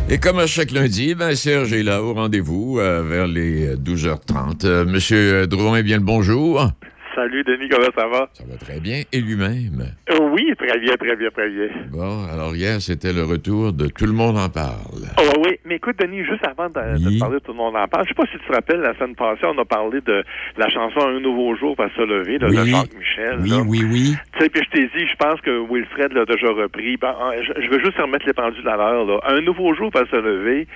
Et 0.09 0.18
comme 0.18 0.38
à 0.38 0.46
chaque 0.46 0.70
lundi, 0.70 1.16
ben 1.16 1.35
Serge 1.35 1.72
est 1.72 1.83
là 1.83 2.00
au 2.00 2.14
rendez-vous 2.14 2.78
euh, 2.78 3.02
vers 3.02 3.26
les 3.26 3.74
12h30. 3.74 4.64
Euh, 4.66 4.85
Monsieur 4.85 5.48
Drouin, 5.48 5.83
bien 5.83 5.96
le 5.96 6.05
bonjour. 6.05 6.70
Salut 7.14 7.44
Denis, 7.44 7.68
comment 7.68 7.92
ça 7.94 8.07
va? 8.09 8.29
Ça 8.33 8.44
va 8.48 8.57
très 8.57 8.81
bien. 8.81 9.03
Et 9.12 9.20
lui-même? 9.20 9.85
Euh, 10.11 10.18
oui, 10.33 10.51
très 10.57 10.79
bien, 10.79 10.94
très 10.96 11.14
bien, 11.14 11.29
très 11.31 11.48
bien. 11.51 11.68
Bon, 11.90 12.25
alors 12.33 12.57
hier, 12.57 12.81
c'était 12.81 13.12
le 13.12 13.25
retour 13.25 13.72
de 13.75 13.88
Tout 13.88 14.07
le 14.07 14.12
monde 14.12 14.38
en 14.38 14.48
parle. 14.48 15.05
Oh, 15.18 15.42
oui, 15.44 15.59
mais 15.66 15.77
écoute, 15.77 15.96
Denis, 15.98 16.25
juste 16.25 16.44
avant 16.46 16.68
de, 16.68 16.72
de 16.98 17.18
parler 17.18 17.35
de 17.35 17.44
Tout 17.44 17.53
le 17.53 17.59
monde 17.59 17.77
en 17.77 17.87
parle, 17.87 18.05
je 18.05 18.09
sais 18.09 18.14
pas 18.14 18.25
si 18.33 18.38
tu 18.38 18.46
te 18.46 18.53
rappelles, 18.53 18.81
la 18.81 18.94
semaine 18.94 19.14
passée, 19.14 19.44
on 19.44 19.59
a 19.59 19.64
parlé 19.66 20.01
de 20.01 20.25
la 20.57 20.68
chanson 20.70 21.01
Un 21.07 21.20
nouveau 21.20 21.55
jour 21.57 21.75
va 21.77 21.88
se 21.94 22.01
lever 22.01 22.38
de 22.38 22.46
Oui. 22.46 22.70
Jacques 22.70 22.94
Michel. 22.98 23.38
Oui, 23.42 23.51
là. 23.51 23.61
oui, 23.66 23.83
oui. 23.90 24.14
Tu 24.38 24.40
sais, 24.44 24.48
puis 24.48 24.62
je 24.64 24.70
t'ai 24.70 24.85
dit, 24.87 25.07
je 25.07 25.16
pense 25.16 25.40
que 25.42 25.51
Wilfred 25.70 26.12
l'a 26.14 26.25
déjà 26.25 26.48
repris. 26.48 26.96
Ben, 26.96 27.14
je, 27.42 27.68
veux 27.68 27.81
juste 27.85 27.98
remettre 27.98 28.27
les 28.27 28.33
pendules 28.33 28.66
à 28.68 28.77
l'heure. 28.77 29.05
là. 29.05 29.18
Un 29.27 29.42
nouveau 29.42 29.75
jour 29.75 29.90
va 29.94 30.05
se 30.11 30.16
lever. 30.16 30.66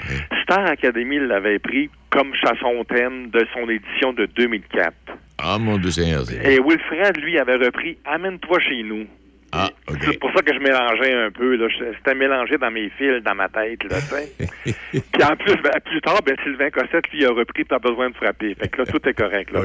Star 0.43 0.67
Academy 0.67 1.19
l'avait 1.19 1.59
pris 1.59 1.89
comme 2.11 2.35
chanson 2.35 2.85
thème 2.89 3.31
de 3.31 3.47
son 3.55 3.69
édition 3.71 4.13
de 4.13 4.27
2004. 4.37 4.93
Ah, 5.39 5.59
mon 5.59 5.79
Dieu 5.79 5.91
Seigneur. 5.91 6.23
Et 6.31 6.59
Wilfred, 6.59 7.17
lui, 7.19 7.39
avait 7.39 7.57
repris 7.57 7.99
Amène-toi 8.05 8.59
chez 8.61 8.83
nous. 8.83 9.07
Ah, 9.53 9.71
OK. 9.89 9.99
C'est 10.03 10.19
pour 10.19 10.31
ça 10.33 10.43
que 10.43 10.53
je 10.53 10.59
mélangeais 10.59 11.15
un 11.15 11.31
peu. 11.31 11.59
C'était 11.97 12.15
mélangé 12.15 12.59
dans 12.59 12.71
mes 12.71 12.91
fils, 12.91 13.23
dans 13.23 13.35
ma 13.35 13.49
tête. 13.49 13.85
Là. 13.85 13.97
Puis 14.65 15.25
en 15.25 15.37
plus, 15.37 15.57
ben, 15.63 15.81
plus 15.85 16.01
tard, 16.01 16.21
ben, 16.25 16.37
Sylvain 16.43 16.71
Cossette, 16.71 17.11
lui, 17.13 17.25
a 17.25 17.31
repris 17.31 17.65
T'as 17.65 17.79
besoin 17.79 18.11
de 18.11 18.15
frapper. 18.15 18.55
Fait 18.55 18.69
que 18.69 18.79
là, 18.79 18.87
tout 18.93 19.09
est 19.09 19.15
correct. 19.15 19.51
Là. 19.53 19.63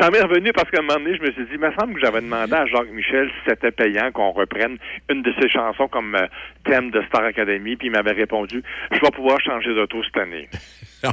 Ça 0.00 0.10
m'est 0.10 0.20
revenu 0.20 0.52
parce 0.52 0.70
qu'à 0.70 0.78
un 0.80 0.82
moment 0.82 0.98
donné, 0.98 1.16
je 1.16 1.22
me 1.22 1.32
suis 1.32 1.42
dit, 1.44 1.50
il 1.54 1.58
me 1.60 1.70
semble 1.78 1.94
que 1.94 2.00
j'avais 2.00 2.20
demandé 2.20 2.52
à 2.54 2.66
Jacques 2.66 2.90
Michel 2.92 3.28
si 3.28 3.50
c'était 3.50 3.70
payant 3.70 4.10
qu'on 4.12 4.30
reprenne 4.32 4.76
une 5.10 5.22
de 5.22 5.32
ses 5.40 5.48
chansons 5.48 5.88
comme 5.88 6.14
euh, 6.14 6.26
thème 6.64 6.90
de 6.90 7.02
Star 7.08 7.24
Academy. 7.24 7.76
Puis 7.76 7.88
il 7.88 7.92
m'avait 7.92 8.12
répondu, 8.12 8.62
je 8.92 9.00
vais 9.00 9.10
pouvoir 9.10 9.40
changer 9.40 9.74
d'auto 9.74 10.02
cette 10.04 10.22
année. 10.22 10.48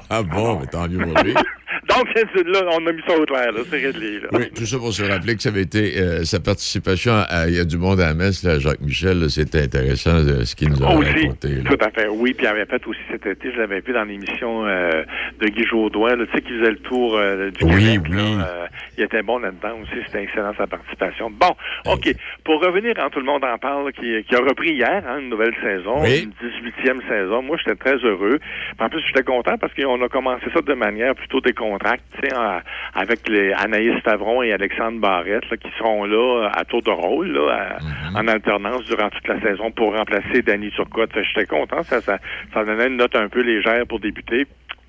Ah 0.09 0.23
bon, 0.23 0.59
mais 0.59 0.65
tant 0.65 0.87
mieux 0.87 0.97
pour 0.97 1.23
lui. 1.23 1.31
Donc, 1.89 2.07
là, 2.15 2.59
on 2.71 2.87
a 2.87 2.91
mis 2.91 3.03
ça 3.07 3.15
au 3.19 3.23
clair. 3.25 3.51
là. 3.51 3.59
C'est 3.69 3.85
réglé. 3.85 4.19
Là. 4.19 4.29
Oui, 4.31 4.49
tout 4.49 4.65
ça 4.65 4.77
pour 4.79 4.91
se 4.91 5.03
rappeler 5.03 5.35
que 5.35 5.43
ça 5.43 5.49
avait 5.49 5.61
été 5.61 5.99
euh, 5.99 6.23
sa 6.23 6.39
participation 6.39 7.13
à 7.29 7.47
Il 7.47 7.53
y 7.55 7.59
a 7.59 7.65
du 7.65 7.77
monde 7.77 7.99
à 8.01 8.07
la 8.07 8.13
messe, 8.15 8.41
là, 8.43 8.57
Jacques 8.57 8.81
Michel, 8.81 9.29
c'était 9.29 9.61
intéressant 9.61 10.15
euh, 10.15 10.43
ce 10.43 10.55
qu'il 10.55 10.69
nous 10.69 10.83
a 10.83 10.89
Aussi, 10.95 11.11
raconté. 11.25 11.49
là. 11.49 11.69
tout 11.69 11.77
à 11.85 11.91
fait. 11.91 12.07
Oui, 12.07 12.33
puis 12.33 12.45
il 12.47 12.49
avait 12.49 12.65
fait 12.65 12.81
aussi 12.87 12.99
cet 13.11 13.27
été, 13.27 13.51
je 13.53 13.57
l'avais 13.59 13.81
vu 13.81 13.93
dans 13.93 14.05
l'émission 14.05 14.65
euh, 14.65 15.03
de 15.39 15.47
Guy 15.49 15.63
Jodoin, 15.67 16.17
tu 16.17 16.25
sais, 16.33 16.41
qui 16.41 16.49
faisait 16.57 16.71
le 16.71 16.79
tour 16.79 17.15
euh, 17.19 17.51
du 17.51 17.63
Oui, 17.65 17.93
Québec. 17.93 18.11
là. 18.11 18.64
Euh, 18.65 18.93
il 18.97 19.03
était 19.03 19.21
bon 19.23 19.39
là-dedans 19.39 19.77
aussi, 19.81 19.93
c'était 20.05 20.23
excellent 20.23 20.53
sa 20.57 20.67
participation. 20.67 21.29
Bon, 21.29 21.55
OK. 21.91 22.13
Pour 22.43 22.61
revenir 22.63 22.93
en 23.03 23.09
Tout 23.09 23.19
le 23.19 23.25
monde 23.25 23.45
en 23.45 23.57
parle, 23.57 23.91
qui, 23.93 24.23
qui 24.23 24.35
a 24.35 24.39
repris 24.39 24.71
hier 24.73 25.03
hein, 25.07 25.19
une 25.19 25.29
nouvelle 25.29 25.55
saison, 25.63 26.01
Oui. 26.01 26.23
une 26.23 26.49
18e 26.49 27.07
saison, 27.07 27.41
moi 27.41 27.57
j'étais 27.57 27.75
très 27.75 27.95
heureux. 27.97 28.39
En 28.79 28.89
plus, 28.89 29.01
j'étais 29.07 29.23
content 29.23 29.57
parce 29.57 29.73
qu'on 29.73 30.01
a 30.01 30.09
commencé 30.09 30.45
ça 30.53 30.61
de 30.61 30.73
manière 30.73 31.15
plutôt 31.15 31.39
décontracte, 31.41 32.03
tu 32.21 32.27
sais, 32.29 32.35
en- 32.35 32.59
avec 32.93 33.27
les 33.29 33.53
Anaïs 33.53 33.97
Stavron 33.99 34.41
et 34.43 34.51
Alexandre 34.53 34.99
Barrette, 34.99 35.49
là, 35.49 35.57
qui 35.57 35.69
seront 35.77 36.05
là 36.05 36.45
euh, 36.45 36.49
à 36.53 36.65
tour 36.65 36.81
de 36.81 36.91
rôle, 36.91 37.27
là, 37.31 37.77
à- 37.79 38.19
en 38.19 38.27
alternance 38.27 38.83
durant 38.85 39.09
toute 39.09 39.27
la 39.27 39.39
saison 39.41 39.71
pour 39.71 39.95
remplacer 39.95 40.41
Danny 40.41 40.71
Turcotte. 40.71 41.11
J'étais 41.21 41.45
content, 41.45 41.83
ça, 41.83 42.01
ça, 42.01 42.17
ça 42.53 42.63
donnait 42.65 42.87
une 42.87 42.97
note 42.97 43.15
un 43.15 43.29
peu 43.29 43.41
légère 43.41 43.85
pour 43.87 43.99
débuter. 43.99 44.45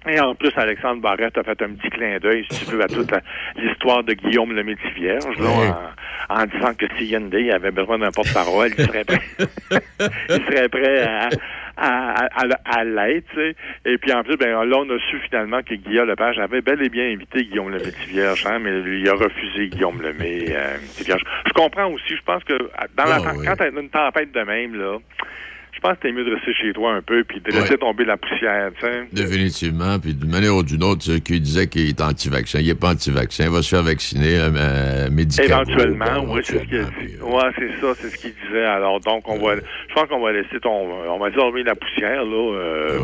Et 0.08 0.20
en 0.20 0.34
plus, 0.34 0.50
Alexandre 0.56 1.00
Barrette 1.02 1.36
a 1.38 1.42
fait 1.42 1.60
un 1.62 1.70
petit 1.74 1.90
clin 1.90 2.18
d'œil, 2.18 2.44
si 2.50 2.64
tu 2.64 2.72
veux, 2.76 2.82
à 2.82 2.86
toute 2.88 3.10
la- 3.10 3.22
l'histoire 3.56 4.04
de 4.04 4.12
Guillaume 4.12 4.52
le 4.54 4.62
Métis-Vierge, 4.62 5.38
là, 5.38 5.48
en, 6.28 6.42
en 6.42 6.46
disant 6.46 6.74
que 6.74 6.86
si 6.96 7.06
Hyundai 7.06 7.50
avait 7.50 7.70
besoin 7.72 7.98
d'un 7.98 8.10
porte-parole, 8.10 8.70
il 8.78 8.84
serait 8.84 9.04
prêt, 9.04 9.20
il 10.30 10.44
serait 10.46 10.68
prêt 10.68 11.02
à, 11.02 11.28
à, 11.76 12.26
à. 12.64 13.08
Et 13.08 13.98
puis 13.98 14.12
en 14.12 14.22
plus, 14.22 14.36
ben 14.36 14.50
là, 14.64 14.76
on 14.78 14.90
a 14.90 14.98
su 15.10 15.18
finalement 15.28 15.60
que 15.62 15.74
Guillaume 15.74 16.08
Lepage 16.08 16.38
avait 16.38 16.60
bel 16.60 16.82
et 16.82 16.88
bien 16.88 17.10
invité 17.10 17.44
Guillaume 17.44 17.70
le 17.70 17.78
Métis-Vierge, 17.78 18.46
hein, 18.46 18.58
mais 18.60 18.70
lui, 18.80 19.00
il 19.00 19.08
a 19.08 19.14
refusé 19.14 19.68
Guillaume 19.68 20.00
le 20.02 20.12
Mé, 20.14 20.46
euh. 20.50 20.76
Je 20.98 21.52
comprends 21.54 21.86
aussi, 21.90 22.16
je 22.16 22.22
pense 22.22 22.44
que 22.44 22.54
dans 22.96 23.04
la, 23.04 23.16
Ah, 23.16 23.32
oui. 23.36 23.44
quand 23.46 23.56
t'as 23.56 23.70
une 23.70 23.88
tempête 23.90 24.32
de 24.32 24.40
même, 24.42 24.74
là, 24.76 24.98
je 25.76 25.80
pense 25.80 25.92
que 25.98 26.02
t'es 26.08 26.12
mieux 26.12 26.24
de 26.24 26.34
rester 26.34 26.52
chez 26.54 26.72
toi 26.72 26.94
un 26.94 27.02
peu 27.02 27.22
puis 27.24 27.40
de 27.40 27.50
laisser 27.52 27.72
Ouais. 27.72 27.76
tomber 27.78 28.04
la 28.04 28.16
poussière, 28.16 28.70
tu 28.80 28.86
sais. 28.86 29.06
Définitivement. 29.12 29.98
Puis 30.00 30.14
d'une 30.14 30.30
manière 30.30 30.56
ou 30.56 30.62
d'une 30.62 30.82
autre, 30.82 31.02
ceux 31.02 31.18
qui 31.18 31.38
disaient 31.40 31.68
qu'il 31.68 31.88
est 31.88 32.00
anti-vaccin, 32.00 32.58
il 32.60 32.66
n'est 32.66 32.74
pas 32.74 32.90
anti-vaccin, 32.92 33.44
il 33.44 33.50
va 33.50 33.62
se 33.62 33.68
faire 33.74 33.84
vacciner 33.84 34.38
euh, 34.38 35.10
médicalement. 35.10 35.62
Éventuellement, 35.62 36.24
oui, 36.32 36.40
c'est 36.42 36.58
ce 36.58 36.64
qu'il 36.64 36.78
a 36.80 36.84
dit. 36.84 37.16
Ouais, 37.22 37.50
c'est 37.58 37.80
ça, 37.80 37.94
c'est 37.94 38.08
ce 38.08 38.16
qu'il 38.18 38.32
disait. 38.46 38.64
Alors, 38.64 39.00
donc, 39.00 39.28
on 39.28 39.38
va, 39.38 39.56
je 39.56 39.94
pense 39.94 40.08
qu'on 40.08 40.20
va 40.20 40.32
laisser 40.32 40.58
ton, 40.60 40.70
on 41.08 41.18
va 41.18 41.28
la 41.28 41.74
poussière, 41.74 42.24
là. 42.24 42.54
euh, 42.54 42.98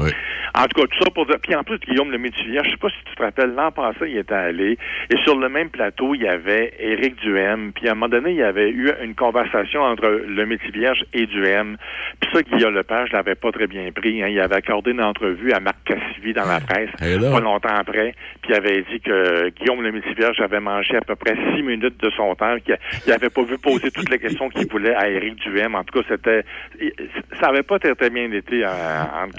En 0.54 0.64
tout 0.66 0.80
cas, 0.80 0.86
tout 0.86 1.02
ça 1.04 1.10
pour 1.10 1.26
dire. 1.26 1.36
Puis 1.42 1.54
en 1.54 1.62
plus, 1.64 1.78
Guillaume 1.78 2.10
le 2.10 2.18
Métivier, 2.18 2.60
je 2.64 2.70
sais 2.70 2.76
pas 2.76 2.88
si 2.88 2.96
tu 3.04 3.14
te 3.14 3.22
rappelles, 3.22 3.54
l'an 3.54 3.70
passé, 3.72 3.98
il 4.08 4.16
était 4.18 4.34
allé, 4.34 4.78
et 5.10 5.16
sur 5.24 5.38
le 5.38 5.48
même 5.48 5.70
plateau, 5.70 6.14
il 6.14 6.22
y 6.22 6.28
avait 6.28 6.72
Éric 6.78 7.16
Duhem. 7.22 7.72
Puis 7.72 7.88
à 7.88 7.92
un 7.92 7.94
moment 7.94 8.08
donné, 8.08 8.30
il 8.30 8.36
y 8.36 8.42
avait 8.42 8.70
eu 8.70 8.90
une 9.02 9.14
conversation 9.14 9.82
entre 9.82 10.06
le 10.26 10.46
Métivierge 10.46 11.04
et 11.12 11.26
Duhem. 11.26 11.76
Puis 12.20 12.30
ça, 12.32 12.42
Guillaume 12.42 12.61
Lepage 12.70 13.10
l'avait 13.12 13.34
pas 13.34 13.50
très 13.52 13.66
bien 13.66 13.90
pris. 13.92 14.22
Hein. 14.22 14.28
Il 14.28 14.40
avait 14.40 14.56
accordé 14.56 14.92
une 14.92 15.02
entrevue 15.02 15.52
à 15.52 15.60
Marc 15.60 15.76
Cassivi 15.84 16.32
dans 16.32 16.46
la 16.46 16.60
presse, 16.60 16.90
pas 17.32 17.40
longtemps 17.40 17.74
après, 17.74 18.14
puis 18.42 18.50
il 18.50 18.54
avait 18.54 18.82
dit 18.90 19.00
que 19.00 19.48
Guillaume 19.50 19.82
le 19.82 19.92
Métivierge 19.92 20.40
avait 20.40 20.60
mangé 20.60 20.96
à 20.96 21.00
peu 21.00 21.14
près 21.16 21.34
six 21.54 21.62
minutes 21.62 22.00
de 22.02 22.10
son 22.10 22.34
temps, 22.34 22.56
qu'il 22.64 22.76
il 23.06 23.12
avait 23.12 23.30
pas 23.30 23.42
vu 23.42 23.58
poser 23.58 23.90
toutes 23.90 24.10
les 24.10 24.18
questions 24.18 24.48
qu'il 24.48 24.68
voulait 24.68 24.94
à 24.94 25.08
Éric 25.08 25.36
Duhem. 25.36 25.74
En 25.74 25.84
tout 25.84 26.00
cas, 26.00 26.06
c'était, 26.08 26.44
ça 27.40 27.48
avait 27.48 27.62
pas 27.62 27.78
très, 27.78 27.94
très 27.94 28.10
bien 28.10 28.30
été 28.32 28.64
euh, 28.64 28.68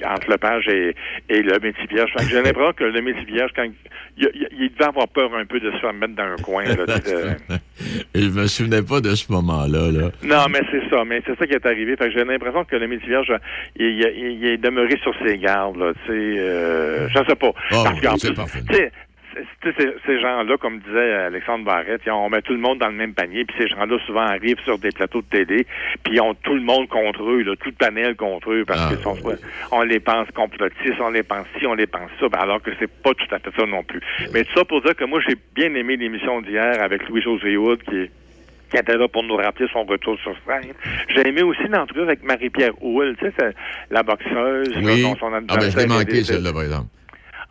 entre, 0.06 0.30
Lepage 0.30 0.68
et, 0.68 0.96
et 1.30 1.42
le 1.42 1.60
que 1.60 2.30
J'ai 2.30 2.42
l'impression 2.42 2.74
que 2.74 2.84
le 2.84 3.02
Métivierge, 3.02 3.52
quand 3.56 3.64
il, 3.64 3.74
il- 4.18 4.48
il 4.60 4.70
devait 4.72 4.86
avoir 4.86 5.08
peur 5.08 5.34
un 5.36 5.46
peu 5.46 5.60
de 5.60 5.72
se 5.72 5.78
faire 5.78 5.94
mettre 5.94 6.16
dans 6.16 6.24
un 6.24 6.36
coin. 6.38 6.64
Là, 6.64 6.76
je 8.16 8.30
me 8.30 8.48
souvenais 8.48 8.82
pas 8.82 9.02
de 9.02 9.16
ce 9.16 9.32
moment-là. 9.32 9.92
Là. 9.92 10.12
non, 10.24 10.46
mais 10.50 10.62
c'est 10.72 10.90
ça. 10.90 11.04
Mais 11.06 11.22
c'est 11.26 11.38
ça 11.38 11.48
qui 11.48 11.54
est 11.54 11.66
arrivé. 11.66 11.96
Que 11.96 12.10
j'ai 12.12 12.24
l'impression 12.24 12.64
que 12.64 12.76
le 12.76 12.88
Métivierge, 12.88 13.34
il, 13.76 13.86
il, 13.86 14.46
est 14.46 14.58
demeuré 14.58 14.98
sur 15.02 15.14
ses 15.26 15.38
gardes. 15.38 15.78
Là, 15.78 15.94
euh, 16.10 17.08
je 17.10 17.20
sais 17.28 17.36
pas. 17.36 17.52
Ah, 17.72 17.84
Parce 18.02 18.22
c'est 18.22 18.34
plus, 18.34 18.90
ces, 19.78 19.93
ces 20.06 20.19
gens-là, 20.19 20.58
comme 20.58 20.80
disait 20.80 21.13
Alexandre 21.13 21.65
Barrette, 21.65 22.02
on 22.08 22.30
met 22.30 22.41
tout 22.41 22.54
le 22.54 22.60
monde 22.60 22.80
dans 22.80 22.88
le 22.88 22.93
même 22.93 23.13
panier, 23.13 23.45
puis 23.45 23.56
ces 23.58 23.67
gens-là 23.67 23.97
souvent 24.06 24.21
arrivent 24.21 24.60
sur 24.63 24.78
des 24.80 24.89
plateaux 24.91 25.21
de 25.21 25.28
télé, 25.28 25.65
puis 26.04 26.15
ils 26.15 26.21
ont 26.21 26.34
tout 26.34 26.54
le 26.56 26.62
monde 26.62 26.88
contre 26.89 27.23
eux, 27.23 27.41
là, 27.43 27.54
tout 27.60 27.69
le 27.69 27.76
panel 27.76 28.15
contre 28.15 28.52
eux, 28.52 28.63
parce 28.65 28.82
Ah, 28.86 28.89
qu'ils 28.89 29.04
sont 29.04 29.15
soit- 29.15 29.38
on 29.71 29.82
les 29.84 29.99
pense 29.99 30.28
complotistes, 30.32 30.99
on 30.99 31.10
les 31.10 31.23
pense 31.23 31.45
ci, 31.58 31.65
on 31.67 31.73
les 31.76 31.88
pense 31.88 32.10
ça, 32.19 32.28
ben, 32.30 32.39
alors 32.39 32.62
que 32.62 32.71
c'est 32.80 32.91
pas 32.91 33.13
tout 33.13 33.28
à 33.34 33.39
fait 33.39 33.52
ça 33.58 33.65
non 33.65 33.84
plus. 33.84 34.02
Mais 34.34 34.43
tout 34.43 34.54
ça 34.58 34.65
pour 34.65 34.82
dire 34.82 34.95
que 34.95 35.06
moi 35.06 35.19
j'ai 35.28 35.36
bien 35.56 35.73
aimé 35.76 35.95
l'émission 35.97 36.41
d'hier 36.41 36.82
avec 36.82 37.08
Louis-José 37.10 37.58
Hood, 37.58 37.82
qui 37.84 37.95
est 37.97 38.12
qui 38.71 38.80
était 38.80 38.97
là 38.97 39.08
pour 39.08 39.21
nous 39.21 39.36
rappeler 39.36 39.67
son 39.71 39.84
retour 39.84 40.17
sur 40.21 40.34
scène. 40.47 40.73
J'ai 41.10 41.28
aimé 41.28 41.43
aussi 41.43 41.62
l'entrevue 41.69 42.02
avec 42.02 42.23
Marie-Pierre 42.23 42.71
Houle, 42.82 43.15
tu 43.19 43.28
sais, 43.28 43.52
la 43.91 44.02
boxeuse, 44.02 44.73
là, 44.73 44.82
Oui. 44.82 45.04
dont 45.04 45.15
son 45.17 45.32
Ah, 45.32 45.39
ben, 45.41 45.69
je 45.69 45.78
l'ai 45.78 45.86
manqué, 45.86 46.23
celle-là, 46.23 46.52
par 46.52 46.63
exemple. 46.63 46.88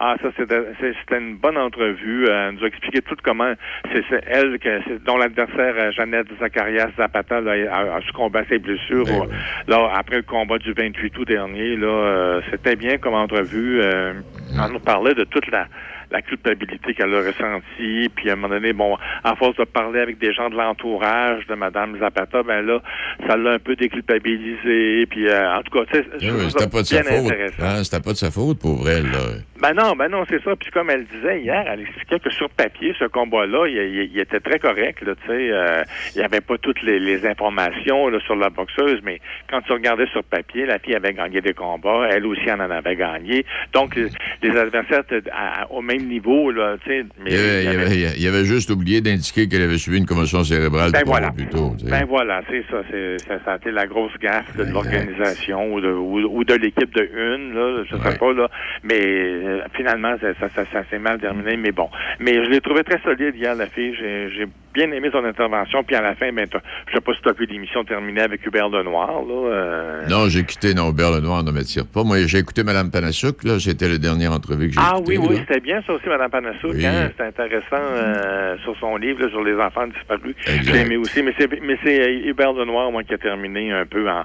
Ah, 0.05 0.17
ça, 0.21 0.29
c'était 0.37 1.19
une 1.19 1.37
bonne 1.37 1.57
entrevue. 1.57 2.27
Euh, 2.29 2.49
Elle 2.49 2.57
nous 2.57 2.65
a 2.65 2.67
expliqué 2.67 3.01
tout 3.03 3.15
comment 3.23 3.53
c'est 3.93 4.05
elle 4.27 4.59
que, 4.59 4.81
c'est- 4.87 5.05
dont 5.05 5.17
l'adversaire, 5.17 5.75
euh, 5.79 5.93
Jeannette 5.93 6.27
Zacharias 6.41 6.91
Zapata, 6.99 7.41
là, 7.41 7.53
a, 7.71 7.97
a 7.97 8.01
succombé 8.03 8.41
à 8.41 8.45
ses 8.47 8.59
blessures. 8.59 9.05
Ben 9.05 9.29
Là, 9.69 9.91
après 9.95 10.17
le 10.17 10.23
combat 10.23 10.59
du 10.59 10.73
28 10.73 11.17
août 11.19 11.29
dernier, 11.29 11.77
là, 11.77 11.87
euh, 11.87 12.41
c'était 12.51 12.77
bien 12.77 12.99
comme 12.99 13.15
entrevue. 13.15 13.81
Euh, 13.81 14.15
On 14.59 14.69
nous 14.69 14.81
parlait 14.81 15.15
de 15.15 15.25
toute 15.25 15.49
la 15.51 15.67
la 16.11 16.21
culpabilité 16.21 16.93
qu'elle 16.93 17.15
a 17.15 17.21
ressentie, 17.21 18.11
puis 18.14 18.29
à 18.29 18.35
un 18.35 18.37
moment 18.37 18.53
donné, 18.55 18.74
bon, 18.74 18.99
à 19.24 19.35
force 19.35 19.57
de 19.57 19.64
parler 19.64 19.99
avec 19.99 20.18
des 20.18 20.35
gens 20.35 20.51
de 20.51 20.55
l'entourage 20.57 21.47
de 21.47 21.55
Madame 21.55 21.99
Zapata, 21.99 22.43
ben 22.43 22.61
là, 22.66 22.83
ça 23.26 23.35
l'a 23.39 23.53
un 23.53 23.59
peu 23.59 23.76
déculpabilisé, 23.76 25.07
puis 25.07 25.26
euh, 25.29 25.55
en 25.57 25.62
tout 25.62 25.70
cas, 25.79 25.85
tu 25.91 25.99
sais, 25.99 26.07
Oui, 26.20 26.51
ça 26.51 26.59
c'était 26.59 26.70
pas 26.70 26.81
de 26.83 26.87
sa 26.87 27.03
faute. 27.03 27.33
Hein, 27.61 27.85
c'était 27.85 28.03
pas 28.03 28.12
de 28.12 28.16
sa 28.16 28.31
faute, 28.31 28.59
pour 28.59 28.89
elle. 28.89 29.05
Là. 29.05 29.18
Ben 29.63 29.75
non, 29.75 29.95
ben 29.95 30.09
non, 30.09 30.25
c'est 30.29 30.43
ça. 30.43 30.57
Puis 30.57 30.71
comme 30.73 30.91
elle 30.91 31.05
disait 31.05 31.41
hier, 31.41 31.65
elle 31.71 31.81
expliquait 31.83 32.19
que 32.19 32.31
sur 32.31 32.51
papier, 32.51 32.95
ce 32.99 33.05
combat-là, 33.05 33.69
il, 33.69 33.77
il- 33.77 34.11
il 34.13 34.19
était 34.21 34.41
très 34.41 34.59
correct. 34.59 35.01
Là, 35.03 35.15
tu 35.15 35.29
sais, 35.29 35.51
euh, 35.53 35.83
il 36.15 36.19
n'y 36.19 36.25
avait 36.25 36.41
pas 36.41 36.59
toutes 36.59 36.83
les, 36.83 36.99
les 36.99 37.25
informations 37.27 38.09
là, 38.09 38.19
sur 38.27 38.35
la 38.35 38.51
boxeuse, 38.51 39.01
mais 39.05 39.21
quand 39.49 39.61
tu 39.63 39.73
regardais 39.73 40.07
sur 40.09 40.25
papier, 40.25 40.67
la 40.67 40.81
fille 40.81 40.97
avait 40.97 41.13
gagné 41.15 41.41
des 41.41 41.55
combats, 41.55 42.09
elle 42.11 42.27
aussi 42.27 42.51
en 42.51 42.59
en 42.59 42.71
avait 42.73 42.97
gagné. 42.97 43.47
Donc 43.73 43.95
les, 43.95 44.09
les 44.43 44.57
adversaires 44.59 45.05
étaient 45.09 45.31
à- 45.31 45.63
à- 45.63 45.71
au 45.71 45.81
même 45.81 46.07
niveau, 46.09 46.51
là, 46.51 46.77
tu 46.85 46.91
sais. 46.91 47.05
Mais 47.23 47.31
Il 47.31 47.37
avait, 47.39 47.63
il 47.63 47.65
y 47.65 47.69
avait- 47.69 47.83
avait- 47.85 48.19
il 48.19 48.27
avait 48.27 48.45
juste 48.45 48.71
oublié 48.71 49.01
d'indiquer 49.01 49.49
qu'elle 49.49 49.63
avait 49.63 49.79
subi 49.79 49.99
une 49.99 50.07
commotion 50.07 50.43
cérébrale 50.43 50.91
Ben 50.91 51.03
voilà. 51.07 51.31
plus 51.31 51.47
tôt. 51.47 51.73
tu 51.79 51.85
sais. 51.85 51.91
Ben 51.91 52.05
voilà, 52.07 52.43
c'est 52.51 52.65
ça. 52.69 52.83
C'est, 52.91 53.19
ça, 53.29 53.39
ça 53.45 53.53
a 53.53 53.57
été 53.59 53.71
la 53.71 53.87
grosse 53.87 54.17
gaffe 54.21 54.57
de 54.57 54.65
l'organisation 54.65 55.73
ou 55.73 55.81
de, 55.81 55.89
ou, 55.93 56.19
ou 56.39 56.43
de 56.45 56.55
l'équipe 56.55 56.93
de 56.95 57.03
une, 57.15 57.55
là, 57.55 57.85
je 57.89 57.97
sais 57.97 58.19
pas, 58.19 58.33
là. 58.33 58.49
Mais 58.83 58.99
euh, 59.01 59.51
finalement, 59.74 60.14
ça, 60.20 60.28
ça, 60.40 60.48
ça, 60.55 60.64
ça 60.72 60.82
s'est 60.90 60.98
mal 60.98 61.18
terminé, 61.20 61.57
mais 61.57 61.72
bon. 61.72 61.88
Mais 62.20 62.34
je 62.44 62.50
l'ai 62.50 62.61
trouvé 62.61 62.82
très 62.84 63.00
solide 63.03 63.34
hier, 63.36 63.55
la 63.55 63.66
fille. 63.66 63.94
J'ai 63.98 64.30
j'ai 64.36 64.46
bien 64.74 64.90
aimé 64.92 65.11
son 65.12 65.24
intervention. 65.24 65.84
Puis 65.84 65.94
à 65.96 66.00
la 66.00 66.14
fin, 66.14 66.32
ben, 66.32 66.46
je 66.88 66.92
sais 66.94 67.00
pas 67.00 67.12
si 67.14 67.20
tu 67.20 67.28
as 67.28 67.32
vu 67.32 67.44
l'émission 67.46 67.84
terminée 67.84 68.22
avec 68.22 68.44
Hubert 68.46 68.68
Lenoir, 68.70 69.09
là. 69.22 69.50
euh, 69.50 70.07
Non, 70.09 70.28
j'ai 70.28 70.44
quitté 70.44 70.72
non, 70.74 70.90
Hubert 70.90 71.11
Lenoir 71.11 71.44
ne 71.44 71.50
m'attire 71.50 71.84
pas. 71.86 72.03
Moi, 72.05 72.18
j'ai 72.26 72.38
écouté 72.38 72.62
Mme 72.64 72.90
Panassouk, 72.90 73.44
là. 73.44 73.59
C'était 73.61 73.88
le 73.88 73.98
dernier 73.98 74.28
entrevue 74.28 74.68
que 74.68 74.74
j'ai 74.74 74.80
Ah 74.82 74.94
écouté. 74.98 75.18
oui, 75.18 75.26
oui, 75.30 75.36
c'était 75.46 75.61
bien 75.61 75.82
ça 75.86 75.92
aussi, 75.92 76.09
Mme 76.09 76.30
Panassouk. 76.30 76.72
Oui. 76.74 76.86
Hein? 76.86 77.09
C'était 77.11 77.24
intéressant 77.24 77.76
euh, 77.82 78.57
sur 78.62 78.74
son 78.78 78.96
livre 78.96 79.22
là, 79.22 79.28
sur 79.30 79.42
les 79.44 79.55
enfants 79.55 79.86
disparus. 79.86 80.34
J'ai 80.46 80.76
aimé 80.80 80.96
aussi, 80.96 81.22
mais 81.22 81.34
c'est 81.38 81.48
mais 81.61 81.78
c'est 81.84 82.00
euh, 82.00 82.28
Hubert 82.30 82.53
Lenoir, 82.55 82.90
moi, 82.90 83.03
qui 83.05 83.12
a 83.14 83.18
terminé 83.18 83.72
un 83.72 83.84
peu 83.86 84.09
en. 84.09 84.24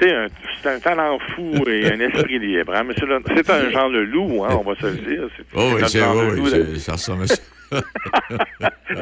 C'est 0.00 0.68
un 0.70 0.78
talent 0.80 1.18
fou 1.34 1.52
et 1.68 1.86
un 1.92 2.00
esprit 2.00 2.38
libre. 2.38 2.74
Hein? 2.74 2.84
Le- 2.84 2.94
C'est 3.36 3.50
un 3.50 3.70
Jean 3.70 3.88
Leloup, 3.88 4.44
hein, 4.44 4.58
on 4.60 4.62
va 4.70 4.74
se 4.80 4.86
le 4.86 4.92
dire. 4.96 5.28
C'est 5.36 5.44
Oh, 5.54 5.72
oui, 5.74 5.82
c'est- 6.50 6.78
ça 6.78 6.92
ressemble 6.92 7.22
à 7.24 7.26
ça. 7.28 7.36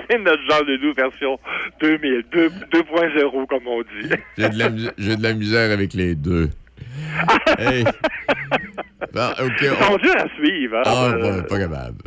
C'est 0.09 0.19
notre 0.19 0.43
Jean 0.49 0.63
Leloup 0.67 0.95
version 0.95 1.39
2000, 1.81 2.25
2 2.33 2.49
2.0, 2.73 3.47
comme 3.47 3.67
on 3.67 3.83
dit. 3.83 4.09
J'ai 4.39 4.49
de, 4.49 4.59
la 5.23 5.33
de 5.33 5.39
misère 5.39 5.71
avec 5.73 5.93
les 5.95 6.15
deux. 6.15 6.49
Hey. 7.59 7.85
Bon, 9.13 9.29
OK, 9.41 9.53
Ils 9.63 9.71
on- 9.71 9.85
sont 9.93 9.97
durs 9.99 10.17
à 10.17 10.29
suivre. 10.37 10.77
Hein? 10.79 10.83
Ah, 10.87 11.07
Euh, 11.13 11.43
pas, 11.43 11.49
pas 11.49 11.59
capable. 11.59 11.99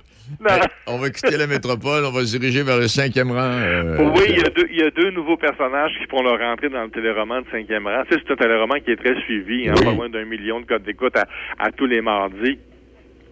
On 0.87 0.97
va 0.97 1.09
quitter 1.09 1.37
la 1.37 1.47
métropole, 1.47 2.05
on 2.05 2.11
va 2.11 2.25
se 2.25 2.37
diriger 2.37 2.63
vers 2.63 2.77
le 2.77 2.87
cinquième 2.87 3.31
rang. 3.31 3.39
euh, 3.39 3.97
Oui, 4.15 4.25
il 4.29 4.37
y, 4.39 4.45
a 4.45 4.49
deux, 4.49 4.67
il 4.69 4.77
y 4.79 4.83
a 4.83 4.91
deux 4.91 5.11
nouveaux 5.11 5.37
personnages 5.37 5.91
qui 5.99 6.05
font 6.09 6.21
leur 6.21 6.39
entrée 6.41 6.69
dans 6.69 6.83
le 6.83 6.89
téléroman 6.89 7.41
de 7.41 7.47
cinquième 7.51 7.87
rang. 7.87 8.03
C'est 8.09 8.31
un 8.31 8.35
téléroman 8.35 8.79
qui 8.81 8.91
est 8.91 8.95
très 8.97 9.19
suivi, 9.21 9.67
hein, 9.69 9.73
pas 9.75 9.91
loin 9.91 10.09
d'un 10.09 10.25
million 10.25 10.59
de 10.59 10.65
codes 10.65 10.83
d'écoute 10.83 11.15
à, 11.17 11.25
à 11.59 11.71
tous 11.71 11.85
les 11.85 12.01
mardis. 12.01 12.59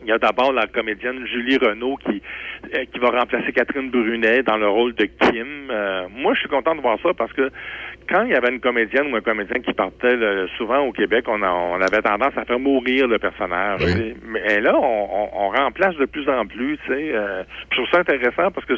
Il 0.01 0.09
y 0.09 0.11
a 0.11 0.19
d'abord 0.19 0.53
la 0.53 0.67
comédienne 0.67 1.25
Julie 1.25 1.57
Renaud 1.57 1.97
qui, 1.97 2.21
euh, 2.75 2.85
qui 2.93 2.99
va 2.99 3.09
remplacer 3.09 3.51
Catherine 3.53 3.89
Brunet 3.89 4.43
dans 4.43 4.57
le 4.57 4.67
rôle 4.67 4.93
de 4.93 5.05
Kim. 5.05 5.47
Euh, 5.71 6.05
moi, 6.11 6.33
je 6.35 6.41
suis 6.41 6.49
content 6.49 6.75
de 6.75 6.81
voir 6.81 6.99
ça 7.01 7.09
parce 7.17 7.33
que 7.33 7.49
quand 8.09 8.23
il 8.23 8.31
y 8.31 8.35
avait 8.35 8.49
une 8.53 8.59
comédienne 8.59 9.11
ou 9.11 9.15
un 9.15 9.21
comédien 9.21 9.59
qui 9.61 9.73
partait 9.73 10.15
là, 10.15 10.45
souvent 10.57 10.79
au 10.79 10.91
Québec, 10.91 11.25
on, 11.27 11.41
a- 11.41 11.51
on 11.51 11.81
avait 11.81 12.01
tendance 12.01 12.37
à 12.37 12.45
faire 12.45 12.59
mourir 12.59 13.07
le 13.07 13.17
personnage. 13.19 13.81
Oui. 13.83 14.15
Mais 14.23 14.59
là, 14.61 14.75
on, 14.75 15.09
on- 15.11 15.29
on 15.45 15.49
remplace 15.49 15.95
de 15.97 16.05
plus 16.05 16.27
en 16.29 16.45
plus. 16.45 16.77
Tu 16.85 16.93
sais, 16.93 17.11
euh, 17.15 17.43
je 17.71 17.75
trouve 17.77 17.89
ça 17.91 17.99
intéressant 17.99 18.51
parce 18.51 18.65
que 18.65 18.73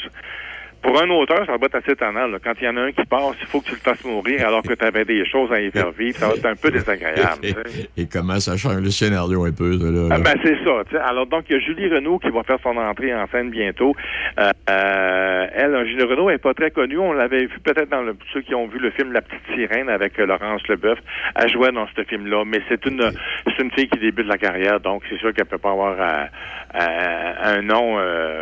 pour 0.88 1.02
un 1.02 1.10
auteur, 1.10 1.46
ça 1.46 1.58
va 1.58 1.66
être 1.66 1.76
assez 1.76 1.92
étonnant. 1.92 2.28
là. 2.28 2.38
Quand 2.42 2.54
il 2.62 2.64
y 2.64 2.70
en 2.70 2.78
a 2.78 2.82
un 2.84 2.92
qui 2.94 3.04
passe, 3.04 3.36
il 3.42 3.48
faut 3.48 3.60
que 3.60 3.66
tu 3.66 3.72
le 3.74 3.80
fasses 3.80 4.06
mourir 4.06 4.48
alors 4.48 4.62
que 4.62 4.74
tu 4.74 4.86
avais 4.86 5.04
des 5.04 5.26
choses 5.30 5.52
à 5.52 5.60
y 5.60 5.70
faire 5.70 5.92
vivre. 5.92 6.18
Ça 6.18 6.30
va 6.30 6.36
être 6.36 6.46
un 6.46 6.56
peu 6.56 6.72
désagréable. 6.72 7.44
sais. 7.44 7.90
Et 7.98 8.08
comment 8.08 8.40
ça 8.40 8.56
change 8.56 8.80
le 8.80 8.90
scénario 8.90 9.44
un 9.44 9.52
peu, 9.52 9.78
ça, 9.78 9.86
là? 9.86 10.08
Ah, 10.12 10.20
ben, 10.20 10.36
c'est 10.42 10.56
ça. 10.64 10.84
tu 10.88 10.96
sais. 10.96 11.02
Alors, 11.02 11.28
donc, 11.28 11.44
il 11.50 11.54
y 11.54 11.56
a 11.58 11.60
Julie 11.60 11.90
Renaud 11.90 12.20
qui 12.20 12.30
va 12.30 12.42
faire 12.44 12.60
son 12.64 12.78
entrée 12.78 13.14
en 13.14 13.28
scène 13.28 13.50
bientôt. 13.50 13.94
Euh, 14.40 14.50
euh, 14.70 15.48
elle, 15.54 15.88
Julie 15.88 16.04
Renaud, 16.04 16.30
elle 16.30 16.36
n'est 16.36 16.42
pas 16.42 16.54
très 16.54 16.72
connue. 16.72 17.00
On 17.00 17.12
l'avait 17.12 17.48
vu 17.48 17.60
peut-être 17.60 17.90
dans 17.90 18.04
le, 18.04 18.16
ceux 18.34 18.40
qui 18.40 18.56
ont 18.56 18.68
vu 18.68 18.80
le 18.80 18.92
film 18.92 19.12
La 19.12 19.22
Petite 19.22 19.44
Sirène 19.54 19.90
avec 19.90 20.18
euh, 20.20 20.26
Laurence 20.26 20.66
Leboeuf. 20.70 21.00
Elle 21.36 21.52
jouait 21.52 21.74
dans 21.74 21.88
ce 21.98 22.04
film-là. 22.06 22.46
Mais 22.46 22.62
c'est 22.70 22.86
une, 22.86 23.12
c'est 23.46 23.62
une 23.62 23.72
fille 23.72 23.90
qui 23.90 24.00
débute 24.00 24.28
la 24.28 24.38
carrière, 24.38 24.80
donc 24.80 25.04
c'est 25.10 25.18
sûr 25.18 25.34
qu'elle 25.34 25.48
peut 25.48 25.58
pas 25.58 25.72
avoir 25.72 25.98
euh, 26.00 27.34
un 27.44 27.62
nom 27.62 27.98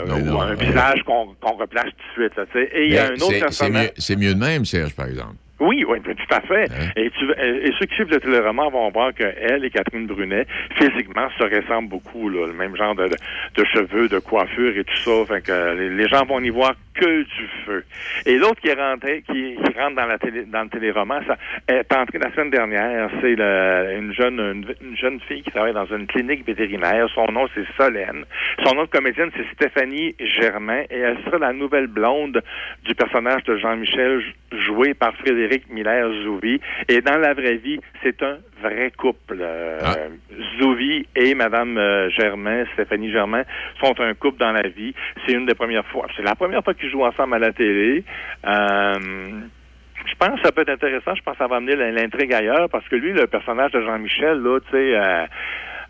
Non, 0.06 0.16
ou 0.16 0.20
non, 0.20 0.42
un 0.42 0.54
visage 0.54 1.02
qu'on 1.04 1.34
qu'on 1.42 1.54
replace 1.54 1.86
tout 1.86 2.22
de 2.22 2.28
suite. 2.28 2.35
Là. 2.38 2.44
Et 2.56 2.86
il 2.86 2.94
y 2.94 2.98
a 2.98 3.08
un 3.08 3.14
autre 3.14 3.32
c'est 3.32 3.40
personnage. 3.40 3.84
mieux, 3.84 3.90
c'est 3.98 4.16
mieux 4.16 4.34
de 4.34 4.40
même, 4.40 4.66
Serge, 4.66 4.96
par 4.96 5.08
exemple. 5.08 5.36
Oui, 5.60 5.86
oui, 5.88 6.00
tout 6.02 6.36
à 6.36 6.42
fait. 6.42 6.70
Et, 6.98 7.10
tu, 7.12 7.32
et 7.32 7.72
ceux 7.80 7.86
qui 7.86 7.96
suivent 7.96 8.10
le 8.12 8.20
téléroman 8.20 8.70
vont 8.72 8.90
voir 8.92 9.14
que 9.14 9.24
elle 9.24 9.64
et 9.64 9.70
Catherine 9.70 10.06
Brunet, 10.06 10.46
physiquement, 10.78 11.30
se 11.38 11.44
ressemblent 11.44 11.88
beaucoup, 11.88 12.28
là, 12.28 12.46
le 12.48 12.54
même 12.54 12.76
genre 12.76 12.94
de, 12.94 13.08
de, 13.08 13.16
de 13.56 13.66
cheveux, 13.74 14.10
de 14.10 14.20
coiffure 14.20 14.78
et 14.78 14.84
tout 14.84 14.98
ça. 14.98 15.34
Fait 15.34 15.42
que 15.42 15.76
les, 15.78 15.90
les 15.92 16.08
gens 16.10 16.26
vont 16.26 16.42
y 16.42 16.50
voir 16.50 16.74
que 16.96 17.24
du 17.24 17.48
feu. 17.66 17.84
Et 18.26 18.38
l'autre 18.38 18.62
qui 18.62 18.70
est 18.70 18.74
rentré, 18.74 19.22
qui, 19.22 19.56
qui 19.56 19.80
rentre 19.80 19.96
dans 19.96 20.06
la 20.06 20.18
télé, 20.18 20.44
dans 20.46 20.64
le 20.64 20.70
téléroman, 20.70 21.22
ça 21.28 21.38
est 21.68 21.94
entré 21.94 22.18
la 22.20 22.32
semaine 22.32 22.50
dernière. 22.50 23.10
C'est 23.22 23.34
une 23.34 24.14
jeune 24.14 24.40
une, 24.40 24.76
une 24.82 24.98
jeune 24.98 25.20
fille 25.22 25.44
qui 25.44 25.52
travaille 25.52 25.74
dans 25.74 25.86
une 25.86 26.08
clinique 26.08 26.46
vétérinaire. 26.46 27.08
Son 27.14 27.28
nom 27.32 27.48
c'est 27.54 27.66
Solène. 27.78 28.26
Son 28.64 28.76
nom 28.76 28.84
de 28.84 28.90
comédienne 28.90 29.32
c'est 29.36 29.46
Stéphanie 29.54 30.16
Germain 30.20 30.84
et 30.90 31.00
elle 31.00 31.18
sera 31.26 31.38
la 31.38 31.54
nouvelle 31.54 31.88
blonde 31.88 32.42
du 32.86 32.96
personnage 32.96 33.44
de 33.44 33.58
Jean-Michel 33.58 34.24
joué 34.52 34.94
par 34.94 35.14
Frédéric 35.16 35.70
Miller-Zouvi. 35.70 36.60
Et 36.88 37.02
dans 37.02 37.18
la 37.18 37.34
vraie 37.34 37.58
vie, 37.58 37.80
c'est 38.04 38.22
un 38.24 38.38
vrai 38.62 38.92
couple. 38.98 39.38
Euh, 39.40 39.80
Zouvi 40.60 41.06
et 41.16 41.34
Madame 41.36 41.78
euh, 41.78 42.10
Germain, 42.10 42.66
Stéphanie 42.74 43.12
Germain, 43.12 43.44
sont 43.80 44.00
un 44.00 44.14
couple 44.14 44.40
dans 44.40 44.52
la 44.52 44.68
vie. 44.68 44.94
C'est 45.26 45.34
une 45.34 45.46
des 45.46 45.56
premières 45.56 45.86
fois. 45.88 46.08
C'est 46.16 46.24
la 46.24 46.36
première 46.36 46.64
fois 46.64 46.74
jouent 46.90 47.06
ensemble 47.06 47.36
à 47.36 47.40
la 47.40 47.52
télé. 47.52 48.04
Euh, 48.46 49.42
je 50.06 50.16
pense 50.16 50.40
que 50.40 50.46
ça 50.46 50.52
peut 50.52 50.62
être 50.62 50.70
intéressant. 50.70 51.16
Je 51.16 51.22
pense 51.24 51.34
que 51.34 51.40
ça 51.40 51.48
va 51.48 51.58
amener 51.58 51.76
l'intrigue 51.92 52.34
ailleurs 52.34 52.70
parce 52.70 52.88
que 52.88 52.96
lui, 52.96 53.14
le 53.14 53.28
personnage 53.28 53.72
de 53.72 53.82
Jean-Michel, 53.82 54.40
là, 54.42 54.60
tu 54.60 54.72
sais, 54.72 54.96
euh, 54.96 55.26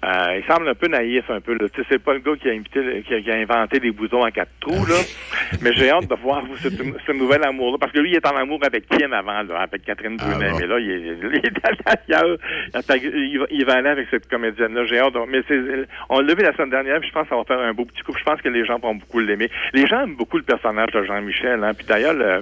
euh, 0.04 0.38
il 0.40 0.44
semble 0.52 0.68
un 0.68 0.74
peu 0.76 0.88
naïf, 0.88 1.24
un 1.30 1.40
peu. 1.42 1.54
là. 1.54 1.68
Tu 1.70 1.82
sais, 1.82 1.88
c'est 1.90 2.04
pas 2.04 2.14
le 2.14 2.20
gars 2.20 2.34
qui 2.40 2.50
a, 2.50 2.54
invité, 2.54 3.04
qui 3.08 3.14
a, 3.14 3.22
qui 3.22 3.32
a 3.32 3.36
inventé 3.36 3.80
des 3.80 3.92
boutons 3.92 4.24
à 4.24 4.32
quatre 4.32 4.52
trous, 4.60 4.86
là. 4.86 4.96
Mais 5.62 5.72
j'ai 5.74 5.90
hâte 5.90 6.08
de 6.10 6.16
voir 6.16 6.44
ce, 6.62 6.70
ce 6.70 7.12
nouvel 7.12 7.44
amour-là. 7.44 7.78
Parce 7.80 7.92
que 7.92 8.00
lui, 8.00 8.12
il 8.12 8.16
est 8.16 8.26
en 8.28 8.36
amour 8.36 8.60
avec 8.64 8.88
Kim 8.88 9.14
avant, 9.14 9.42
là, 9.44 9.60
avec 9.62 9.84
Catherine 9.84 10.18
Brunet. 10.18 10.52
Mais 10.60 10.68
là, 10.68 10.80
il 10.80 10.92
est, 10.92 11.18
il 11.24 11.36
est 11.38 12.10
ailleurs. 12.10 12.38
Il 12.94 13.40
va, 13.40 13.46
il 13.50 13.66
va 13.66 13.74
aller 13.76 13.90
avec 13.90 14.08
cette 14.12 14.28
comédienne-là. 14.30 14.86
J'ai 14.86 15.00
hâte. 15.00 15.14
de- 15.14 15.20
Mais 15.30 15.42
c'est, 15.48 15.88
on 16.10 16.20
l'a 16.20 16.34
vu 16.36 16.44
la 16.44 16.54
semaine 16.54 16.70
dernière, 16.72 17.00
puis 17.00 17.10
je 17.10 17.14
pense 17.14 17.24
que 17.24 17.30
ça 17.30 17.36
va 17.38 17.44
faire 17.44 17.60
un 17.60 17.74
beau 17.74 17.86
petit 17.86 18.02
coup. 18.04 18.14
Je 18.18 18.24
pense 18.24 18.42
que 18.42 18.50
les 18.50 18.66
gens 18.66 18.78
vont 18.80 18.96
beaucoup 18.96 19.20
l'aimer. 19.20 19.50
Les 19.74 19.88
gens 19.88 20.02
aiment 20.04 20.16
beaucoup 20.16 20.38
le 20.38 20.44
personnage 20.44 20.92
de 20.92 21.04
Jean-Michel. 21.04 21.64
Hein. 21.64 21.74
Puis 21.74 21.86
d'ailleurs, 21.88 22.14
le, 22.14 22.40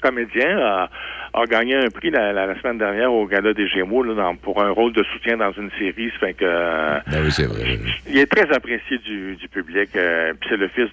comédien 0.00 0.58
a, 0.58 0.88
a 1.34 1.44
gagné 1.46 1.76
un 1.76 1.88
prix 1.88 2.10
la, 2.10 2.32
la- 2.32 2.46
la 2.46 2.60
semaine 2.60 2.78
dernière 2.78 3.12
au 3.12 3.26
Gala 3.26 3.52
des 3.54 3.66
Gémeaux 3.68 4.02
là, 4.02 4.14
dans- 4.14 4.36
pour 4.36 4.62
un 4.62 4.70
rôle 4.70 4.92
de 4.92 5.02
soutien 5.04 5.36
dans 5.36 5.52
une 5.52 5.70
série. 5.78 6.10
Ça 6.12 6.26
fait 6.26 6.34
que 6.34 6.44
Ben 6.44 7.22
oui, 7.22 7.30
c'est 7.30 7.46
vrai. 7.46 7.78
il 8.08 8.18
est 8.18 8.26
très 8.30 8.50
apprécié 8.54 8.98
du, 8.98 9.36
du 9.36 9.48
public. 9.48 9.90
euh, 9.96 10.32
puis 10.40 10.48
c'est 10.50 10.56
le 10.56 10.68
fils 10.68 10.90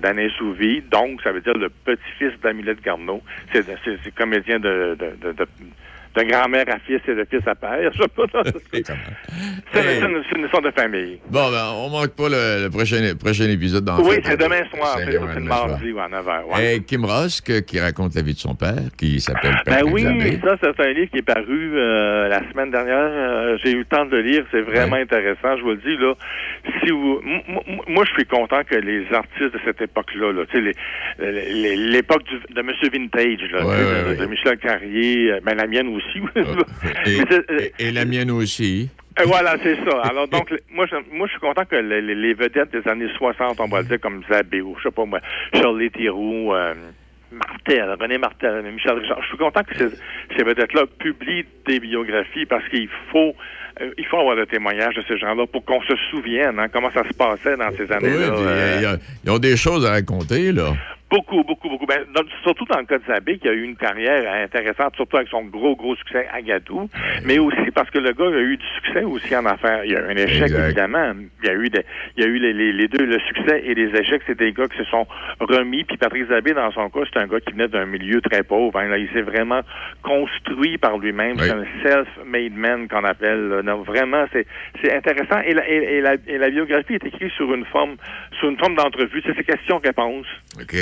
d'Alain 0.00 0.28
Souvy, 0.36 0.82
donc 0.90 1.20
ça 1.22 1.32
veut 1.32 1.40
dire 1.40 1.54
le 1.54 1.68
petit-fils 1.68 2.38
d'Amilette 2.42 2.82
Garneau. 2.82 3.22
C'est 3.52 3.64
c'est- 3.64 3.98
c'est 4.04 4.14
comédien 4.14 4.58
de, 4.58 4.96
de, 4.98 5.26
de, 5.28 5.32
de- 5.32 5.46
de 6.16 6.22
grand-mère 6.24 6.64
à 6.68 6.78
fils 6.80 7.00
et 7.08 7.14
de 7.14 7.24
fils 7.30 7.46
à 7.46 7.54
père. 7.54 7.90
Je 7.92 8.02
sais 8.02 8.08
pas. 8.08 8.24
C'est 8.72 9.82
c'est 9.82 10.00
une, 10.00 10.22
c'est 10.28 10.38
une 10.38 10.44
histoire 10.44 10.62
de 10.62 10.70
famille. 10.70 11.18
Bon, 11.30 11.50
ben, 11.50 11.70
on 11.76 11.90
manque 11.90 12.14
pas 12.16 12.28
le, 12.28 12.64
le 12.64 12.70
prochain, 12.70 13.14
prochain 13.18 13.44
épisode 13.48 13.84
dans 13.84 14.00
oui, 14.00 14.16
c'est 14.24 14.36
de- 14.36 14.42
demain 14.44 14.62
soir. 14.74 14.96
C'est 14.98 15.06
le 15.06 15.12
demain 15.18 15.46
soir. 15.46 15.68
mardi 15.68 15.92
ou 15.92 15.98
à 16.00 16.08
9h. 16.08 16.44
Ouais. 16.56 16.76
Et 16.76 16.82
Kim 16.82 17.02
que- 17.44 17.60
qui 17.60 17.78
raconte 17.80 18.14
la 18.14 18.22
vie 18.22 18.34
de 18.34 18.38
son 18.38 18.54
père, 18.54 18.74
qui 18.96 19.20
s'appelle 19.20 19.56
Ben 19.66 19.74
Patrick 19.80 19.92
oui, 19.92 20.38
ça 20.42 20.56
c'est 20.60 20.80
un 20.80 20.92
livre 20.92 21.10
qui 21.10 21.18
est 21.18 21.22
paru 21.22 21.72
euh, 21.74 22.28
la 22.28 22.40
semaine 22.50 22.70
dernière. 22.70 22.96
Euh, 22.98 23.58
J'ai 23.62 23.72
eu 23.72 23.78
le 23.78 23.84
temps 23.84 24.04
de 24.06 24.16
le 24.16 24.22
lire, 24.22 24.44
c'est 24.50 24.60
vraiment 24.62 24.96
intéressant. 24.96 25.56
Je 25.56 25.62
vous 25.62 25.70
le 25.70 25.76
dis 25.76 25.96
là. 25.96 26.14
Si 26.82 26.90
vous, 26.90 27.20
m- 27.24 27.40
m- 27.66 27.78
moi 27.88 28.04
je 28.06 28.12
suis 28.14 28.26
content 28.26 28.62
que 28.64 28.74
les 28.76 29.06
artistes 29.12 29.52
de 29.54 29.60
cette 29.64 29.80
époque-là, 29.82 30.32
là, 30.32 30.44
tu 30.50 30.64
sais, 30.64 30.74
l'époque 31.76 32.22
de 32.54 32.62
Monsieur 32.62 32.88
Vintage, 32.90 33.40
là, 33.52 33.58
tu 33.60 33.64
sais, 33.64 33.64
Ouais, 33.64 34.14
de, 34.16 34.20
de 34.22 34.26
Michel 34.26 34.58
Carrier, 34.58 35.32
euh, 35.32 35.40
ben 35.44 35.54
la 35.56 35.66
mienne 35.66 35.88
aussi. 35.94 36.07
Et, 37.06 37.18
c'est- 37.30 37.50
euh, 37.50 37.58
et- 37.78 37.88
et 37.88 37.92
la 37.92 38.04
mienne 38.04 38.30
aussi. 38.30 38.88
et 39.20 39.24
voilà, 39.26 39.56
c'est 39.62 39.76
ça. 39.76 40.00
Alors 40.02 40.28
donc, 40.36 40.50
le- 40.50 40.60
moi, 40.72 40.86
je, 40.90 40.96
moi, 41.16 41.26
je 41.26 41.32
suis 41.32 41.40
content 41.40 41.64
que 41.64 41.76
les, 41.76 42.34
vedettes 42.34 42.70
des 42.72 42.88
années 42.90 43.08
60, 43.16 43.60
on 43.60 43.66
va 43.68 43.80
le 43.82 43.86
dire, 43.88 44.00
comme 44.00 44.22
Zabé 44.30 44.60
ou 44.60 44.76
je 44.78 44.84
sais 44.84 44.90
pas 44.94 45.04
moi, 45.04 45.20
Shirley 45.54 45.90
Theroux, 45.90 46.54
euh, 46.54 46.74
Martel, 47.30 47.94
René 48.00 48.16
Martel, 48.18 48.62
Michel 48.72 48.92
Richard, 48.98 49.20
je 49.22 49.28
suis 49.28 49.36
content 49.36 49.62
que 49.62 49.76
ces, 49.76 49.88
ces 50.36 50.42
vedettes-là 50.44 50.84
publient 50.98 51.44
des 51.66 51.78
biographies 51.78 52.46
parce 52.46 52.66
qu'il 52.68 52.88
faut 53.12 53.34
euh, 53.82 53.90
il 53.98 54.06
faut 54.06 54.18
avoir 54.18 54.34
des 54.34 54.46
témoignages 54.46 54.94
de 54.96 55.02
ces 55.06 55.18
gens-là 55.18 55.46
pour 55.46 55.62
qu'on 55.64 55.82
se 55.82 55.94
souvienne 56.10 56.58
hein, 56.58 56.66
comment 56.72 56.90
ça 56.90 57.04
se 57.06 57.12
passait 57.14 57.56
dans 57.56 57.70
ces 57.76 57.82
Oui, 57.84 57.92
années-là. 57.92 58.32
euh, 58.34 58.94
a- 58.94 58.98
ils 59.24 59.30
ont 59.30 59.38
des 59.38 59.56
choses 59.58 59.84
à 59.86 59.90
raconter, 59.90 60.52
là. 60.52 60.72
Beaucoup, 61.10 61.42
beaucoup, 61.42 61.70
beaucoup. 61.70 61.86
Ben, 61.86 62.00
dans- 62.14 62.20
surtout 62.42 62.66
dans 62.66 62.78
le 62.80 62.84
cas 62.84 62.98
de 62.98 63.04
Zabé, 63.06 63.38
qui 63.38 63.48
a 63.48 63.52
eu 63.52 63.62
une 63.62 63.76
carrière 63.76 64.30
intéressante, 64.44 64.94
surtout 64.96 65.16
avec 65.16 65.28
son 65.28 65.42
gros, 65.44 65.74
gros 65.74 65.96
succès 65.96 66.26
à 66.32 66.42
Gadou, 66.42 66.90
mais 67.24 67.38
aussi 67.38 67.70
parce 67.74 67.88
que 67.90 67.98
le 67.98 68.12
gars 68.12 68.26
a 68.26 68.40
eu 68.40 68.58
du 68.58 68.66
succès 68.76 69.04
aussi 69.04 69.34
en 69.34 69.46
affaires. 69.46 69.84
Il 69.86 69.92
y 69.92 69.96
a 69.96 70.00
eu 70.00 70.04
un 70.12 70.16
échec, 70.16 70.42
Exact. 70.42 70.64
évidemment. 70.66 71.12
Il 71.42 71.46
y 71.46 71.50
a 71.50 71.54
eu, 71.54 71.70
des, 71.70 71.82
il 72.16 72.24
y 72.24 72.26
a 72.26 72.28
eu 72.28 72.38
les, 72.38 72.52
les- 72.52 72.72
les 72.74 72.88
deux, 72.88 73.06
le 73.06 73.18
succès 73.20 73.62
et 73.64 73.74
les 73.74 73.88
échecs. 73.98 74.20
C'est 74.26 74.38
des 74.38 74.52
gars 74.52 74.66
qui 74.68 74.76
se 74.76 74.84
sont 74.84 75.06
remis. 75.40 75.84
Puis 75.84 75.96
Patrick 75.96 76.28
Zabé, 76.28 76.52
dans 76.52 76.70
son 76.72 76.90
cas, 76.90 77.00
c'est 77.10 77.18
un 77.20 77.26
gars 77.26 77.40
qui 77.40 77.52
venait 77.52 77.68
d'un 77.68 77.86
milieu 77.86 78.20
très 78.20 78.42
pauvre. 78.42 78.78
hein. 78.78 78.88
Là, 78.88 78.98
il 78.98 79.08
s'est 79.14 79.22
vraiment 79.22 79.62
construit 80.02 80.76
par 80.78 80.98
lui-même. 80.98 81.36
C'est 81.38 81.50
un 81.50 81.64
self-made 81.84 82.52
man 82.54 82.86
qu'on 82.86 83.04
appelle. 83.04 83.48
là. 83.48 83.62
Donc, 83.62 83.86
vraiment, 83.86 84.26
c'est 84.32 84.46
c'est 84.82 84.94
intéressant. 84.94 85.40
Et 85.46 85.54
la, 85.54 85.68
et, 85.70 85.76
et 85.76 86.00
la, 86.02 86.14
et 86.26 86.36
la 86.38 86.50
biographie 86.50 86.94
est 86.94 87.04
écrite 87.06 87.32
sur 87.32 87.52
une 87.54 87.64
forme, 87.64 87.96
sur 88.38 88.50
une 88.50 88.58
forme 88.58 88.74
d'entrevue. 88.74 89.22
C'est 89.24 89.34
ces 89.36 89.44
questions-réponses. 89.44 90.26
OK. 90.60 90.76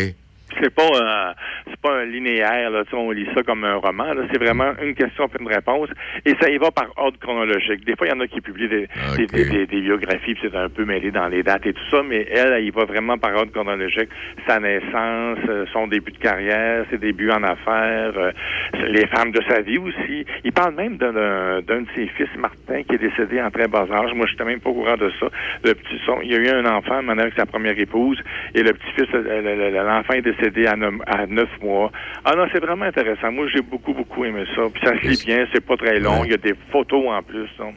C'est 0.61 0.75
pas 0.75 0.89
un, 1.01 1.35
c'est 1.69 1.81
pas 1.81 2.01
un 2.01 2.05
linéaire 2.05 2.71
là, 2.71 2.83
on 2.93 3.11
lit 3.11 3.29
ça 3.35 3.43
comme 3.43 3.65
un 3.65 3.75
roman 3.77 4.13
là, 4.15 4.23
c'est 4.33 4.39
vraiment 4.43 4.73
une 4.83 4.95
question 4.95 5.29
puis 5.29 5.39
une 5.41 5.49
réponse 5.53 5.89
et 6.25 6.35
ça 6.41 6.49
y 6.51 6.59
va 6.59 6.71
par 6.71 6.89
ordre 6.97 7.19
chronologique. 7.19 7.85
Des 7.85 7.97
fois 7.97 8.07
il 8.07 8.11
y 8.11 8.13
en 8.15 8.21
a 8.21 8.27
qui 8.27 8.41
publient 8.41 8.69
des, 8.69 8.89
des, 9.17 9.27
des- 9.27 9.45
des- 9.51 9.67
des 9.67 9.81
biographies 9.81 10.35
puis 10.35 10.39
c'est 10.51 10.57
un 10.57 10.69
peu 10.69 10.85
mêlé 10.85 11.11
dans 11.11 11.29
les 11.29 11.43
dates 11.43 11.67
et 11.67 11.73
tout 11.73 11.85
ça, 11.91 12.03
mais 12.03 12.27
elle, 12.31 12.53
elle 12.53 12.65
y 12.65 12.71
va 12.71 12.85
vraiment 12.85 13.19
par 13.19 13.35
ordre 13.37 13.53
chronologique. 13.53 14.09
Sa 14.47 14.59
naissance, 14.61 15.39
euh, 15.49 15.65
son 15.73 15.87
début 15.87 16.13
de 16.13 16.19
carrière, 16.19 16.85
ses 16.91 16.99
débuts 16.99 17.31
en 17.31 17.43
affaires, 17.43 18.13
euh, 18.17 18.31
les 18.89 19.07
femmes 19.07 19.31
de 19.33 19.41
sa 19.49 19.61
vie 19.61 19.79
aussi. 19.79 20.25
Il 20.45 20.53
parle 20.53 20.75
même 20.75 20.97
d'un, 20.97 21.13
d'un 21.13 21.81
de 21.83 21.87
ses 21.95 22.07
fils, 22.09 22.29
Martin, 22.39 22.83
qui 22.83 22.95
est 22.95 22.99
décédé 22.99 23.41
en 23.41 23.51
très 23.51 23.69
bas 23.69 23.87
âge. 23.91 24.13
Moi, 24.15 24.27
je 24.27 24.33
n'étais 24.33 24.45
même 24.45 24.61
pas 24.61 24.71
au 24.71 24.75
courant 24.75 24.97
de 24.97 25.11
ça. 25.21 25.27
Le 25.65 25.75
petit 25.75 26.01
son, 26.05 26.21
il 26.23 26.33
y 26.33 26.35
a 26.35 26.39
eu 26.39 26.49
un 26.49 26.67
enfant 26.67 27.03
maintenant 27.03 27.23
avec 27.23 27.35
sa 27.37 27.47
première 27.47 27.79
épouse 27.79 28.21
et 28.55 28.63
le 28.63 28.71
euh, 28.71 29.43
le- 29.43 29.71
le- 29.71 29.85
l'enfant 29.87 30.15
est 30.15 30.23
décédé 30.23 30.46
à, 30.67 30.77
neuf- 30.77 31.01
à 31.07 31.27
neuf 31.27 31.49
mois. 31.63 31.91
Ah 32.25 32.35
non, 32.37 32.47
c'est 32.53 32.61
vraiment 32.61 32.85
intéressant. 32.85 33.31
Moi, 33.33 33.47
j'ai 33.55 33.63
beaucoup, 33.63 33.93
beaucoup 33.95 34.25
aimé 34.25 34.45
ça. 34.55 34.63
Puis 34.73 34.83
ça 34.85 34.93
se 35.01 35.07
lit 35.07 35.23
bien, 35.27 35.47
c'est 35.53 35.65
pas 35.65 35.77
très 35.77 35.99
long. 36.01 36.25
Il 36.25 36.31
y 36.31 36.35
a 36.35 36.39
des 36.39 36.55
photos 36.73 37.05
en 37.09 37.23
plus. 37.23 37.49
donc. 37.59 37.75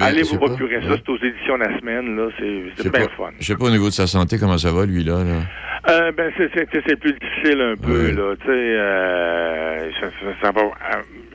Allez 0.00 0.22
vous 0.22 0.38
pas. 0.38 0.46
procurer 0.46 0.80
ça, 0.82 0.96
c'est 0.96 1.08
aux 1.08 1.18
éditions 1.18 1.56
La 1.56 1.78
Semaine, 1.78 2.16
là. 2.16 2.28
C'est, 2.38 2.90
bien 2.90 2.90
pas, 3.06 3.08
fun. 3.16 3.30
je 3.38 3.44
sais 3.46 3.56
pas 3.56 3.64
au 3.64 3.70
niveau 3.70 3.86
de 3.86 3.92
sa 3.94 4.06
santé 4.06 4.38
comment 4.38 4.58
ça 4.58 4.72
va, 4.72 4.86
lui, 4.86 5.04
là. 5.04 5.22
là? 5.24 5.42
Euh, 5.88 6.12
ben 6.12 6.32
c'est 6.36 6.50
c'est 6.54 6.68
c'est 6.86 6.96
plus 6.96 7.12
difficile 7.12 7.60
un 7.60 7.76
peu 7.76 8.10
là, 8.12 8.34
tu 8.40 8.46
sais, 8.46 8.50
euh, 8.52 9.90
ça, 10.00 10.06
ça, 10.42 10.50
va 10.50 10.60
euh, 10.62 10.66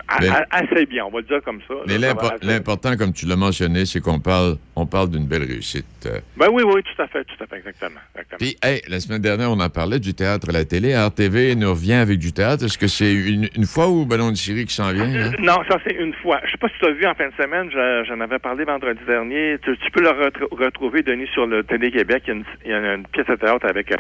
a- 0.08 0.18
Mais- 0.20 0.28
a- 0.30 0.46
assez 0.52 0.86
bien, 0.86 1.06
on 1.06 1.10
va 1.10 1.20
le 1.20 1.26
dire 1.26 1.42
comme 1.44 1.62
ça. 1.68 1.74
Mais 1.88 1.98
l'important, 2.44 2.98
comme 2.98 3.14
tu 3.14 3.26
l'as 3.26 3.38
mentionné, 3.38 3.86
c'est 3.86 4.02
qu'on 4.02 4.20
parle, 4.20 4.56
on 4.76 4.86
parle 4.86 5.10
d'une 5.10 5.26
belle 5.26 5.44
réussite. 5.44 5.86
Euh, 6.06 6.20
Ben 6.36 6.48
oui, 6.52 6.64
oui, 6.66 6.82
tout 6.84 7.02
à 7.02 7.08
fait, 7.08 7.24
tout 7.24 7.42
à 7.42 7.48
fait, 7.48 7.58
exactement. 7.58 8.00
exactement. 8.14 8.38
Puis, 8.40 8.58
hey, 8.62 8.82
la 8.90 9.00
semaine 9.00 9.22
dernière, 9.22 9.50
on 9.52 9.60
en 9.60 9.70
parlait 9.70 10.00
du 10.00 10.14
théâtre 10.14 10.50
à 10.50 10.52
la 10.52 10.66
télé. 10.66 10.96
RTV 10.98 11.56
nous 11.56 11.70
revient 11.70 11.94
avec 11.94 12.20
du 12.20 12.34
théâtre. 12.34 12.66
Est-ce 12.66 12.78
que 12.78 12.88
c'est 12.88 13.14
une, 13.14 13.48
une 13.56 13.66
fois 13.66 13.88
ou 13.88 14.06
Ballon 14.06 14.32
de 14.32 14.36
Syrie 14.36 14.66
qui 14.66 14.74
s'en 14.74 14.92
vient? 14.92 15.08
Non, 15.40 15.60
ça 15.70 15.78
c'est 15.88 15.96
une 15.96 16.14
fois. 16.16 16.42
Je 16.46 16.52
sais 16.52 16.58
pas 16.58 16.68
si 16.68 16.74
tu 16.80 16.86
as 16.88 16.92
vu 16.92 17.06
en 17.06 17.14
fin 17.14 17.28
de 17.30 17.34
semaine, 17.42 17.70
je- 17.72 18.04
j'en 18.10 18.20
avais 18.20 18.40
parlé 18.40 18.66
vendredi 18.66 19.00
dernier. 19.08 19.58
Tu, 19.64 19.78
tu 19.78 19.92
peux 19.92 20.02
le 20.02 20.10
retr- 20.10 20.48
retrouver, 20.52 21.04
Denis, 21.04 21.28
sur 21.34 21.46
le 21.48 21.64
Télé-Québec. 21.64 22.24
Il 22.28 22.30
y 22.30 22.32
a 22.32 22.36
une, 22.36 22.44
il 22.66 22.72
y 22.72 22.74
a 22.74 22.94
une 22.96 23.08
pièce 23.08 23.28
de 23.28 23.36
théâtre 23.36 23.66
avec 23.66 23.94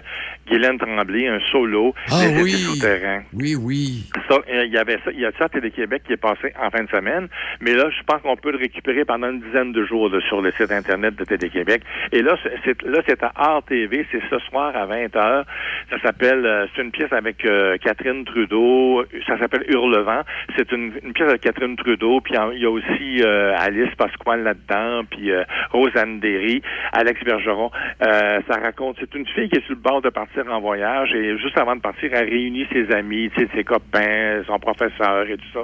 Guylaine 0.47 0.77
Tremblay, 0.77 1.27
un 1.27 1.39
solo, 1.51 1.93
Ah 2.11 2.25
Les 2.27 2.41
oui! 2.41 2.51
Souterrains. 2.51 3.23
Oui, 3.33 3.55
oui. 3.55 4.05
Ça, 4.29 4.37
il 4.49 4.71
y 4.71 4.77
avait 4.77 4.97
ça, 5.05 5.11
il 5.13 5.19
y 5.19 5.25
a 5.25 5.31
ça 5.37 5.45
à 5.45 5.49
Télé-Québec 5.49 6.03
qui 6.05 6.13
est 6.13 6.17
passé 6.17 6.53
en 6.61 6.69
fin 6.69 6.83
de 6.83 6.89
semaine, 6.89 7.27
mais 7.61 7.73
là, 7.73 7.89
je 7.89 8.03
pense 8.05 8.21
qu'on 8.21 8.35
peut 8.35 8.51
le 8.51 8.57
récupérer 8.57 9.05
pendant 9.05 9.29
une 9.29 9.41
dizaine 9.41 9.71
de 9.71 9.83
jours 9.85 10.09
là, 10.09 10.19
sur 10.27 10.41
le 10.41 10.51
site 10.51 10.71
internet 10.71 11.15
de 11.15 11.23
Télé-Québec. 11.23 11.81
Et 12.11 12.21
là, 12.21 12.37
c'est, 12.63 12.81
là, 12.83 13.01
c'est 13.07 13.21
à 13.23 13.31
Art 13.35 13.63
TV, 13.63 14.05
c'est 14.11 14.21
ce 14.29 14.39
soir 14.49 14.75
à 14.75 14.85
20h. 14.87 15.43
Ça 15.89 15.99
s'appelle, 16.01 16.45
euh, 16.45 16.65
c'est 16.75 16.81
une 16.81 16.91
pièce 16.91 17.11
avec 17.13 17.45
euh, 17.45 17.77
Catherine 17.77 18.25
Trudeau. 18.25 19.03
Ça 19.27 19.37
s'appelle 19.39 19.63
Hurlevent. 19.67 20.23
C'est 20.57 20.71
une, 20.71 20.93
une 21.03 21.13
pièce 21.13 21.29
avec 21.29 21.41
Catherine 21.41 21.75
Trudeau, 21.75 22.21
puis 22.21 22.35
il 22.53 22.59
y 22.59 22.65
a 22.65 22.69
aussi 22.71 23.21
euh, 23.23 23.53
Alice 23.57 23.93
Pasquale 23.97 24.43
là-dedans, 24.43 25.03
puis 25.09 25.31
euh, 25.31 25.43
Rosanne 25.71 26.19
Derry, 26.19 26.61
Alex 26.93 27.23
Bergeron. 27.23 27.71
Euh, 28.05 28.39
ça 28.49 28.59
raconte, 28.59 28.97
c'est 28.99 29.13
une 29.15 29.27
fille 29.27 29.49
qui 29.49 29.57
est 29.59 29.65
sur 29.65 29.75
le 29.75 29.81
bord 29.81 30.01
de 30.01 30.09
partir 30.09 30.30
en 30.49 30.59
voyage 30.61 31.13
et 31.13 31.37
juste 31.37 31.57
avant 31.57 31.75
de 31.75 31.81
partir, 31.81 32.09
elle 32.13 32.29
réunit 32.29 32.65
ses 32.71 32.91
amis, 32.93 33.29
ses 33.35 33.63
copains, 33.63 34.41
son 34.47 34.59
professeur 34.59 35.27
et 35.29 35.37
tout 35.37 35.51
ça. 35.53 35.59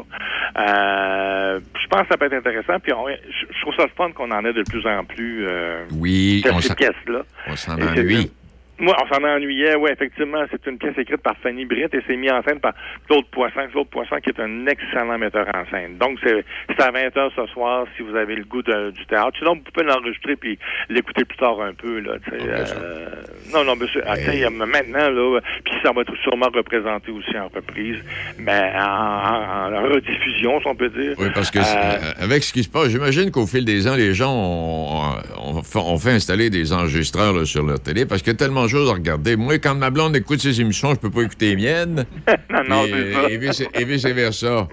Euh, 0.61 1.59
je 1.81 1.87
pense 1.87 2.01
que 2.01 2.07
ça 2.09 2.17
peut 2.17 2.25
être 2.25 2.33
intéressant. 2.33 2.79
Puis 2.79 2.93
on- 2.93 3.07
je, 3.07 3.45
je 3.53 3.61
trouve 3.61 3.75
ça 3.75 3.83
le 3.83 3.91
fun 3.95 4.11
qu'on 4.11 4.31
en 4.31 4.43
ait 4.45 4.53
de 4.53 4.63
plus 4.63 4.85
en 4.87 5.03
plus 5.03 5.45
euh, 5.47 5.83
Oui, 5.93 6.41
de 6.45 6.51
on 6.51 6.59
ces 6.59 6.75
pièces-là. 6.75 7.21
on 7.47 7.55
s'en 7.55 7.73
ennuie. 7.79 8.31
Moi, 8.79 8.95
on 9.03 9.07
s'en 9.13 9.23
ennuyait, 9.23 9.75
oui, 9.75 9.89
effectivement. 9.91 10.43
C'est 10.51 10.65
une 10.69 10.77
pièce 10.77 10.97
écrite 10.97 11.21
par 11.21 11.35
Fanny 11.41 11.65
Britt 11.65 11.93
et 11.93 12.01
c'est 12.05 12.15
mis 12.15 12.29
en 12.29 12.43
scène 12.43 12.59
par 12.59 12.73
Claude 13.07 13.25
Poisson. 13.31 13.61
Claude 13.71 13.87
Poisson 13.89 14.17
qui 14.23 14.29
est 14.29 14.39
un 14.39 14.67
excellent 14.67 15.17
metteur 15.17 15.47
en 15.53 15.65
scène. 15.71 15.97
Donc, 15.97 16.19
c'est 16.23 16.43
à 16.83 16.91
20h 16.91 17.31
ce 17.35 17.45
soir 17.53 17.85
si 17.95 18.03
vous 18.03 18.15
avez 18.15 18.35
le 18.35 18.43
goût 18.43 18.61
de- 18.61 18.91
du 18.91 19.05
théâtre. 19.07 19.33
Sinon, 19.39 19.55
vous 19.55 19.61
pouvez 19.73 19.85
l'enregistrer 19.85 20.35
puis 20.35 20.59
l'écouter 20.89 21.25
plus 21.25 21.37
tard 21.37 21.59
un 21.61 21.73
peu. 21.73 21.99
Là, 21.99 22.13
euh, 22.33 23.05
non, 23.53 23.63
non, 23.63 23.75
monsieur, 23.75 24.03
euh, 24.07 24.49
maintenant, 24.51 25.09
là, 25.09 25.39
puis 25.65 25.73
ça 25.83 25.91
va 25.91 26.01
être 26.01 26.15
sûrement 26.23 26.49
représenté 26.53 27.11
aussi 27.11 27.35
en 27.37 27.47
reprise, 27.47 27.97
mais 28.37 28.71
en, 28.75 28.83
en- 28.83 29.73
en 29.73 29.83
rediffusion, 29.89 30.61
si 30.61 30.67
on 30.67 30.75
peut 30.75 30.89
dire. 30.89 31.15
Oui, 31.17 31.27
parce 31.33 31.49
que 31.51 31.57
Euh, 31.59 31.61
euh, 31.63 32.11
avec 32.23 32.43
ce 32.43 32.53
qui 32.53 32.63
se 32.63 32.69
passe, 32.69 32.89
j'imagine 32.89 33.31
qu'au 33.31 33.47
fil 33.47 33.65
des 33.65 33.87
ans, 33.87 33.95
les 33.95 34.13
gens 34.13 34.31
ont, 34.31 35.01
ont- 35.37 35.61
ont 35.75 35.97
fait 35.97 36.11
installer 36.11 36.49
des 36.49 36.71
enregistreurs 36.73 37.33
là, 37.33 37.45
sur 37.45 37.63
leur 37.65 37.79
télé 37.79 38.05
parce 38.05 38.21
qu'il 38.21 38.31
y 38.33 38.35
a 38.35 38.37
tellement 38.37 38.66
à 38.75 38.93
regarder. 38.93 39.35
Moi, 39.35 39.57
quand 39.59 39.75
ma 39.75 39.89
blonde 39.89 40.15
écoute 40.15 40.39
ses 40.39 40.59
émissions, 40.61 40.93
je 40.93 40.99
peux 40.99 41.09
pas 41.09 41.21
écouter 41.23 41.55
les 41.55 41.55
miennes. 41.55 42.05
non, 42.49 42.63
non, 42.67 42.83
c'est 42.85 43.13
ça. 43.13 43.29
Et 43.29 43.37
vice- 43.37 43.67
et 43.73 43.85
vice-versa. 43.85 44.67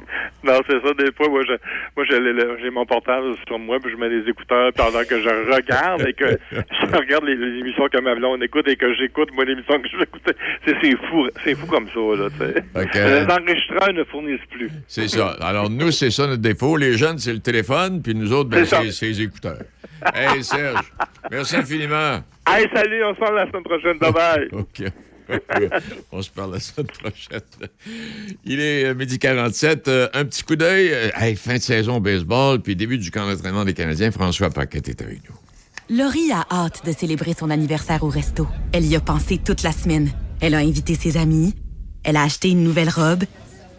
Non, 0.45 0.61
c'est 0.68 0.78
ça. 0.86 0.92
Des 0.99 1.11
fois, 1.16 1.28
moi, 1.30 1.42
je, 1.49 1.53
moi, 1.97 2.05
j'ai 2.62 2.70
mon 2.70 2.84
portable 2.84 3.34
sur 3.47 3.59
moi, 3.59 3.78
puis 3.82 3.90
je 3.90 3.97
mets 3.97 4.11
les 4.11 4.28
écouteurs 4.28 4.72
pendant 4.74 5.03
que 5.05 5.18
je 5.22 5.28
regarde 5.55 6.03
et 6.07 6.12
que 6.12 6.38
je 6.53 6.97
regarde 6.97 7.24
les, 7.24 7.34
les 7.34 7.61
émissions 7.61 7.88
que 7.90 7.99
ma 8.01 8.14
blonde 8.14 8.42
écoute 8.42 8.68
et 8.68 8.76
que 8.76 8.92
j'écoute, 8.95 9.30
moi, 9.34 9.47
l'émission 9.47 9.80
que 9.80 9.88
j'écoute. 9.88 10.22
C'est 10.66 10.74
c'est 10.82 10.97
fou, 11.09 11.26
c'est 11.45 11.55
fou 11.55 11.66
comme 11.66 11.86
ça, 11.88 12.22
là, 12.22 12.28
tu 12.30 12.38
sais. 12.38 12.64
Ok. 12.74 12.95
Les 12.95 13.32
enregistreurs 13.32 13.92
ne 13.95 14.05
fournissent 14.05 14.47
plus. 14.51 14.70
C'est 14.86 15.09
ça. 15.09 15.34
Alors, 15.40 15.70
nous, 15.70 15.90
c'est 15.90 16.11
ça 16.11 16.26
notre 16.26 16.42
défaut. 16.42 16.76
Les 16.76 16.99
jeunes, 16.99 17.16
c'est 17.18 17.32
le 17.32 17.40
téléphone, 17.40 18.03
puis 18.03 18.14
nous 18.14 18.30
autres, 18.32 18.51
ben, 18.51 18.66
c'est 18.66 19.07
les 19.07 19.22
écouteurs. 19.22 19.62
Hey, 20.14 20.45
Serge, 20.45 20.92
merci 21.30 21.57
infiniment. 21.57 22.20
Hey, 22.47 22.68
salut, 22.74 23.03
on 23.05 23.14
se 23.14 23.20
parle 23.20 23.36
la 23.36 23.47
semaine 23.47 23.62
prochaine. 23.64 23.99
Bye-bye. 23.99 24.49
OK. 24.53 24.82
On 26.12 26.20
se 26.20 26.30
parle 26.30 26.53
la 26.53 26.61
semaine 26.61 26.86
prochaine. 26.88 27.40
Il 28.45 28.61
est 28.61 28.84
euh, 28.84 28.95
midi 28.95 29.18
47. 29.18 29.88
euh, 29.88 30.09
un 30.12 30.24
petit 30.26 30.42
coup 30.42 30.55
d'œil. 30.57 30.90
euh, 30.92 31.09
hey, 31.16 31.34
fin 31.36 31.55
de 31.55 31.62
saison 31.62 31.97
au 31.97 32.01
baseball, 32.01 32.61
puis 32.61 32.76
début 32.76 32.99
du 32.99 33.11
camp 33.11 33.26
d'entraînement 33.26 33.64
des 33.64 33.72
Canadiens. 33.72 34.11
François 34.11 34.51
Paquette 34.51 34.88
est 34.88 35.01
avec 35.01 35.20
nous. 35.28 35.36
Laurie 35.97 36.30
a 36.32 36.47
hâte 36.51 36.84
de 36.86 36.92
célébrer 36.92 37.32
son 37.34 37.49
anniversaire 37.51 38.03
au 38.05 38.09
resto. 38.09 38.47
Elle 38.72 38.84
y 38.86 38.97
a 38.97 39.01
pensé 39.01 39.38
toute 39.38 39.62
la 39.62 39.72
semaine. 39.72 40.11
Elle 40.40 40.55
a 40.55 40.59
invité 40.59 40.95
ses 40.95 41.16
amis. 41.16 41.55
Elle 42.05 42.16
a 42.16 42.22
acheté 42.22 42.51
une 42.51 42.62
nouvelle 42.62 42.90
robe. 42.90 43.24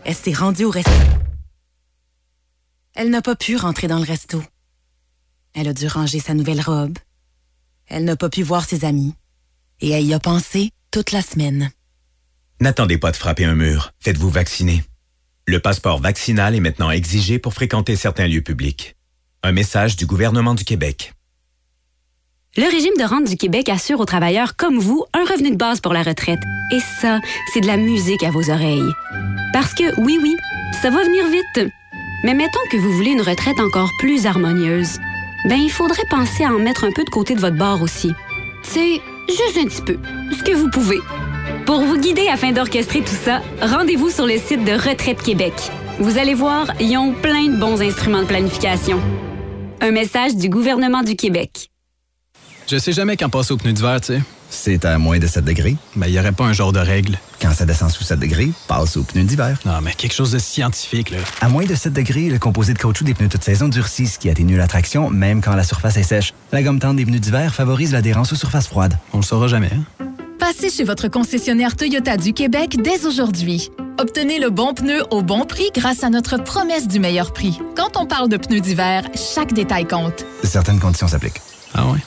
Elle 0.03 0.15
s'est 0.15 0.33
rendue 0.33 0.65
au 0.65 0.71
resto. 0.71 0.91
Elle 2.95 3.09
n'a 3.11 3.21
pas 3.21 3.35
pu 3.35 3.55
rentrer 3.55 3.87
dans 3.87 3.97
le 3.99 4.05
resto. 4.05 4.41
Elle 5.53 5.67
a 5.67 5.73
dû 5.73 5.87
ranger 5.87 6.19
sa 6.19 6.33
nouvelle 6.33 6.61
robe. 6.61 6.97
Elle 7.87 8.05
n'a 8.05 8.15
pas 8.15 8.29
pu 8.29 8.43
voir 8.43 8.65
ses 8.65 8.85
amis. 8.85 9.13
Et 9.81 9.89
elle 9.89 10.05
y 10.05 10.13
a 10.13 10.19
pensé 10.19 10.71
toute 10.91 11.11
la 11.11 11.21
semaine. 11.21 11.71
N'attendez 12.61 12.97
pas 12.97 13.11
de 13.11 13.17
frapper 13.17 13.45
un 13.45 13.55
mur. 13.55 13.91
Faites-vous 13.99 14.29
vacciner. 14.29 14.83
Le 15.47 15.59
passeport 15.59 15.99
vaccinal 15.99 16.55
est 16.55 16.59
maintenant 16.59 16.89
exigé 16.89 17.37
pour 17.37 17.53
fréquenter 17.53 17.95
certains 17.95 18.27
lieux 18.27 18.41
publics. 18.41 18.95
Un 19.43 19.51
message 19.51 19.95
du 19.95 20.05
gouvernement 20.05 20.55
du 20.55 20.63
Québec. 20.63 21.13
Le 22.57 22.63
régime 22.63 22.95
de 22.97 23.03
rente 23.03 23.27
du 23.27 23.35
Québec 23.35 23.67
assure 23.67 23.99
aux 23.99 24.05
travailleurs 24.05 24.55
comme 24.55 24.79
vous 24.79 25.05
un 25.13 25.25
revenu 25.25 25.51
de 25.51 25.57
base 25.57 25.81
pour 25.81 25.93
la 25.93 26.03
retraite. 26.03 26.39
Et 26.71 26.79
ça, 27.01 27.19
c'est 27.53 27.59
de 27.59 27.67
la 27.67 27.75
musique 27.75 28.23
à 28.23 28.31
vos 28.31 28.49
oreilles. 28.49 28.91
Parce 29.51 29.73
que, 29.73 29.99
oui, 29.99 30.17
oui, 30.21 30.35
ça 30.81 30.89
va 30.89 31.03
venir 31.03 31.27
vite. 31.27 31.71
Mais 32.23 32.33
mettons 32.33 32.65
que 32.71 32.77
vous 32.77 32.93
voulez 32.93 33.11
une 33.11 33.21
retraite 33.21 33.59
encore 33.59 33.91
plus 33.99 34.25
harmonieuse. 34.25 34.97
Ben, 35.45 35.59
il 35.59 35.69
faudrait 35.69 36.05
penser 36.09 36.43
à 36.43 36.49
en 36.49 36.57
mettre 36.57 36.85
un 36.85 36.91
peu 36.91 37.03
de 37.03 37.09
côté 37.09 37.35
de 37.35 37.39
votre 37.39 37.55
bord 37.55 37.83
aussi. 37.83 38.11
C'est 38.63 38.99
juste 39.27 39.57
un 39.59 39.65
petit 39.65 39.81
peu. 39.83 39.97
Ce 40.35 40.43
que 40.43 40.55
vous 40.55 40.71
pouvez. 40.71 40.99
Pour 41.67 41.81
vous 41.81 41.97
guider 41.97 42.27
afin 42.27 42.51
d'orchestrer 42.51 43.01
tout 43.01 43.15
ça, 43.23 43.41
rendez-vous 43.61 44.09
sur 44.09 44.25
le 44.25 44.39
site 44.39 44.65
de 44.65 44.71
Retraite 44.71 45.21
Québec. 45.21 45.53
Vous 45.99 46.17
allez 46.17 46.33
voir, 46.33 46.73
ils 46.79 46.97
ont 46.97 47.13
plein 47.13 47.45
de 47.45 47.59
bons 47.59 47.79
instruments 47.79 48.23
de 48.23 48.27
planification. 48.27 48.99
Un 49.81 49.91
message 49.91 50.35
du 50.35 50.49
gouvernement 50.49 51.03
du 51.03 51.15
Québec. 51.15 51.69
Je 52.67 52.77
sais 52.77 52.91
jamais 52.91 53.15
quand 53.15 53.29
passer 53.29 53.53
au 53.53 53.57
pneu 53.57 53.71
d'hiver, 53.71 54.01
tu 54.01 54.13
sais. 54.13 54.21
C'est 54.49 54.85
à 54.85 54.97
moins 54.97 55.19
de 55.19 55.27
7 55.27 55.43
degrés. 55.43 55.75
Mais 55.95 56.09
il 56.09 56.13
n'y 56.13 56.19
aurait 56.19 56.31
pas 56.31 56.45
un 56.45 56.53
genre 56.53 56.71
de 56.71 56.79
règle. 56.79 57.17
Quand 57.41 57.53
ça 57.53 57.65
descend 57.65 57.89
sous 57.89 58.03
7 58.03 58.19
degrés, 58.19 58.51
passe 58.67 58.97
aux 58.97 59.03
pneus 59.03 59.23
d'hiver. 59.23 59.57
Non, 59.65 59.81
mais 59.81 59.93
quelque 59.93 60.13
chose 60.13 60.31
de 60.31 60.39
scientifique, 60.39 61.11
là. 61.11 61.17
À 61.41 61.49
moins 61.49 61.65
de 61.65 61.75
7 61.75 61.93
degrés, 61.93 62.29
le 62.29 62.39
composé 62.39 62.73
de 62.73 62.79
caoutchouc 62.79 63.03
des 63.05 63.13
pneus 63.13 63.29
toute 63.29 63.43
saison 63.43 63.67
durcit, 63.67 64.07
ce 64.07 64.19
qui 64.19 64.29
atténue 64.29 64.57
la 64.57 64.67
traction, 64.67 65.09
même 65.09 65.41
quand 65.41 65.55
la 65.55 65.63
surface 65.63 65.97
est 65.97 66.03
sèche. 66.03 66.33
La 66.51 66.63
gomme 66.63 66.79
tendre 66.79 66.95
des 66.95 67.05
pneus 67.05 67.19
d'hiver 67.19 67.53
favorise 67.53 67.91
l'adhérence 67.91 68.31
aux 68.33 68.37
surfaces 68.37 68.67
froides. 68.67 68.97
On 69.13 69.17
le 69.17 69.23
saura 69.23 69.47
jamais, 69.47 69.69
hein? 69.73 70.05
Passez 70.39 70.69
chez 70.69 70.83
votre 70.83 71.07
concessionnaire 71.07 71.75
Toyota 71.75 72.17
du 72.17 72.33
Québec 72.33 72.77
dès 72.81 73.05
aujourd'hui. 73.05 73.71
Obtenez 73.99 74.39
le 74.39 74.49
bon 74.49 74.73
pneu 74.73 75.01
au 75.09 75.21
bon 75.21 75.45
prix 75.45 75.69
grâce 75.73 76.03
à 76.03 76.09
notre 76.09 76.37
promesse 76.37 76.87
du 76.87 76.99
meilleur 76.99 77.33
prix. 77.33 77.57
Quand 77.75 77.97
on 77.97 78.05
parle 78.05 78.29
de 78.29 78.37
pneus 78.37 78.59
d'hiver, 78.59 79.05
chaque 79.15 79.53
détail 79.53 79.87
compte. 79.87 80.25
Certaines 80.43 80.79
conditions 80.79 81.07
s'appliquent. 81.07 81.41
Ah 81.73 81.87
ouais? 81.87 81.99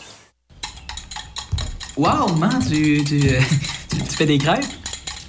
Wow, 1.98 2.34
man, 2.36 2.60
tu, 2.68 3.02
tu, 3.04 3.18
tu, 3.90 3.96
tu 3.96 4.16
fais 4.16 4.26
des 4.26 4.38
crêpes? 4.38 4.64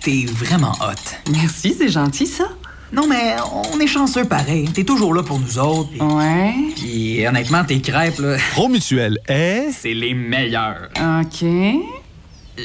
T'es 0.02 0.26
vraiment 0.28 0.72
hot. 0.82 1.32
Merci, 1.32 1.74
c'est 1.78 1.90
gentil, 1.90 2.28
ça. 2.28 2.46
Non, 2.94 3.08
mais 3.08 3.36
on 3.74 3.80
est 3.80 3.88
chanceux 3.88 4.26
pareil. 4.26 4.70
T'es 4.72 4.84
toujours 4.84 5.14
là 5.14 5.24
pour 5.24 5.40
nous 5.40 5.58
autres. 5.60 5.90
Ouais. 6.00 6.54
Puis 6.76 7.26
honnêtement, 7.28 7.64
tes 7.64 7.82
crêpes, 7.82 8.20
là, 8.20 8.38
Promutuel 8.52 9.18
est... 9.28 9.72
c'est 9.72 9.94
les 9.94 10.14
meilleurs. 10.14 10.90
OK. 11.22 11.46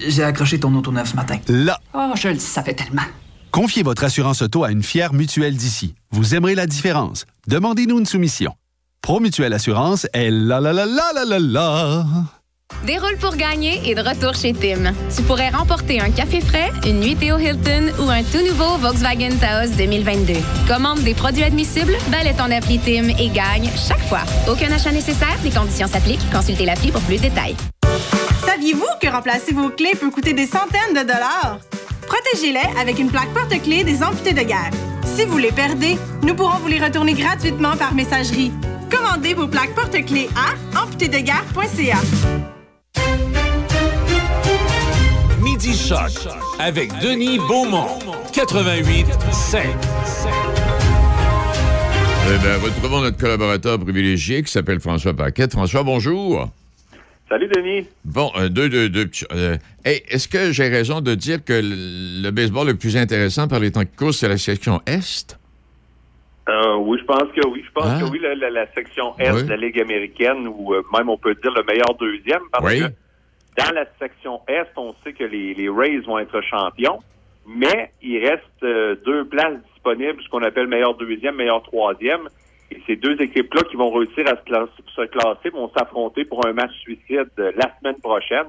J'ai 0.06 0.22
accroché 0.22 0.60
ton 0.60 0.74
auto 0.74 0.92
neuf 0.92 1.10
ce 1.10 1.16
matin. 1.16 1.38
Là, 1.48 1.78
Oh, 1.94 2.12
je 2.14 2.28
le 2.28 2.38
savais 2.38 2.74
tellement. 2.74 3.02
confiez 3.50 3.82
votre 3.82 4.04
assurance 4.04 4.42
auto 4.42 4.64
à 4.64 4.70
une 4.70 4.82
fière 4.82 5.12
mutuelle 5.14 5.56
d'ici. 5.56 5.94
Vous 6.10 6.34
aimerez 6.34 6.54
la 6.54 6.66
différence. 6.66 7.24
Demandez-nous 7.46 8.00
une 8.00 8.06
soumission. 8.06 8.54
Pro 9.02 9.20
Mutuelle 9.20 9.52
Assurance 9.52 10.06
est 10.14 10.30
la 10.30 10.60
la 10.60 10.72
la 10.72 10.86
la 10.86 11.12
la 11.14 11.24
la 11.24 11.38
la. 11.38 12.06
Déroule 12.84 13.16
pour 13.16 13.36
gagner 13.36 13.80
et 13.88 13.94
de 13.94 14.00
retour 14.02 14.34
chez 14.34 14.52
Tim. 14.52 14.92
Tu 15.14 15.22
pourrais 15.22 15.48
remporter 15.48 16.00
un 16.00 16.10
café 16.10 16.40
frais, 16.40 16.70
une 16.86 17.00
nuitée 17.00 17.32
au 17.32 17.38
Hilton 17.38 17.92
ou 17.98 18.10
un 18.10 18.22
tout 18.22 18.44
nouveau 18.46 18.76
Volkswagen 18.76 19.36
Taos 19.40 19.74
2022. 19.76 20.34
Commande 20.68 21.00
des 21.00 21.14
produits 21.14 21.44
admissibles, 21.44 21.96
balaie 22.08 22.34
ton 22.34 22.50
appli 22.50 22.78
Tim 22.78 23.08
et 23.18 23.28
gagne 23.28 23.70
chaque 23.76 24.06
fois. 24.06 24.22
Aucun 24.50 24.70
achat 24.70 24.92
nécessaire, 24.92 25.36
les 25.42 25.50
conditions 25.50 25.86
s'appliquent. 25.86 26.30
Consultez 26.30 26.66
l'appli 26.66 26.90
pour 26.90 27.00
plus 27.02 27.16
de 27.16 27.22
détails. 27.22 27.56
Saviez-vous 28.46 28.84
que 29.00 29.08
remplacer 29.08 29.54
vos 29.54 29.70
clés 29.70 29.94
peut 29.98 30.10
coûter 30.10 30.34
des 30.34 30.46
centaines 30.46 30.94
de 30.94 31.00
dollars? 31.00 31.58
Protégez-les 32.06 32.78
avec 32.78 32.98
une 32.98 33.10
plaque 33.10 33.32
porte-clés 33.32 33.84
des 33.84 34.02
amputés 34.02 34.34
de 34.34 34.42
guerre. 34.42 34.70
Si 35.16 35.24
vous 35.24 35.38
les 35.38 35.52
perdez, 35.52 35.96
nous 36.22 36.34
pourrons 36.34 36.58
vous 36.58 36.68
les 36.68 36.82
retourner 36.84 37.14
gratuitement 37.14 37.76
par 37.76 37.94
messagerie. 37.94 38.52
Commandez 38.90 39.32
vos 39.32 39.48
plaques 39.48 39.74
porte-clés 39.74 40.28
à 40.36 40.82
amputédeguerre.ca. 40.82 41.96
Midi 45.42 45.74
Choc 45.76 46.10
avec 46.58 46.90
Denis 47.00 47.38
Beaumont. 47.38 47.98
88 48.32 49.06
5. 49.32 49.64
Eh 52.26 52.38
bien, 52.38 52.54
retrouvons 52.62 53.00
notre 53.02 53.18
collaborateur 53.18 53.78
privilégié 53.78 54.42
qui 54.42 54.50
s'appelle 54.50 54.80
François 54.80 55.14
Paquette. 55.14 55.52
François, 55.52 55.82
bonjour. 55.82 56.50
Salut, 57.28 57.48
Denis. 57.54 57.86
Bon, 58.04 58.30
euh, 58.36 58.48
deux, 58.48 58.68
deux, 58.68 58.88
deux. 58.88 59.06
petits- 59.06 59.24
euh, 59.32 59.56
hey, 59.84 60.02
est-ce 60.08 60.28
que 60.28 60.52
j'ai 60.52 60.68
raison 60.68 61.00
de 61.00 61.14
dire 61.14 61.44
que 61.44 61.52
le, 61.52 62.22
le 62.22 62.30
baseball 62.30 62.66
le 62.66 62.74
plus 62.76 62.96
intéressant 62.96 63.48
par 63.48 63.60
les 63.60 63.70
temps 63.72 63.82
qui 63.84 63.94
courent, 63.96 64.14
c'est 64.14 64.28
la 64.28 64.38
section 64.38 64.80
Est? 64.86 65.38
Euh, 66.48 66.76
oui, 66.76 66.98
je 67.00 67.04
pense 67.04 67.30
que 67.32 67.46
oui. 67.48 67.62
Je 67.66 67.70
pense 67.72 68.00
que 68.00 68.04
oui, 68.10 68.18
la, 68.20 68.34
la- 68.34 68.50
la 68.50 68.66
section 68.72 69.18
Est 69.18 69.30
Oui. 69.32 69.44
de 69.44 69.48
la 69.50 69.56
Ligue 69.56 69.80
américaine, 69.80 70.46
ou 70.46 70.74
euh, 70.74 70.82
même 70.96 71.08
on 71.08 71.16
peut 71.16 71.34
dire 71.34 71.52
le 71.54 71.62
meilleur 71.62 71.94
deuxième, 71.98 72.42
parce 72.52 72.64
Oui. 72.66 72.80
que 72.80 73.62
dans 73.62 73.74
la 73.74 73.86
section 73.98 74.40
Est, 74.48 74.68
on 74.76 74.94
sait 75.02 75.12
que 75.14 75.24
les, 75.24 75.54
les 75.54 75.68
Rays 75.70 75.98
vont 76.00 76.18
être 76.18 76.40
champions, 76.42 76.98
mais 77.46 77.92
il 78.02 78.18
reste 78.26 78.42
euh, 78.62 78.94
deux 79.06 79.24
places 79.24 79.56
disponibles, 79.72 80.22
ce 80.22 80.28
qu'on 80.28 80.42
appelle 80.42 80.66
meilleur 80.66 80.94
deuxième, 80.96 81.36
meilleur 81.36 81.62
troisième. 81.62 82.28
Et 82.70 82.80
ces 82.86 82.96
deux 82.96 83.20
équipes-là 83.20 83.62
qui 83.70 83.76
vont 83.76 83.90
réussir 83.92 84.26
à 84.26 84.36
se 84.36 84.42
classer, 84.44 84.72
se 84.94 85.02
classer 85.06 85.50
vont 85.50 85.70
s'affronter 85.76 86.24
pour 86.24 86.46
un 86.46 86.52
match 86.52 86.72
suicide 86.80 87.28
euh, 87.38 87.52
la 87.56 87.70
semaine 87.78 88.00
prochaine. 88.02 88.48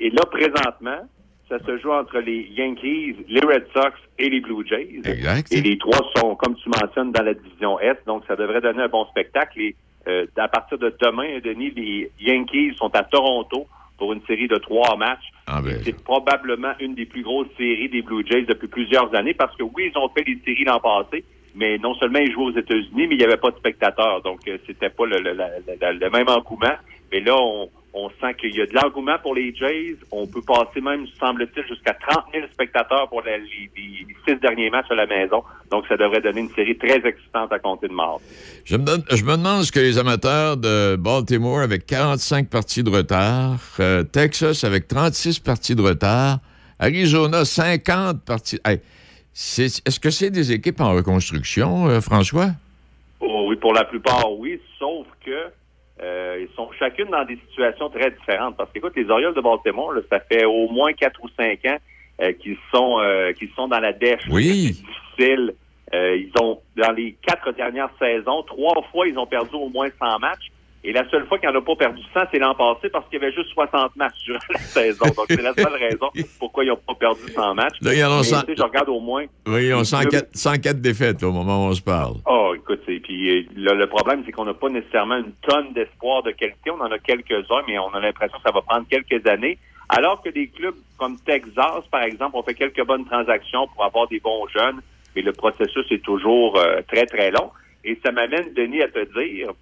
Et 0.00 0.10
là, 0.10 0.22
présentement, 0.30 1.00
ça 1.48 1.58
se 1.64 1.78
joue 1.78 1.92
entre 1.92 2.18
les 2.18 2.48
Yankees, 2.56 3.16
les 3.28 3.40
Red 3.40 3.66
Sox 3.74 3.92
et 4.18 4.28
les 4.28 4.40
Blue 4.40 4.66
Jays. 4.66 5.00
Exact. 5.04 5.52
Et 5.52 5.60
les 5.60 5.78
trois 5.78 6.00
sont, 6.16 6.34
comme 6.34 6.56
tu 6.56 6.68
mentionnes, 6.68 7.12
dans 7.12 7.22
la 7.22 7.34
division 7.34 7.78
Est, 7.80 8.04
donc 8.06 8.24
ça 8.26 8.34
devrait 8.36 8.60
donner 8.60 8.82
un 8.82 8.88
bon 8.88 9.04
spectacle. 9.06 9.60
Et 9.60 9.76
euh, 10.08 10.26
à 10.36 10.48
partir 10.48 10.78
de 10.78 10.92
demain, 11.00 11.38
Denis, 11.44 11.70
les 11.76 12.10
Yankees 12.20 12.74
sont 12.76 12.94
à 12.94 13.02
Toronto 13.04 13.66
pour 13.98 14.12
une 14.12 14.20
série 14.26 14.48
de 14.48 14.56
trois 14.56 14.96
matchs. 14.96 15.30
Ah 15.46 15.60
ben, 15.62 15.80
C'est 15.84 16.02
probablement 16.02 16.72
une 16.80 16.94
des 16.94 17.06
plus 17.06 17.22
grosses 17.22 17.46
séries 17.56 17.88
des 17.88 18.02
Blue 18.02 18.24
Jays 18.26 18.42
depuis 18.42 18.68
plusieurs 18.68 19.14
années 19.14 19.34
parce 19.34 19.56
que 19.56 19.62
oui, 19.62 19.90
ils 19.94 19.98
ont 19.98 20.08
fait 20.10 20.24
des 20.24 20.38
séries 20.44 20.64
l'an 20.64 20.80
passé, 20.80 21.24
mais 21.54 21.78
non 21.78 21.94
seulement 21.94 22.18
ils 22.18 22.30
jouaient 22.32 22.52
aux 22.52 22.58
États-Unis, 22.58 23.06
mais 23.06 23.14
il 23.14 23.18
n'y 23.18 23.24
avait 23.24 23.36
pas 23.38 23.50
de 23.52 23.56
spectateurs, 23.56 24.20
donc 24.22 24.40
euh, 24.48 24.58
c'était 24.66 24.90
pas 24.90 25.06
le, 25.06 25.18
le- 25.20 25.32
le 25.98 26.10
même 26.10 26.28
engouement. 26.28 26.74
Mais 27.12 27.20
là, 27.20 27.36
on, 27.40 27.70
on 27.98 28.10
sent 28.20 28.34
qu'il 28.38 28.54
y 28.54 28.60
a 28.60 28.66
de 28.66 28.74
l'engouement 28.74 29.16
pour 29.22 29.34
les 29.34 29.54
Jays. 29.54 29.96
On 30.12 30.26
peut 30.26 30.42
passer 30.42 30.82
même, 30.82 31.06
semble-t-il, 31.18 31.66
jusqu'à 31.66 31.94
30 31.94 32.24
000 32.34 32.46
spectateurs 32.52 33.08
pour 33.08 33.22
les, 33.22 33.38
les 33.38 34.06
six 34.28 34.36
derniers 34.40 34.68
matchs 34.68 34.90
à 34.90 34.94
la 34.96 35.06
maison. 35.06 35.42
Donc, 35.70 35.86
ça 35.88 35.96
devrait 35.96 36.20
donner 36.20 36.42
une 36.42 36.50
série 36.50 36.76
très 36.76 36.98
excitante 37.08 37.50
à 37.52 37.58
compter 37.58 37.88
de 37.88 37.94
mars. 37.94 38.20
Je 38.66 38.76
me, 38.76 38.84
donne- 38.84 39.04
je 39.10 39.24
me 39.24 39.36
demande 39.38 39.62
ce 39.62 39.72
que 39.72 39.80
les 39.80 39.96
amateurs 39.96 40.58
de 40.58 40.96
Baltimore 40.96 41.60
avec 41.60 41.86
45 41.86 42.50
parties 42.50 42.82
de 42.82 42.90
retard, 42.90 43.58
euh, 43.80 44.02
Texas 44.02 44.62
avec 44.64 44.88
36 44.88 45.38
parties 45.38 45.74
de 45.74 45.80
retard, 45.82 46.40
Arizona 46.78 47.46
50 47.46 48.22
parties. 48.26 48.58
Hey, 48.66 48.80
Est-ce 49.34 49.98
que 50.00 50.10
c'est 50.10 50.30
des 50.30 50.52
équipes 50.52 50.80
en 50.82 50.92
reconstruction, 50.92 51.88
euh, 51.88 52.00
François? 52.02 52.48
Oh, 53.20 53.46
oui, 53.48 53.56
pour 53.56 53.72
la 53.72 53.84
plupart, 53.84 54.30
oui, 54.38 54.60
sauf 54.78 55.06
que 55.24 55.30
euh, 56.02 56.46
ils 56.46 56.54
sont 56.54 56.70
chacune 56.78 57.06
dans 57.06 57.24
des 57.24 57.38
situations 57.48 57.88
très 57.88 58.10
différentes. 58.10 58.56
Parce 58.56 58.70
qu'écoute, 58.72 58.92
les 58.96 59.08
Orioles 59.08 59.34
de 59.34 59.40
Baltimore, 59.40 59.92
là, 59.92 60.00
ça 60.10 60.20
fait 60.20 60.44
au 60.44 60.68
moins 60.68 60.92
quatre 60.92 61.22
ou 61.22 61.28
cinq 61.36 61.64
ans 61.66 61.78
euh, 62.20 62.32
qu'ils 62.32 62.58
sont 62.72 62.98
euh, 63.00 63.32
qu'ils 63.32 63.50
sont 63.50 63.68
dans 63.68 63.80
la 63.80 63.92
dèche. 63.92 64.22
Oui. 64.30 64.74
C'est 64.74 65.24
difficile. 65.24 65.54
Euh, 65.94 66.16
ils 66.16 66.32
ont, 66.42 66.60
dans 66.76 66.92
les 66.92 67.16
quatre 67.22 67.52
dernières 67.52 67.90
saisons, 67.98 68.42
trois 68.42 68.82
fois, 68.90 69.06
ils 69.06 69.16
ont 69.18 69.26
perdu 69.26 69.54
au 69.54 69.68
moins 69.68 69.88
100 69.98 70.18
matchs. 70.18 70.50
Et 70.84 70.92
la 70.92 71.08
seule 71.10 71.26
fois 71.26 71.38
qu'ils 71.38 71.50
n'en 71.50 71.58
ont 71.58 71.62
pas 71.62 71.74
perdu 71.76 72.00
100, 72.14 72.20
c'est 72.30 72.38
l'an 72.38 72.54
passé 72.54 72.88
parce 72.90 73.04
qu'il 73.08 73.20
y 73.20 73.22
avait 73.24 73.32
juste 73.34 73.50
60 73.50 73.96
matchs 73.96 74.22
durant 74.24 74.38
la 74.50 74.58
saison. 74.58 75.06
Donc, 75.16 75.26
c'est 75.28 75.42
la 75.42 75.52
seule 75.54 75.74
raison 75.74 76.10
pourquoi 76.38 76.64
ils 76.64 76.68
n'ont 76.68 76.76
pas 76.76 76.94
perdu 76.94 77.20
100 77.34 77.54
matchs. 77.54 77.76
Là, 77.80 77.94
ils 77.94 78.04
en 78.04 78.20
ont 78.20 78.22
je 78.22 78.62
regarde 78.62 78.88
au 78.88 79.00
moins 79.00 79.24
Oui, 79.46 79.72
on 79.72 79.78
les 79.78 79.84
104, 79.84 80.28
104 80.32 80.80
défaites 80.80 81.22
au 81.22 81.32
moment 81.32 81.66
où 81.66 81.70
on 81.70 81.74
se 81.74 81.82
parle. 81.82 82.14
Oh, 82.26 82.52
écoute, 82.54 82.82
puis 82.86 83.30
euh, 83.30 83.42
le, 83.56 83.74
le 83.74 83.86
problème, 83.86 84.22
c'est 84.24 84.32
qu'on 84.32 84.44
n'a 84.44 84.54
pas 84.54 84.68
nécessairement 84.68 85.16
une 85.16 85.32
tonne 85.42 85.72
d'espoir 85.72 86.22
de 86.22 86.30
qualité. 86.30 86.70
On 86.70 86.80
en 86.80 86.90
a 86.90 86.98
quelques-uns, 86.98 87.62
mais 87.66 87.78
on 87.78 87.92
a 87.94 88.00
l'impression 88.00 88.38
que 88.38 88.44
ça 88.44 88.52
va 88.52 88.62
prendre 88.62 88.86
quelques 88.88 89.26
années. 89.26 89.58
Alors 89.88 90.22
que 90.22 90.30
des 90.30 90.48
clubs 90.48 90.74
comme 90.98 91.16
Texas, 91.20 91.84
par 91.90 92.02
exemple, 92.02 92.36
ont 92.36 92.42
fait 92.42 92.54
quelques 92.54 92.84
bonnes 92.84 93.04
transactions 93.04 93.68
pour 93.68 93.84
avoir 93.84 94.08
des 94.08 94.20
bons 94.20 94.46
jeunes, 94.48 94.80
mais 95.14 95.22
le 95.22 95.32
processus 95.32 95.86
est 95.90 96.02
toujours 96.02 96.56
euh, 96.58 96.80
très, 96.88 97.06
très 97.06 97.30
long. 97.30 97.50
Et 97.84 97.98
ça 98.04 98.10
m'amène, 98.10 98.52
Denis, 98.54 98.82
à 98.82 98.88
te 98.88 99.04
dire, 99.20 99.52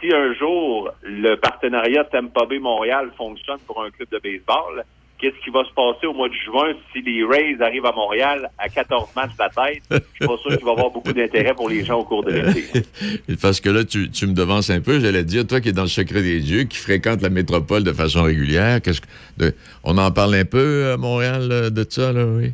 si 0.00 0.12
un 0.14 0.32
jour 0.34 0.90
le 1.02 1.34
partenariat 1.36 2.04
Tampa 2.04 2.46
Bay 2.46 2.58
Montréal 2.58 3.10
fonctionne 3.16 3.58
pour 3.66 3.82
un 3.82 3.90
club 3.90 4.08
de 4.10 4.18
baseball, 4.18 4.84
qu'est-ce 5.18 5.36
qui 5.44 5.50
va 5.50 5.64
se 5.64 5.72
passer 5.74 6.06
au 6.06 6.12
mois 6.14 6.28
de 6.28 6.34
juin 6.34 6.72
si 6.92 7.02
les 7.02 7.24
Rays 7.24 7.56
arrivent 7.60 7.86
à 7.86 7.92
Montréal 7.92 8.48
à 8.58 8.68
14 8.68 9.08
matchs 9.16 9.32
la 9.38 9.48
tête? 9.48 9.82
Je 9.90 9.96
suis 10.14 10.26
pas 10.26 10.36
sûr 10.36 10.50
qu'il 10.56 10.64
va 10.64 10.70
y 10.70 10.74
avoir 10.74 10.90
beaucoup 10.90 11.12
d'intérêt 11.12 11.54
pour 11.54 11.68
les 11.68 11.84
gens 11.84 11.98
au 11.98 12.04
cours 12.04 12.22
de 12.22 12.30
l'été. 12.30 12.82
Parce 13.42 13.60
que 13.60 13.68
là, 13.70 13.84
tu, 13.84 14.08
tu 14.10 14.26
me 14.28 14.34
devances 14.34 14.70
un 14.70 14.80
peu. 14.80 15.00
J'allais 15.00 15.22
te 15.24 15.28
dire, 15.28 15.44
toi 15.46 15.60
qui 15.60 15.70
es 15.70 15.72
dans 15.72 15.82
le 15.82 15.88
secret 15.88 16.22
des 16.22 16.38
dieux, 16.40 16.62
qui 16.64 16.76
fréquente 16.78 17.20
la 17.22 17.30
métropole 17.30 17.82
de 17.82 17.92
façon 17.92 18.22
régulière, 18.22 18.80
qu'est-ce 18.80 19.00
que, 19.00 19.06
de- 19.38 19.54
on 19.82 19.98
en 19.98 20.12
parle 20.12 20.34
un 20.36 20.44
peu 20.44 20.92
à 20.92 20.96
Montréal 20.96 21.48
euh, 21.50 21.70
de 21.70 21.84
ça, 21.88 22.12
là, 22.12 22.24
oui? 22.24 22.52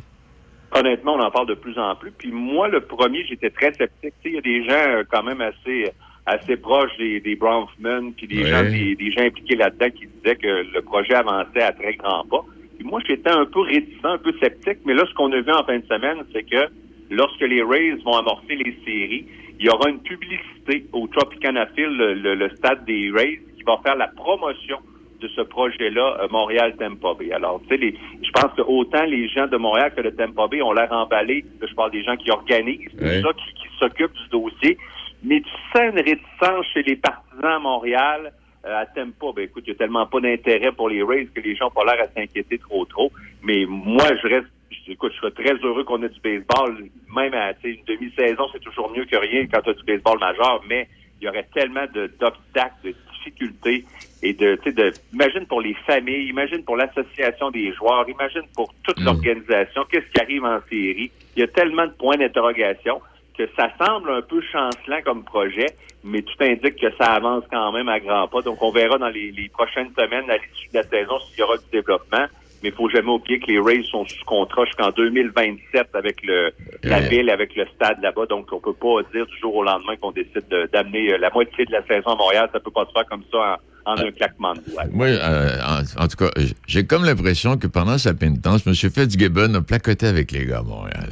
Honnêtement, 0.73 1.13
on 1.15 1.21
en 1.21 1.31
parle 1.31 1.47
de 1.47 1.53
plus 1.53 1.77
en 1.79 1.95
plus. 1.95 2.11
Puis 2.11 2.31
moi, 2.31 2.67
le 2.67 2.81
premier, 2.81 3.23
j'étais 3.29 3.49
très 3.51 3.71
sceptique. 3.73 4.13
Il 4.25 4.33
y 4.33 4.37
a 4.37 4.41
des 4.41 4.65
gens 4.65 4.73
euh, 4.73 5.03
quand 5.09 5.23
même 5.23 5.39
assez 5.39 5.91
assez 6.25 6.57
proches 6.57 6.95
des, 6.97 7.19
des 7.19 7.35
Bronfman, 7.35 8.11
puis 8.17 8.27
des 8.27 8.43
Ouais. 8.43 8.49
gens 8.49 8.63
des, 8.63 8.95
des 8.95 9.11
gens 9.11 9.21
impliqués 9.23 9.55
là-dedans 9.55 9.89
qui 9.91 10.07
disaient 10.07 10.35
que 10.35 10.65
le 10.73 10.81
projet 10.81 11.13
avançait 11.13 11.61
à 11.61 11.71
très 11.71 11.93
grands 11.95 12.25
pas. 12.25 12.43
Puis 12.77 12.85
moi, 12.87 12.99
j'étais 13.07 13.29
un 13.29 13.45
peu 13.45 13.61
réticent, 13.61 14.03
un 14.03 14.17
peu 14.17 14.33
sceptique, 14.41 14.79
mais 14.85 14.93
là, 14.93 15.03
ce 15.07 15.13
qu'on 15.13 15.31
a 15.31 15.39
vu 15.39 15.51
en 15.51 15.63
fin 15.63 15.77
de 15.79 15.85
semaine, 15.85 16.17
c'est 16.33 16.43
que 16.43 16.67
lorsque 17.11 17.41
les 17.41 17.61
Rays 17.61 17.91
vont 18.03 18.17
amorcer 18.17 18.55
les 18.55 18.75
séries, 18.83 19.25
il 19.59 19.65
y 19.65 19.69
aura 19.69 19.89
une 19.89 19.99
publicité 19.99 20.85
au 20.91 21.07
Tropicana 21.07 21.67
Field, 21.67 21.95
le, 21.97 22.13
le- 22.15 22.35
le 22.35 22.49
stade 22.57 22.83
des 22.85 23.09
Rays, 23.15 23.39
qui 23.55 23.63
va 23.63 23.79
faire 23.83 23.95
la 23.95 24.07
promotion 24.07 24.77
de 25.21 25.29
ce 25.29 25.41
projet-là, 25.41 26.17
euh, 26.23 26.27
Montréal-Tampa 26.29 27.13
Bay. 27.17 27.31
Alors, 27.31 27.61
tu 27.61 27.69
sais, 27.69 27.77
les- 27.77 27.95
je 28.21 28.31
pense 28.31 28.51
que 28.57 28.61
autant 28.63 29.05
les 29.05 29.29
gens 29.29 29.47
de 29.47 29.55
Montréal 29.55 29.93
que 29.95 30.01
de 30.01 30.09
Tampa 30.09 30.47
Bay 30.47 30.61
ont 30.61 30.73
l'air 30.73 30.91
emballés. 30.91 31.45
Je 31.65 31.73
parle 31.73 31.91
des 31.91 32.03
gens 32.03 32.17
qui 32.17 32.29
organisent 32.31 32.89
tout 32.97 33.05
ça, 33.05 33.29
qui, 33.33 33.53
qui 33.53 33.67
s'occupent 33.79 34.13
du 34.23 34.29
dossier. 34.29 34.77
Mais 35.23 35.41
tu 35.41 35.49
sens 35.73 35.93
une 35.93 36.01
réticence 36.01 36.65
chez 36.73 36.83
les 36.83 36.95
partisans 36.95 37.53
à 37.53 37.59
Montréal, 37.59 38.31
euh, 38.65 38.81
à 38.81 38.85
Tampa. 38.85 39.27
Ben, 39.35 39.43
écoute, 39.43 39.63
il 39.67 39.71
n'y 39.71 39.75
a 39.75 39.79
tellement 39.79 40.05
pas 40.05 40.19
d'intérêt 40.19 40.71
pour 40.71 40.89
les 40.89 41.03
Rays 41.03 41.27
que 41.33 41.41
les 41.41 41.55
gens 41.55 41.65
n'ont 41.65 41.71
pas 41.71 41.85
l'air 41.85 42.03
à 42.03 42.07
s'inquiéter 42.07 42.57
trop, 42.57 42.85
trop. 42.85 43.11
Mais 43.41 43.65
moi, 43.67 44.07
je 44.21 44.27
reste, 44.27 44.47
écoute, 44.87 45.13
je 45.13 45.19
serais 45.19 45.31
très 45.31 45.53
heureux 45.63 45.83
qu'on 45.83 46.01
ait 46.03 46.09
du 46.09 46.19
baseball. 46.19 46.85
Même 47.15 47.33
à 47.33 47.53
une 47.63 47.83
demi-saison, 47.85 48.47
c'est 48.51 48.61
toujours 48.61 48.91
mieux 48.91 49.05
que 49.05 49.15
rien 49.15 49.47
quand 49.47 49.61
tu 49.61 49.69
as 49.69 49.73
du 49.73 49.83
baseball 49.83 50.19
majeur. 50.19 50.61
Mais 50.67 50.87
il 51.21 51.25
y 51.25 51.29
aurait 51.29 51.47
tellement 51.53 51.85
d'obstacles, 52.19 52.75
de, 52.83 52.95
difficultés 53.25 53.85
et 54.21 54.33
de, 54.33 54.55
tu 54.55 54.69
sais, 54.69 54.71
de, 54.71 54.91
imagine 55.13 55.45
pour 55.47 55.61
les 55.61 55.73
familles, 55.85 56.27
imagine 56.27 56.63
pour 56.63 56.77
l'association 56.77 57.51
des 57.51 57.73
joueurs, 57.73 58.07
imagine 58.07 58.43
pour 58.55 58.73
toute 58.83 58.99
l'organisation, 58.99 59.83
qu'est-ce 59.89 60.05
qui 60.11 60.21
arrive 60.21 60.45
en 60.45 60.59
série? 60.69 61.11
Il 61.35 61.39
y 61.39 61.43
a 61.43 61.47
tellement 61.47 61.87
de 61.87 61.91
points 61.91 62.17
d'interrogation 62.17 63.01
que 63.37 63.43
ça 63.55 63.69
semble 63.83 64.11
un 64.11 64.21
peu 64.21 64.41
chancelant 64.41 65.01
comme 65.03 65.23
projet, 65.23 65.67
mais 66.03 66.21
tout 66.21 66.33
indique 66.41 66.75
que 66.79 66.87
ça 66.99 67.13
avance 67.13 67.43
quand 67.51 67.71
même 67.71 67.89
à 67.89 67.99
grands 67.99 68.27
pas. 68.27 68.41
Donc, 68.41 68.61
on 68.61 68.71
verra 68.71 68.97
dans 68.97 69.09
les, 69.09 69.31
les 69.31 69.49
prochaines 69.49 69.89
semaines, 69.97 70.29
à 70.29 70.37
l'issue 70.37 70.69
de 70.73 70.77
la 70.77 70.83
saison, 70.83 71.19
s'il 71.29 71.39
y 71.39 71.43
aura 71.43 71.57
du 71.57 71.63
développement. 71.71 72.25
mais 72.63 72.69
il 72.69 72.75
faut 72.75 72.89
jamais 72.89 73.09
oublier 73.09 73.39
que 73.39 73.47
les 73.47 73.59
Rays 73.59 73.83
sont 73.91 74.05
sous 74.05 74.23
contrat 74.25 74.65
jusqu'en 74.65 74.89
2027 74.91 75.89
avec 75.93 76.17
le 76.23 76.51
la 76.83 76.99
Ouais. 76.99 77.09
ville, 77.09 77.29
avec 77.29 77.55
le 77.55 77.65
stade 77.75 78.01
là-bas. 78.01 78.25
Donc, 78.27 78.51
on 78.51 78.59
peut 78.59 78.73
pas 78.73 79.01
dire 79.13 79.25
du 79.25 79.37
jour 79.39 79.55
au 79.55 79.63
lendemain 79.63 79.95
qu'on 80.01 80.11
décide 80.11 80.47
de- 80.49 80.67
d'amener 80.71 81.13
euh, 81.13 81.17
la 81.17 81.29
moitié 81.31 81.65
de 81.65 81.71
la 81.71 81.83
saison 81.85 82.11
à 82.11 82.15
Montréal. 82.15 82.49
Ça 82.53 82.59
peut 82.59 82.71
pas 82.71 82.85
se 82.85 82.91
faire 82.91 83.05
comme 83.07 83.23
ça 83.31 83.59
en, 83.85 83.93
en 83.93 83.97
un 83.97 84.11
claquement 84.11 84.53
de 84.53 84.61
doigts. 84.71 84.83
Moi, 84.91 85.07
euh, 85.07 85.57
en, 85.63 86.03
en 86.03 86.07
tout 86.07 86.17
cas, 86.17 86.31
j'ai 86.67 86.85
comme 86.87 87.03
l'impression 87.05 87.57
que 87.57 87.67
pendant 87.67 87.97
sa 87.97 88.13
pénitence, 88.13 88.65
M. 88.65 88.73
Fitzgibbon 88.73 89.53
a 89.55 89.61
placoté 89.61 90.07
avec 90.07 90.31
les 90.31 90.45
gars 90.45 90.59
à 90.59 90.63
Montréal. 90.63 91.09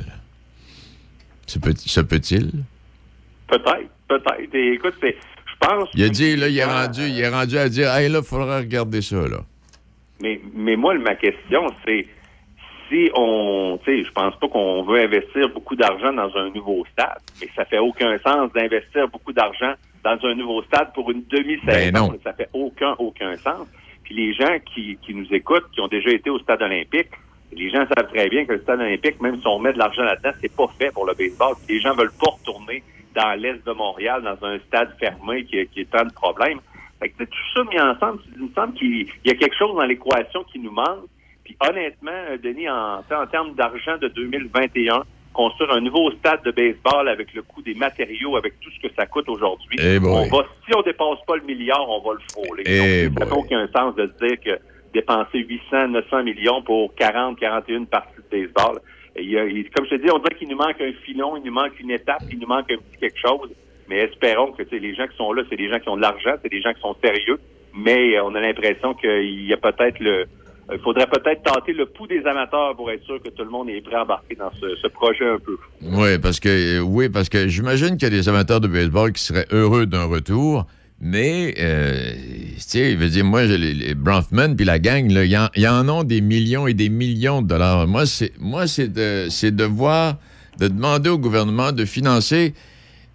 Se 1.47 1.59
peut- 1.59 1.73
peut-il? 2.07 2.51
Peut-être, 3.47 3.89
peut-être. 4.07 4.55
Et 4.55 4.73
écoute, 4.73 4.95
c'est, 5.01 5.15
je 5.45 5.67
pense. 5.67 5.89
Il 5.93 6.03
a 6.03 6.09
dit, 6.09 6.35
là, 6.35 6.47
il 6.47 6.57
est 6.57 6.63
rendu, 6.65 7.01
il 7.01 7.19
est 7.19 7.29
rendu 7.29 7.57
à 7.57 7.69
dire, 7.69 7.93
hey, 7.93 8.09
là, 8.09 8.19
il 8.19 8.25
faudra 8.25 8.59
regarder 8.59 9.01
ça, 9.01 9.17
là. 9.27 9.39
Mais, 10.21 10.39
mais 10.53 10.75
moi, 10.75 10.93
ma 10.99 11.15
question, 11.15 11.67
c'est 11.85 12.07
si 12.89 13.09
on, 13.15 13.79
tu 13.83 13.91
sais, 13.91 14.03
je 14.03 14.11
pense 14.11 14.35
pas 14.39 14.47
qu'on 14.47 14.83
veut 14.83 15.01
investir 15.01 15.49
beaucoup 15.49 15.75
d'argent 15.75 16.13
dans 16.13 16.35
un 16.37 16.49
nouveau 16.51 16.85
stade, 16.91 17.19
mais 17.41 17.49
ça 17.55 17.65
fait 17.65 17.79
aucun 17.79 18.17
sens 18.19 18.51
d'investir 18.53 19.07
beaucoup 19.09 19.33
d'argent 19.33 19.73
dans 20.03 20.17
un 20.23 20.35
nouveau 20.35 20.61
stade 20.63 20.93
pour 20.93 21.09
une 21.11 21.23
demi-saison. 21.29 22.09
Ben 22.09 22.19
ça 22.23 22.33
fait 22.33 22.49
aucun, 22.53 22.93
aucun 22.99 23.35
sens. 23.37 23.67
Puis 24.03 24.15
les 24.15 24.33
gens 24.33 24.57
qui, 24.73 24.97
qui 25.01 25.13
nous 25.13 25.27
écoutent, 25.33 25.69
qui 25.73 25.79
ont 25.81 25.87
déjà 25.87 26.11
été 26.11 26.29
au 26.29 26.39
stade 26.39 26.61
olympique, 26.61 27.09
les 27.55 27.69
gens 27.69 27.85
savent 27.95 28.07
très 28.07 28.29
bien 28.29 28.45
que 28.45 28.53
le 28.53 28.61
stade 28.61 28.79
olympique, 28.79 29.21
même 29.21 29.39
si 29.39 29.47
on 29.47 29.59
met 29.59 29.73
de 29.73 29.77
l'argent 29.77 30.03
là-dedans, 30.03 30.31
c'est 30.41 30.55
pas 30.55 30.67
fait 30.79 30.91
pour 30.91 31.05
le 31.05 31.13
baseball. 31.13 31.55
Les 31.69 31.79
gens 31.79 31.93
veulent 31.93 32.11
pas 32.19 32.31
retourner 32.31 32.83
dans 33.15 33.39
l'est 33.39 33.65
de 33.65 33.71
Montréal, 33.71 34.23
dans 34.23 34.47
un 34.47 34.59
stade 34.67 34.95
fermé 34.99 35.43
qui, 35.45 35.65
qui 35.67 35.81
est 35.81 35.91
tant 35.91 36.05
de 36.05 36.13
problèmes. 36.13 36.59
Fait 36.99 37.09
que 37.09 37.23
tout 37.23 37.53
ça 37.53 37.63
mis 37.69 37.79
ensemble, 37.79 38.21
il 38.35 38.43
me 38.43 38.53
semble 38.53 38.73
qu'il 38.73 39.01
il 39.01 39.07
y 39.25 39.31
a 39.31 39.35
quelque 39.35 39.55
chose 39.57 39.75
dans 39.75 39.85
l'équation 39.85 40.43
qui 40.51 40.59
nous 40.59 40.71
manque. 40.71 41.05
Puis 41.43 41.57
honnêtement, 41.59 42.11
euh, 42.11 42.37
Denis, 42.37 42.69
en, 42.69 42.99
en 42.99 43.27
termes 43.29 43.53
d'argent 43.55 43.97
de 43.97 44.07
2021, 44.07 45.03
construire 45.33 45.71
un 45.73 45.81
nouveau 45.81 46.11
stade 46.11 46.43
de 46.43 46.51
baseball 46.51 47.09
avec 47.09 47.33
le 47.33 47.41
coût 47.41 47.61
des 47.61 47.73
matériaux, 47.73 48.37
avec 48.37 48.59
tout 48.61 48.69
ce 48.69 48.87
que 48.87 48.93
ça 48.95 49.05
coûte 49.05 49.27
aujourd'hui, 49.27 49.77
Eh 49.81 49.97
on 49.99 50.27
va, 50.27 50.45
si 50.65 50.75
on 50.75 50.81
dépasse 50.81 51.19
pas 51.27 51.35
le 51.35 51.43
milliard, 51.43 51.89
on 51.89 52.01
va 52.07 52.13
le 52.13 52.19
frôler. 52.31 52.63
Eh 52.65 53.09
Donc, 53.09 53.19
ça 53.19 53.25
n'a 53.25 53.35
aucun 53.35 53.67
sens 53.75 53.95
de 53.95 54.07
se 54.07 54.25
dire 54.25 54.39
que 54.39 54.59
dépenser 54.93 55.39
800, 55.39 55.89
900 55.89 56.23
millions 56.23 56.61
pour 56.61 56.93
40, 56.95 57.39
41 57.39 57.85
parties 57.85 58.21
de 58.31 58.37
baseball. 58.37 58.79
Comme 59.15 59.85
je 59.85 59.95
te 59.95 60.01
dis, 60.01 60.11
on 60.11 60.19
dirait 60.19 60.35
qu'il 60.37 60.49
nous 60.49 60.57
manque 60.57 60.81
un 60.81 60.93
filon, 61.05 61.37
il 61.37 61.43
nous 61.43 61.53
manque 61.53 61.79
une 61.79 61.91
étape, 61.91 62.23
il 62.31 62.39
nous 62.39 62.47
manque 62.47 62.71
un 62.71 62.77
petit 62.77 62.99
quelque 62.99 63.19
chose. 63.19 63.49
Mais 63.89 63.99
espérons 63.99 64.51
que 64.53 64.63
les 64.71 64.95
gens 64.95 65.07
qui 65.07 65.17
sont 65.17 65.33
là, 65.33 65.43
c'est 65.49 65.57
des 65.57 65.69
gens 65.69 65.79
qui 65.79 65.89
ont 65.89 65.97
de 65.97 66.01
l'argent, 66.01 66.35
c'est 66.41 66.49
des 66.49 66.61
gens 66.61 66.73
qui 66.73 66.81
sont 66.81 66.95
sérieux. 67.03 67.39
Mais 67.75 68.15
euh, 68.15 68.23
on 68.23 68.33
a 68.35 68.39
l'impression 68.39 68.93
qu'il 68.93 69.45
y 69.45 69.53
a 69.53 69.57
peut-être 69.57 69.99
le, 69.99 70.25
il 70.71 70.79
faudrait 70.79 71.07
peut-être 71.07 71.43
tenter 71.43 71.73
le 71.73 71.85
pouls 71.85 72.07
des 72.07 72.25
amateurs 72.25 72.75
pour 72.75 72.89
être 72.91 73.03
sûr 73.03 73.21
que 73.21 73.29
tout 73.29 73.43
le 73.43 73.49
monde 73.49 73.69
est 73.69 73.81
prêt 73.81 73.95
à 73.95 74.03
embarquer 74.03 74.35
dans 74.35 74.51
ce, 74.59 74.75
ce 74.81 74.87
projet 74.87 75.27
un 75.27 75.39
peu. 75.39 75.57
Oui, 75.81 76.17
parce 76.19 76.39
que, 76.39 76.79
euh, 76.79 76.81
oui, 76.81 77.09
parce 77.09 77.29
que 77.29 77.47
j'imagine 77.47 77.97
qu'il 77.97 78.03
y 78.03 78.05
a 78.05 78.09
des 78.09 78.29
amateurs 78.29 78.61
de 78.61 78.67
baseball 78.67 79.11
qui 79.11 79.21
seraient 79.21 79.47
heureux 79.51 79.85
d'un 79.85 80.05
retour, 80.05 80.65
mais, 81.05 81.53
euh, 81.59 82.13
tu 82.55 82.59
sais, 82.59 82.91
il 82.93 82.97
veut 82.97 83.09
dire, 83.09 83.25
moi, 83.25 83.43
les, 83.43 83.93
Bronfman 83.93 84.55
puis 84.55 84.65
la 84.65 84.79
gang, 84.79 85.11
là, 85.11 85.25
ils 85.25 85.67
en, 85.67 85.89
ont 85.89 86.03
des 86.03 86.21
millions 86.21 86.65
et 86.65 86.73
des 86.73 86.87
millions 86.89 87.41
de 87.41 87.47
dollars. 87.47 87.85
Moi, 87.87 88.05
c'est, 88.05 88.31
moi, 88.39 88.67
c'est 88.67 88.87
de, 88.87 89.27
c'est 89.29 89.53
de 89.53 89.65
voir, 89.65 90.15
de 90.59 90.69
demander 90.69 91.09
au 91.09 91.17
gouvernement 91.17 91.73
de 91.73 91.83
financer 91.83 92.53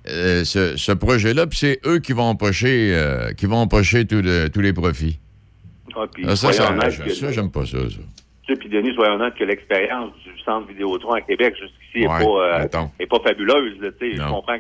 euh, 0.09 0.45
ce, 0.45 0.77
ce 0.77 0.93
projet-là, 0.93 1.47
puis 1.47 1.59
c'est 1.59 1.81
eux 1.87 1.99
qui 1.99 2.13
vont 2.13 2.25
empocher, 2.25 2.91
euh, 2.95 3.33
qui 3.33 3.47
vont 3.47 3.57
empocher 3.57 4.05
le- 4.11 4.49
tous 4.49 4.61
les 4.61 4.73
profits. 4.75 5.19
Ah, 5.97 6.05
puis 6.13 6.25
Ah, 6.29 6.37
ça, 6.37 6.53
ça, 6.53 6.75
ça, 6.91 7.15
ça, 7.15 7.33
j'aime 7.33 7.51
pas 7.51 7.65
ça, 7.65 7.79
ça. 7.79 7.97
Tu 8.47 8.55
sais, 8.55 8.59
puis 8.61 8.69
Denis, 8.69 8.95
soyons 8.95 9.15
honnêtes 9.15 9.35
que 9.35 9.45
l'expérience 9.45 10.13
centre 10.49 10.67
Vidéotron 10.69 11.13
à 11.13 11.21
Québec 11.21 11.55
jusqu'ici 11.61 12.01
n'est 12.01 12.09
Ouais, 12.09 12.25
pas, 12.25 12.63
euh, 12.63 12.87
est 12.99 13.07
pas 13.07 13.19
fabuleuse. 13.21 13.79
là. 13.81 13.89
Je 14.01 14.29
comprends 14.29 14.57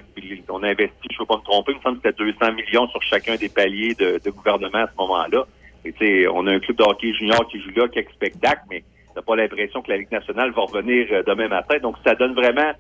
qu'on 0.47 0.62
a 0.62 0.68
investi, 0.68 1.09
je 1.11 1.16
ne 1.16 1.20
veux 1.20 1.26
pas 1.26 1.36
me 1.36 1.43
tromper, 1.43 1.72
il 1.72 1.78
me 1.78 1.82
semble 1.82 2.01
que 2.01 2.09
c'était 2.09 2.24
200 2.24 2.53
millions 2.55 2.89
sur 2.89 3.03
chacun 3.03 3.36
des 3.36 3.49
paliers 3.49 3.95
de, 3.95 4.20
de 4.24 4.30
gouvernement 4.30 4.78
à 4.78 4.86
ce 4.86 4.97
moment-là. 4.99 5.47
Et 5.84 6.26
on 6.28 6.47
a 6.47 6.53
un 6.53 6.59
club 6.61 6.76
de 6.76 6.82
hockey 6.82 7.12
junior 7.14 7.47
qui 7.49 7.61
joue 7.62 7.70
là, 7.76 7.89
quelques 7.89 8.11
spectacles, 8.11 8.62
mais 8.70 8.82
t'as 9.14 9.22
pas 9.22 9.36
l'impression 9.36 9.80
que 9.80 9.91
la 9.91 9.97
Ligue 9.99 10.12
nationale 10.12 10.51
va 10.53 10.62
revenir 10.62 11.07
euh, 11.12 11.22
demain 11.26 11.49
matin. 11.49 11.78
Donc, 11.80 11.97
ça 12.05 12.14
donne 12.14 12.34
vraiment 12.34 12.72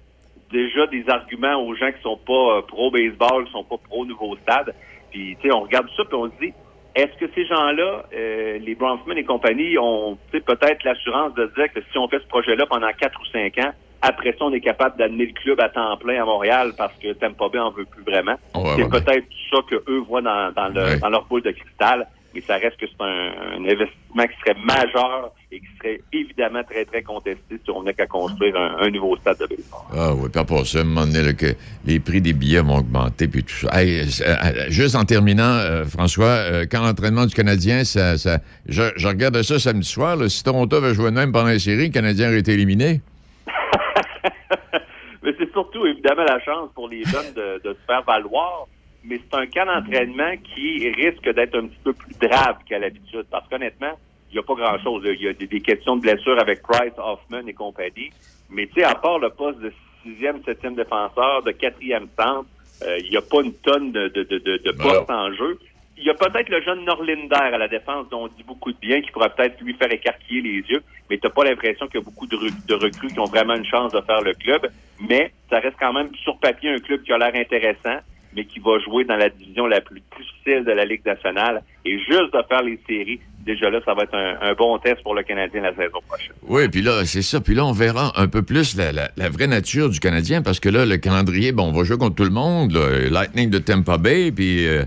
déjà 0.52 0.86
des 0.88 1.04
arguments 1.08 1.56
aux 1.64 1.74
gens 1.74 1.90
qui 1.92 2.02
sont 2.02 2.18
pas 2.18 2.58
euh, 2.58 2.62
pro-baseball, 2.62 3.46
qui 3.46 3.52
sont 3.52 3.64
pas 3.64 3.76
pro-nouveau 3.88 4.36
stade. 4.42 4.74
Puis, 5.10 5.36
tu 5.40 5.48
sais, 5.48 5.54
on 5.54 5.60
regarde 5.62 5.88
ça, 5.96 6.04
puis 6.04 6.14
on 6.16 6.26
se 6.26 6.36
dit, 6.40 6.52
est-ce 6.94 7.16
que 7.18 7.30
ces 7.34 7.46
gens-là, 7.46 8.06
euh, 8.12 8.58
les 8.58 8.74
Bronfman 8.74 9.16
et 9.16 9.24
compagnie, 9.24 9.78
ont 9.78 10.18
tu 10.30 10.38
sais, 10.38 10.44
peut-être 10.44 10.82
l'assurance 10.84 11.34
de 11.34 11.46
dire 11.56 11.72
que 11.72 11.80
si 11.92 11.98
on 11.98 12.08
fait 12.08 12.18
ce 12.20 12.26
projet-là 12.28 12.66
pendant 12.66 12.90
quatre 12.92 13.20
ou 13.20 13.24
cinq 13.26 13.56
ans, 13.58 13.72
après 14.00 14.30
ça, 14.38 14.44
on 14.44 14.52
est 14.52 14.60
capable 14.60 14.96
d'amener 14.96 15.26
le 15.26 15.32
club 15.32 15.60
à 15.60 15.68
temps 15.68 15.96
plein 15.96 16.22
à 16.22 16.24
Montréal 16.24 16.74
parce 16.76 16.96
que 16.98 17.12
Tampa 17.14 17.48
Bay 17.48 17.58
en 17.58 17.70
veut 17.72 17.84
plus 17.84 18.04
vraiment? 18.04 18.36
C'est 18.76 18.88
peut-être 18.88 19.26
ça 19.52 19.58
que 19.68 19.82
eux 19.88 19.98
voient 19.98 20.22
dans, 20.22 20.52
dans, 20.52 20.68
le- 20.68 20.80
Ouais. 20.80 20.98
dans 20.98 21.08
leur 21.10 21.24
boule 21.26 21.42
de 21.42 21.50
cristal, 21.50 22.06
mais 22.34 22.42
ça 22.42 22.56
reste 22.56 22.76
que 22.78 22.86
c'est 22.86 23.02
un, 23.04 23.56
un 23.56 23.64
investissement 23.64 24.26
qui 24.26 24.38
serait 24.40 24.56
majeur 24.62 25.32
et 25.50 25.60
qui 25.60 25.66
serait 25.78 26.00
évidemment 26.12 26.62
très, 26.62 26.84
très 26.84 27.02
contesté 27.02 27.58
si 27.64 27.70
on 27.70 27.82
n'a 27.82 27.92
qu'à 27.92 28.06
construire 28.06 28.54
un, 28.56 28.76
un 28.80 28.90
nouveau 28.90 29.16
stade 29.16 29.38
de 29.38 29.46
baseball. 29.46 29.80
Ah 29.92 30.14
oui, 30.14 30.28
puis 30.32 30.44
pour 30.44 30.66
ça, 30.66 30.78
à 30.78 30.80
un 30.82 30.84
moment 30.84 31.06
donné, 31.06 31.22
là, 31.22 31.32
que 31.32 31.54
les 31.86 32.00
prix 32.00 32.20
des 32.20 32.34
billets 32.34 32.60
vont 32.60 32.78
augmenter, 32.78 33.28
puis 33.28 33.42
tout 33.42 33.54
ça. 33.54 33.80
Hey, 33.80 34.00
euh, 34.00 34.04
euh, 34.26 34.66
juste 34.68 34.94
en 34.94 35.04
terminant, 35.04 35.42
euh, 35.42 35.84
François, 35.84 36.26
euh, 36.26 36.66
quand 36.70 36.82
l'entraînement 36.82 37.26
du 37.26 37.34
Canadien, 37.34 37.84
ça, 37.84 38.18
ça, 38.18 38.38
je, 38.66 38.82
je 38.96 39.08
regardais 39.08 39.42
ça 39.42 39.58
samedi 39.58 39.88
soir, 39.88 40.16
là, 40.16 40.28
si 40.28 40.44
Toronto 40.44 40.76
avait 40.76 40.94
joué 40.94 41.10
de 41.10 41.16
même 41.16 41.32
pendant 41.32 41.48
la 41.48 41.58
série, 41.58 41.86
le 41.86 41.92
Canadien 41.92 42.28
aurait 42.28 42.40
été 42.40 42.52
éliminé. 42.52 43.00
Mais 45.22 45.34
c'est 45.38 45.50
surtout 45.52 45.86
évidemment 45.86 46.24
la 46.24 46.40
chance 46.40 46.70
pour 46.74 46.88
les 46.88 47.04
jeunes 47.04 47.32
de, 47.34 47.60
de 47.64 47.74
se 47.74 47.80
faire 47.86 48.02
valoir. 48.02 48.66
Mais 49.08 49.18
c'est 49.18 49.38
un 49.38 49.46
camp 49.46 49.66
d'entraînement 49.66 50.34
qui 50.54 50.90
risque 50.90 51.32
d'être 51.32 51.56
un 51.56 51.66
petit 51.66 51.80
peu 51.82 51.92
plus 51.94 52.14
grave 52.20 52.58
qu'à 52.68 52.78
l'habitude. 52.78 53.24
Parce 53.30 53.48
qu'honnêtement, 53.48 53.98
il 54.30 54.34
n'y 54.34 54.38
a 54.38 54.42
pas 54.42 54.54
grand-chose. 54.54 55.02
Il 55.06 55.22
y 55.22 55.28
a 55.28 55.32
des, 55.32 55.60
questions 55.60 55.96
de 55.96 56.02
blessures 56.02 56.38
avec 56.38 56.62
Price, 56.62 56.92
Hoffman 56.98 57.46
et 57.46 57.54
compagnie. 57.54 58.10
Mais 58.50 58.66
tu 58.66 58.74
sais, 58.74 58.84
à 58.84 58.94
part 58.94 59.18
le 59.18 59.30
poste 59.30 59.60
de 59.60 59.72
sixième, 60.02 60.42
septième 60.44 60.74
défenseur, 60.74 61.42
de 61.42 61.52
quatrième 61.52 62.08
centre, 62.18 62.48
euh, 62.82 62.98
il 63.02 63.10
n'y 63.10 63.16
a 63.16 63.22
pas 63.22 63.42
une 63.42 63.54
tonne 63.54 63.92
de, 63.92 64.08
de, 64.08 64.22
de, 64.24 64.72
postes 64.72 65.10
en 65.10 65.32
jeu. 65.32 65.58
Il 65.96 66.04
y 66.04 66.10
a 66.10 66.14
peut-être 66.14 66.48
le 66.48 66.60
jeune 66.60 66.84
Norlinder 66.84 67.34
à 67.34 67.58
la 67.58 67.66
défense 67.66 68.08
dont 68.10 68.24
on 68.24 68.28
dit 68.28 68.44
beaucoup 68.46 68.70
de 68.70 68.78
bien, 68.78 69.00
qui 69.00 69.10
pourrait 69.10 69.30
peut-être 69.30 69.60
lui 69.62 69.74
faire 69.74 69.90
écarquiller 69.90 70.42
les 70.42 70.60
yeux, 70.70 70.82
mais 71.10 71.18
t'as 71.18 71.30
pas 71.30 71.42
l'impression 71.42 71.86
qu'il 71.86 71.96
y 71.96 72.02
a 72.02 72.04
beaucoup 72.04 72.28
de 72.28 72.74
recrues 72.74 73.08
qui 73.08 73.18
ont 73.18 73.24
vraiment 73.24 73.54
une 73.54 73.64
chance 73.64 73.92
de 73.92 74.00
faire 74.02 74.20
le 74.20 74.34
club. 74.34 74.70
Mais 75.00 75.32
ça 75.50 75.58
reste 75.58 75.76
quand 75.80 75.92
même 75.92 76.14
sur 76.22 76.38
papier 76.38 76.70
un 76.70 76.78
club 76.78 77.02
qui 77.02 77.12
a 77.12 77.18
l'air 77.18 77.34
intéressant, 77.34 77.98
mais 78.34 78.44
qui 78.44 78.58
va 78.60 78.78
jouer 78.78 79.04
dans 79.04 79.16
la 79.16 79.28
division 79.28 79.66
la 79.66 79.80
plus 79.80 80.00
difficile 80.18 80.64
de 80.64 80.72
la 80.72 80.84
Ligue 80.84 81.04
nationale. 81.06 81.62
Et 81.84 81.98
juste 81.98 82.32
de 82.34 82.42
faire 82.48 82.62
les 82.62 82.78
séries, 82.86 83.20
déjà 83.44 83.70
là, 83.70 83.80
ça 83.84 83.94
va 83.94 84.02
être 84.04 84.14
un, 84.14 84.36
un 84.40 84.54
bon 84.54 84.78
test 84.78 85.02
pour 85.02 85.14
le 85.14 85.22
Canadien 85.22 85.62
la 85.62 85.74
saison 85.74 85.98
prochaine. 86.06 86.32
Oui, 86.46 86.68
puis 86.68 86.82
là, 86.82 87.04
c'est 87.04 87.22
ça. 87.22 87.40
Puis 87.40 87.54
là, 87.54 87.64
on 87.64 87.72
verra 87.72 88.12
un 88.16 88.28
peu 88.28 88.42
plus 88.42 88.76
la, 88.76 88.92
la- 88.92 89.10
la 89.16 89.28
vraie 89.28 89.46
nature 89.46 89.88
du 89.90 89.98
Canadien, 90.00 90.42
parce 90.42 90.60
que 90.60 90.68
là, 90.68 90.84
le 90.86 90.96
calendrier, 90.98 91.52
bon, 91.52 91.68
on 91.68 91.72
va 91.72 91.84
jouer 91.84 91.96
contre 91.98 92.16
tout 92.16 92.24
le 92.24 92.30
monde. 92.30 92.72
là. 92.72 93.08
Lightning 93.10 93.50
de 93.50 93.58
Tampa 93.58 93.96
Bay, 93.98 94.30
puis 94.32 94.66
euh, 94.68 94.84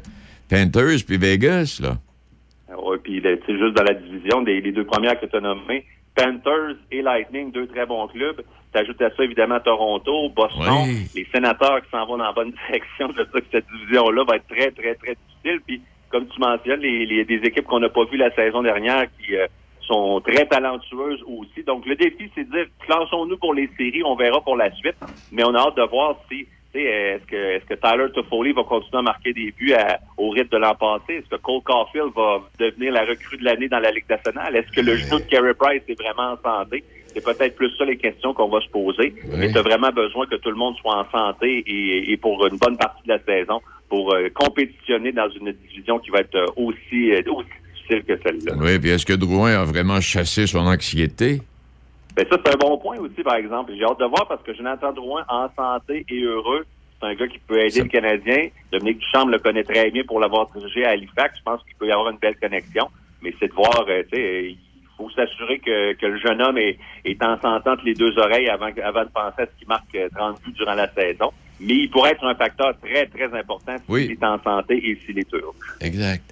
Panthers, 0.50 1.00
puis 1.08 1.18
Vegas, 1.18 1.80
là. 1.82 1.98
Ouais, 2.78 2.98
puis 3.04 3.20
là, 3.22 3.36
tu 3.38 3.46
sais, 3.48 3.60
juste 3.60 3.76
dans 3.76 3.84
la 3.84 3.94
division, 3.96 4.42
des, 4.44 4.62
les 4.62 4.72
deux 4.72 4.86
premières 4.86 5.20
que 5.20 5.26
tu 5.26 5.36
as 5.36 5.42
nommées, 5.42 5.86
Panthers 6.16 6.76
et 6.92 7.02
Lightning, 7.02 7.52
deux 7.52 7.68
très 7.68 7.86
bons 7.86 8.08
clubs. 8.08 8.42
T'ajoutes 8.72 9.02
à 9.02 9.10
ça, 9.10 9.24
évidemment, 9.24 9.60
Toronto, 9.60 10.30
Boston, 10.30 10.86
Oui. 10.86 11.10
les 11.14 11.28
sénateurs 11.34 11.82
qui 11.84 11.90
s'en 11.90 12.06
vont 12.06 12.18
dans 12.18 12.26
la 12.26 12.32
bonne 12.32 12.52
direction. 12.68 13.10
Je 13.18 13.24
sais 13.24 13.42
que 13.42 13.48
cette 13.52 13.66
division-là 13.68 14.24
va 14.24 14.38
être 14.38 14.48
très, 14.48 14.72
très, 14.72 14.96
très 14.96 15.16
difficile. 15.28 15.60
Puis, 15.68 15.82
comme 16.10 16.28
tu 16.28 16.40
mentionnes, 16.40 16.80
les, 16.80 17.06
les- 17.06 17.26
des 17.26 17.42
équipes 17.48 17.66
qu'on 17.66 17.80
n'a 17.80 17.90
pas 17.90 18.06
vues 18.06 18.18
la 18.18 18.34
saison 18.34 18.62
dernière 18.62 19.06
qui 19.20 19.36
euh, 19.36 19.46
sont 19.82 20.22
très 20.22 20.46
talentueuses 20.46 21.22
aussi. 21.28 21.64
Donc, 21.66 21.86
le 21.86 21.96
défi, 21.96 22.32
c'est 22.34 22.46
de 22.46 22.52
dire, 22.52 22.66
classons-nous 22.86 23.38
pour 23.38 23.54
les 23.54 23.70
séries, 23.78 24.04
on 24.06 24.16
verra 24.16 24.40
pour 24.42 24.56
la 24.56 24.72
suite. 24.76 24.96
Mais 25.32 25.44
on 25.46 25.54
a 25.54 25.60
hâte 25.60 25.76
de 25.78 25.84
voir 25.84 26.16
si 26.32 26.46
tu 26.74 26.80
sais, 26.80 26.86
est-ce 26.86 27.26
que, 27.26 27.36
est-ce 27.36 27.66
que 27.66 27.74
Tyler 27.74 28.10
Toffoli 28.14 28.54
va 28.54 28.64
continuer 28.64 29.00
à 29.00 29.02
marquer 29.02 29.34
des 29.34 29.52
buts 29.52 29.74
à- 29.74 30.00
au 30.18 30.30
rythme 30.30 30.50
de 30.52 30.58
l'an 30.58 30.76
passé? 30.76 31.16
Est-ce 31.16 31.28
que 31.28 31.36
Cole 31.42 31.62
Caulfield 31.64 32.14
va 32.16 32.40
devenir 32.60 32.94
la 32.94 33.02
recrue 33.04 33.36
de 33.38 33.44
l'année 33.44 33.68
dans 33.68 33.80
la 33.80 33.92
Ligue 33.92 34.10
nationale? 34.10 34.56
Est-ce 34.56 34.72
que 34.72 34.80
le 34.80 34.96
genou 34.98 35.20
de 35.20 35.26
Carey 35.26 35.54
Price 35.54 35.82
est 35.90 36.00
vraiment 36.02 36.34
en 36.34 36.38
santé? 36.42 36.86
C'est 37.14 37.24
peut-être 37.24 37.56
plus 37.56 37.70
ça 37.78 37.86
les 37.86 37.98
questions 37.98 38.34
qu'on 38.34 38.48
va 38.48 38.62
se 38.62 38.70
poser. 38.70 39.14
Mais 39.38 39.52
tu 39.52 39.58
as 39.58 39.62
vraiment 39.62 39.92
besoin 39.92 40.26
que 40.26 40.36
tout 40.36 40.50
le 40.50 40.56
monde 40.56 40.76
soit 40.78 40.98
en 40.98 41.10
santé 41.12 41.64
et, 41.66 42.12
et 42.12 42.18
pour 42.18 42.46
une 42.46 42.58
bonne 42.58 42.78
partie 42.78 43.04
de 43.04 43.14
la 43.14 43.20
saison 43.24 43.62
pour 43.90 44.14
euh, 44.14 44.30
compétitionner 44.34 45.12
dans 45.12 45.30
une 45.30 45.52
division 45.52 46.00
qui 46.00 46.12
va 46.12 46.20
être 46.20 46.36
euh, 46.36 46.46
aussi, 46.56 47.12
euh, 47.12 47.22
aussi 47.28 47.50
difficile 47.76 48.04
que 48.06 48.18
celle-là. 48.24 48.54
Oui, 48.58 48.80
puis 48.80 48.90
est-ce 48.90 49.06
que 49.06 49.12
Drouin 49.14 49.52
a 49.62 49.66
vraiment 49.66 50.00
chassé 50.00 50.48
son 50.48 50.60
anxiété? 50.60 51.42
Ben 52.16 52.26
ça, 52.30 52.38
c'est 52.44 52.54
un 52.54 52.58
bon 52.58 52.78
point 52.78 52.98
aussi, 53.00 53.22
par 53.22 53.36
exemple. 53.36 53.74
J'ai 53.78 53.84
hâte 53.84 54.00
de 54.00 54.06
voir 54.06 54.28
parce 54.30 54.42
que 54.44 54.54
Jonathan 54.54 54.94
Drouin, 54.94 55.26
en 55.28 55.50
santé 55.56 56.06
et 56.10 56.22
heureux, 56.22 56.66
c'est 57.00 57.08
un 57.08 57.16
gars 57.16 57.28
qui 57.28 57.40
peut 57.40 57.60
aider 57.60 57.82
le 57.82 57.90
Canadien. 57.90 58.48
Dominique 58.72 59.00
Duchamp 59.00 59.26
le 59.26 59.40
connaît 59.40 59.64
très 59.64 59.92
bien 59.92 60.04
pour 60.04 60.22
l'avoir 60.22 60.50
dirigé 60.56 60.86
à 60.86 60.92
Halifax. 60.92 61.38
Je 61.40 61.44
pense 61.44 61.62
qu'il 61.64 61.76
peut 61.76 61.88
y 61.88 61.92
avoir 61.92 62.10
une 62.10 62.18
belle 62.18 62.38
connexion. 62.38 62.88
Mais 63.22 63.34
c'est 63.40 63.48
de 63.48 63.54
voir, 63.54 63.86
euh, 63.88 64.04
tu 64.12 64.18
sais, 64.18 64.56
faut 65.02 65.10
s'assurer 65.16 65.60
que, 65.60 65.94
que 65.94 66.06
le 66.06 66.20
jeune 66.20 66.42
homme 66.42 66.58
est, 66.58 66.78
est 67.06 67.22
en 67.24 67.40
santé 67.40 67.70
entre 67.70 67.84
les 67.86 67.94
deux 67.94 68.18
oreilles 68.18 68.50
avant, 68.50 68.70
avant 68.84 69.04
de 69.04 69.10
penser 69.10 69.42
à 69.42 69.46
ce 69.46 69.60
qui 69.60 69.68
marque 69.68 69.96
euh, 69.96 70.10
30 70.16 70.42
buts 70.44 70.54
durant 70.54 70.76
la 70.76 70.92
saison. 70.94 71.32
Mais 71.60 71.76
il 71.76 71.90
pourrait 71.90 72.12
être 72.12 72.26
un 72.26 72.36
facteur 72.36 72.74
très, 72.84 73.06
très 73.06 73.38
important 73.38 73.76
s'il 73.88 74.12
est 74.12 74.24
en 74.24 74.42
santé 74.42 74.78
et 74.84 75.00
s'il 75.06 75.20
est 75.20 75.34
heureux. 75.34 75.54
Exact. 75.80 76.24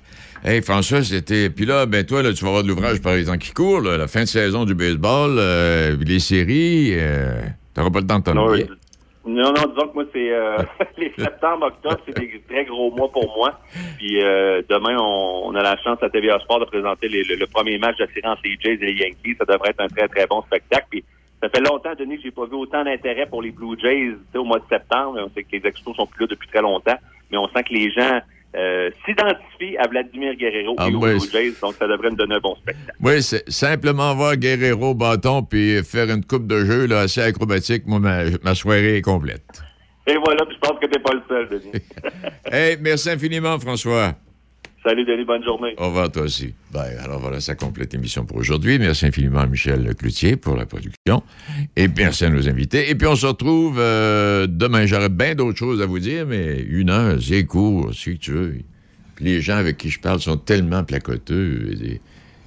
Hey, 0.43 0.61
François, 0.61 1.03
c'était. 1.03 1.49
Puis 1.49 1.65
là, 1.65 1.86
ben 1.86 2.05
toi, 2.05 2.24
là, 2.24 2.34
tu 2.34 2.43
vas 2.43 2.49
avoir 2.49 2.63
de 2.63 2.70
l'ouvrage 2.70 3.01
par 3.01 3.13
exemple 3.13 3.39
qui 3.39 3.51
court, 3.51 3.82
là, 3.82 3.97
la 3.97 4.07
fin 4.07 4.22
de 4.22 4.28
saison 4.28 4.63
du 4.65 4.74
baseball, 4.74 5.36
euh, 5.38 5.97
les 5.99 6.20
séries. 6.20 6.93
Euh, 6.93 7.41
T'auras 7.74 7.91
pas 7.91 7.99
le 7.99 8.07
temps 8.07 8.20
de 8.20 8.24
t'ennuyer. 8.24 8.65
Non, 9.26 9.51
non, 9.51 9.65
disons 9.67 9.88
que 9.89 9.93
moi, 9.93 10.05
c'est 10.13 10.32
euh, 10.32 10.57
les 10.97 11.11
septembre, 11.17 11.65
octobre, 11.67 11.97
c'est 12.05 12.17
des 12.17 12.41
très 12.47 12.65
gros 12.65 12.89
mois 12.91 13.11
pour 13.11 13.36
moi. 13.36 13.59
Puis 13.97 14.22
euh, 14.24 14.61
demain, 14.70 14.97
on, 14.99 15.41
on 15.47 15.55
a 15.55 15.61
la 15.61 15.78
chance 15.78 16.01
à 16.01 16.09
TVA 16.09 16.39
Sport 16.39 16.61
de 16.61 16.65
présenter 16.65 17.09
les- 17.09 17.24
le, 17.24 17.36
le 17.36 17.47
premier 17.47 17.78
match 17.78 17.97
entre 18.24 18.41
les 18.45 18.57
Jays 18.61 18.74
et 18.82 18.86
les 18.86 18.93
Yankees. 18.93 19.36
Ça 19.38 19.45
devrait 19.45 19.72
être 19.72 19.82
un 19.82 19.88
très, 19.89 20.07
très 20.07 20.26
bon 20.26 20.41
spectacle. 20.43 20.88
Puis 20.89 21.03
ça 21.43 21.49
fait 21.49 21.59
longtemps, 21.61 21.93
Denis, 21.97 22.15
que 22.17 22.24
j'ai 22.24 22.32
pas 22.32 22.45
vu 22.45 22.55
autant 22.55 22.84
d'intérêt 22.84 23.26
pour 23.26 23.41
les 23.41 23.51
Blue 23.51 23.78
Jays 23.80 24.13
au 24.36 24.43
mois 24.45 24.59
de 24.59 24.65
septembre. 24.70 25.20
On 25.22 25.30
sait 25.32 25.43
que 25.43 25.51
les 25.55 25.67
expos 25.67 25.95
sont 25.95 26.07
plus 26.07 26.22
là 26.22 26.28
depuis 26.28 26.47
très 26.47 26.61
longtemps, 26.61 26.97
mais 27.30 27.38
on 27.38 27.47
sent 27.49 27.63
que 27.63 27.74
les 27.74 27.91
gens 27.91 28.22
euh, 28.56 28.89
s'identifient 29.06 29.78
à 29.78 29.88
Vladimir 29.88 30.36
Guerrero 30.36 30.76
Ah, 30.78 30.89
et 30.89 30.95
aux 30.95 31.00
Blue 31.00 31.20
Jays, 31.32 31.54
donc 31.62 31.76
ça 31.76 31.88
devrait 31.88 32.10
nous 32.10 32.16
donner 32.16 32.36
un 32.36 32.39
bon 32.39 32.56
spectacle. 32.56 32.91
Oui, 33.02 33.22
c'est 33.22 33.50
simplement 33.50 34.16
voir 34.16 34.36
Guerrero 34.38 34.93
bâton 34.95 35.43
puis 35.43 35.84
faire 35.84 36.10
une 36.10 36.26
coupe 36.26 36.47
de 36.47 36.66
jeu 36.66 36.88
là, 36.88 37.02
assez 37.02 37.22
acrobatique. 37.22 37.86
Moi, 37.86 38.00
ma, 38.00 38.24
ma 38.43 38.56
soirée 38.56 38.97
est 38.97 39.02
complète. 39.02 39.43
Et 40.08 40.16
voilà, 40.26 40.43
puis 40.45 40.56
je 40.56 40.68
pense 40.68 40.80
que 40.80 40.88
t'es 40.88 41.00
pas 41.00 41.14
le 41.14 41.22
seul, 41.28 41.50
Denis. 41.50 41.72
Hey, 42.52 42.78
merci 42.82 43.12
infiniment, 43.12 43.60
François. 43.60 44.16
Salut, 44.82 45.04
Denis, 45.04 45.26
bonne 45.26 45.44
journée. 45.44 45.74
Au 45.78 45.88
revoir, 45.88 46.10
toi 46.10 46.24
aussi. 46.24 46.54
Alors 46.74 47.20
voilà, 47.20 47.42
ça 47.42 47.56
complète 47.56 47.92
l'émission 47.92 48.26
pour 48.26 48.38
aujourd'hui. 48.38 48.80
Merci 48.80 49.08
infiniment 49.08 49.42
à 49.42 49.46
Michel 49.46 49.94
Cloutier 49.96 50.38
pour 50.38 50.56
la 50.56 50.66
production. 50.66 51.22
Et 51.76 51.90
merci 51.90 52.24
à 52.24 52.30
nos 52.30 52.48
invités. 52.48 52.90
Et 52.90 52.96
puis 52.96 53.06
on 53.06 53.16
se 53.16 53.26
retrouve 53.26 53.78
euh, 53.78 54.48
demain. 54.48 54.86
J'aurais 54.86 55.10
bien 55.10 55.36
d'autres 55.36 55.58
choses 55.58 55.82
à 55.82 55.86
vous 55.86 56.00
dire, 56.00 56.26
mais 56.26 56.62
une 56.62 56.90
heure, 56.90 57.18
c'est 57.22 57.44
court, 57.46 57.94
si 57.94 58.18
tu 58.18 58.32
veux. 58.32 58.56
Puis 59.16 59.26
les 59.26 59.42
gens 59.42 59.58
avec 59.58 59.78
qui 59.78 59.90
je 59.90 60.00
parle 60.00 60.22
sont 60.22 60.38
tellement 60.38 60.86
placoteux. 60.86 62.00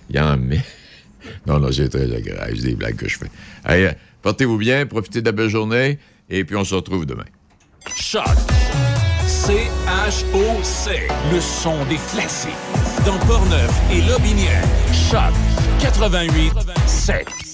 Il 0.08 0.16
y 0.16 0.20
en 0.20 0.36
met. 0.38 0.60
Non, 1.46 1.60
non, 1.60 1.70
c'est 1.70 1.88
très 1.88 2.12
agréable. 2.12 2.56
C'est 2.56 2.66
des 2.66 2.74
blagues 2.74 2.96
que 2.96 3.08
je 3.08 3.16
fais. 3.16 3.30
Allez, 3.62 3.90
portez-vous 4.22 4.58
bien, 4.58 4.86
profitez 4.86 5.20
de 5.20 5.26
la 5.26 5.30
belle 5.30 5.50
journée. 5.50 6.00
Et 6.28 6.44
puis 6.44 6.56
on 6.56 6.64
se 6.64 6.74
retrouve 6.74 7.06
demain. 7.06 7.26
Choc. 7.94 8.24
C-H-O-C. 9.44 11.08
Le 11.32 11.40
son 11.40 11.84
des 11.86 11.98
classiques. 12.12 12.52
Dans 13.04 13.18
Portneuf 13.26 13.72
et 13.90 14.00
Lobinière. 14.02 14.62
Choc 14.92 15.32
88 15.80 16.52
7. 16.86 17.51